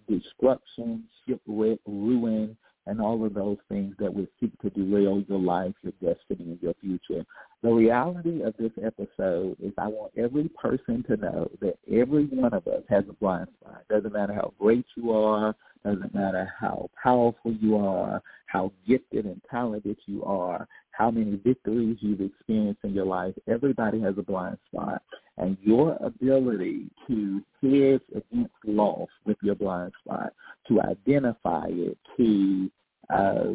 destruction, 0.09 1.05
shipwreck, 1.27 1.79
ruin, 1.87 2.57
and 2.87 3.01
all 3.01 3.25
of 3.25 3.35
those 3.35 3.57
things 3.69 3.95
that 3.99 4.13
would 4.13 4.29
seek 4.41 4.57
to 4.61 4.71
derail 4.71 5.23
your 5.29 5.39
life, 5.39 5.75
your 5.83 5.93
destiny, 6.15 6.53
and 6.53 6.63
your 6.63 6.75
future. 6.81 7.25
The 7.63 7.71
reality 7.71 8.43
of 8.43 8.55
this 8.59 8.73
episode 8.83 9.57
is 9.63 9.73
I 9.79 9.89
want 9.89 10.13
every 10.17 10.49
person 10.51 11.03
to 11.09 11.17
know 11.17 11.51
that 11.61 11.79
every 11.91 12.27
one 12.27 12.53
of 12.53 12.67
us 12.67 12.83
has 12.91 13.05
a 13.09 13.15
blind 13.15 13.49
spot. 13.61 13.83
Doesn't 13.89 14.13
matter 14.13 14.35
how 14.35 14.53
great 14.59 14.85
you 14.97 15.13
are, 15.13 15.55
doesn't 15.85 16.15
matter 16.15 16.53
how 16.59 16.89
powerful 17.03 17.53
you 17.53 17.77
are, 17.77 18.23
how 18.47 18.73
gifted 18.87 19.27
and 19.27 19.41
talented 19.51 19.97
you 20.07 20.25
are, 20.25 20.67
how 20.93 21.11
many 21.11 21.37
victories 21.37 21.99
you've 22.01 22.21
experienced 22.21 22.81
in 22.85 22.95
your 22.95 23.07
life. 23.07 23.35
Everybody 23.49 24.01
has 24.01 24.15
a 24.19 24.23
blind 24.23 24.59
spot. 24.71 25.03
And 25.37 25.57
your 25.63 25.97
ability 26.01 26.87
to 27.09 27.43
hedge 27.61 28.01
against 28.15 28.55
loss 28.65 29.09
with 29.27 29.37
your 29.43 29.57
blind 29.57 29.93
spot, 30.05 30.33
to 30.69 30.81
identify 30.81 31.67
it, 31.69 31.99
to 32.17 32.71
uh, 33.13 33.53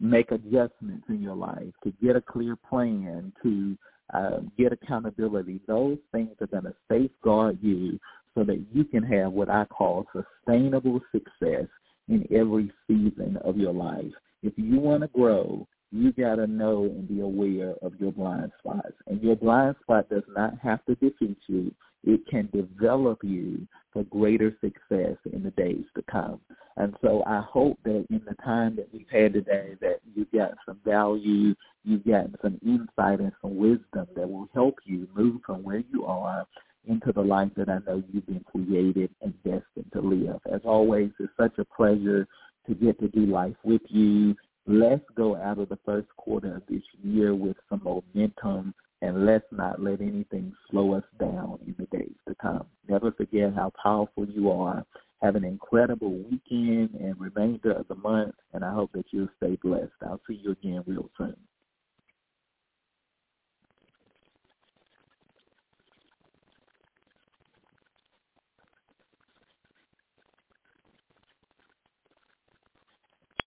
make 0.00 0.30
adjustments 0.30 1.04
in 1.08 1.20
your 1.22 1.36
life, 1.36 1.72
to 1.84 1.92
get 2.02 2.16
a 2.16 2.20
clear 2.20 2.56
plan, 2.56 3.32
to 3.42 3.76
uh, 4.12 4.38
get 4.58 4.72
accountability, 4.72 5.60
those 5.66 5.98
things 6.12 6.30
are 6.40 6.46
going 6.46 6.64
to 6.64 6.74
safeguard 6.90 7.58
you 7.62 7.98
so 8.34 8.44
that 8.44 8.64
you 8.72 8.84
can 8.84 9.02
have 9.02 9.32
what 9.32 9.48
I 9.48 9.64
call 9.66 10.06
sustainable 10.12 11.00
success 11.12 11.66
in 12.08 12.26
every 12.30 12.70
season 12.86 13.38
of 13.44 13.56
your 13.56 13.72
life. 13.72 14.12
If 14.42 14.54
you 14.56 14.80
want 14.80 15.02
to 15.02 15.08
grow, 15.08 15.66
you 15.92 16.12
got 16.12 16.36
to 16.36 16.46
know 16.46 16.84
and 16.84 17.06
be 17.06 17.20
aware 17.20 17.74
of 17.82 17.94
your 18.00 18.12
blind 18.12 18.50
spots. 18.58 18.94
And 19.06 19.22
your 19.22 19.36
blind 19.36 19.76
spot 19.82 20.08
does 20.08 20.24
not 20.28 20.58
have 20.62 20.84
to 20.86 20.94
defeat 20.96 21.38
you. 21.46 21.72
It 22.04 22.26
can 22.26 22.48
develop 22.52 23.20
you 23.22 23.66
for 23.92 24.02
greater 24.04 24.56
success 24.60 25.16
in 25.32 25.42
the 25.42 25.52
days 25.56 25.84
to 25.94 26.02
come. 26.10 26.40
And 26.76 26.94
so 27.02 27.22
I 27.26 27.40
hope 27.40 27.78
that 27.84 28.06
in 28.10 28.22
the 28.26 28.34
time 28.42 28.76
that 28.76 28.88
we've 28.92 29.08
had 29.10 29.34
today 29.34 29.76
that 29.80 30.00
you've 30.14 30.28
some 30.66 30.80
value, 30.84 31.54
you've 31.84 32.04
gotten 32.04 32.34
some 32.40 32.58
insight 32.64 33.20
and 33.20 33.32
some 33.40 33.56
wisdom 33.56 34.06
that 34.16 34.28
will 34.28 34.48
help 34.54 34.76
you 34.84 35.06
move 35.14 35.42
from 35.44 35.62
where 35.62 35.82
you 35.92 36.06
are 36.06 36.46
into 36.86 37.12
the 37.12 37.20
life 37.20 37.50
that 37.56 37.68
I 37.68 37.78
know 37.86 38.02
you've 38.12 38.26
been 38.26 38.44
created 38.50 39.10
and 39.20 39.34
destined 39.44 39.92
to 39.92 40.00
live. 40.00 40.40
As 40.52 40.62
always, 40.64 41.10
it's 41.20 41.32
such 41.38 41.58
a 41.58 41.64
pleasure 41.64 42.26
to 42.66 42.74
get 42.74 42.98
to 43.00 43.08
do 43.08 43.26
life 43.26 43.56
with 43.62 43.82
you. 43.88 44.34
Let's 44.66 45.04
go 45.14 45.36
out 45.36 45.58
of 45.58 45.68
the 45.68 45.78
first 45.84 46.08
quarter 46.16 46.56
of 46.56 46.62
this 46.68 46.82
year 47.02 47.34
with 47.34 47.56
some 47.68 47.82
momentum 47.84 48.74
and 49.02 49.26
let's 49.26 49.44
not 49.50 49.82
let 49.82 50.00
anything 50.00 50.54
slow 50.70 50.94
us 50.94 51.04
down 51.18 51.58
in 51.66 51.74
the 51.78 51.86
days 51.96 52.14
to 52.28 52.34
come. 52.40 52.64
Never 52.88 53.10
forget 53.10 53.52
how 53.54 53.72
powerful 53.82 54.26
you 54.26 54.50
are. 54.50 54.84
Have 55.20 55.34
an 55.34 55.44
incredible 55.44 56.12
weekend 56.30 56.90
and 56.94 57.20
remainder 57.20 57.72
of 57.72 57.88
the 57.88 57.96
month, 57.96 58.34
and 58.54 58.64
I 58.64 58.72
hope 58.72 58.92
that 58.92 59.06
you'll 59.10 59.28
stay 59.36 59.58
blessed. 59.62 59.90
I'll 60.02 60.20
see 60.28 60.40
you 60.42 60.52
again 60.52 60.84
real 60.86 61.10
soon. 61.18 61.36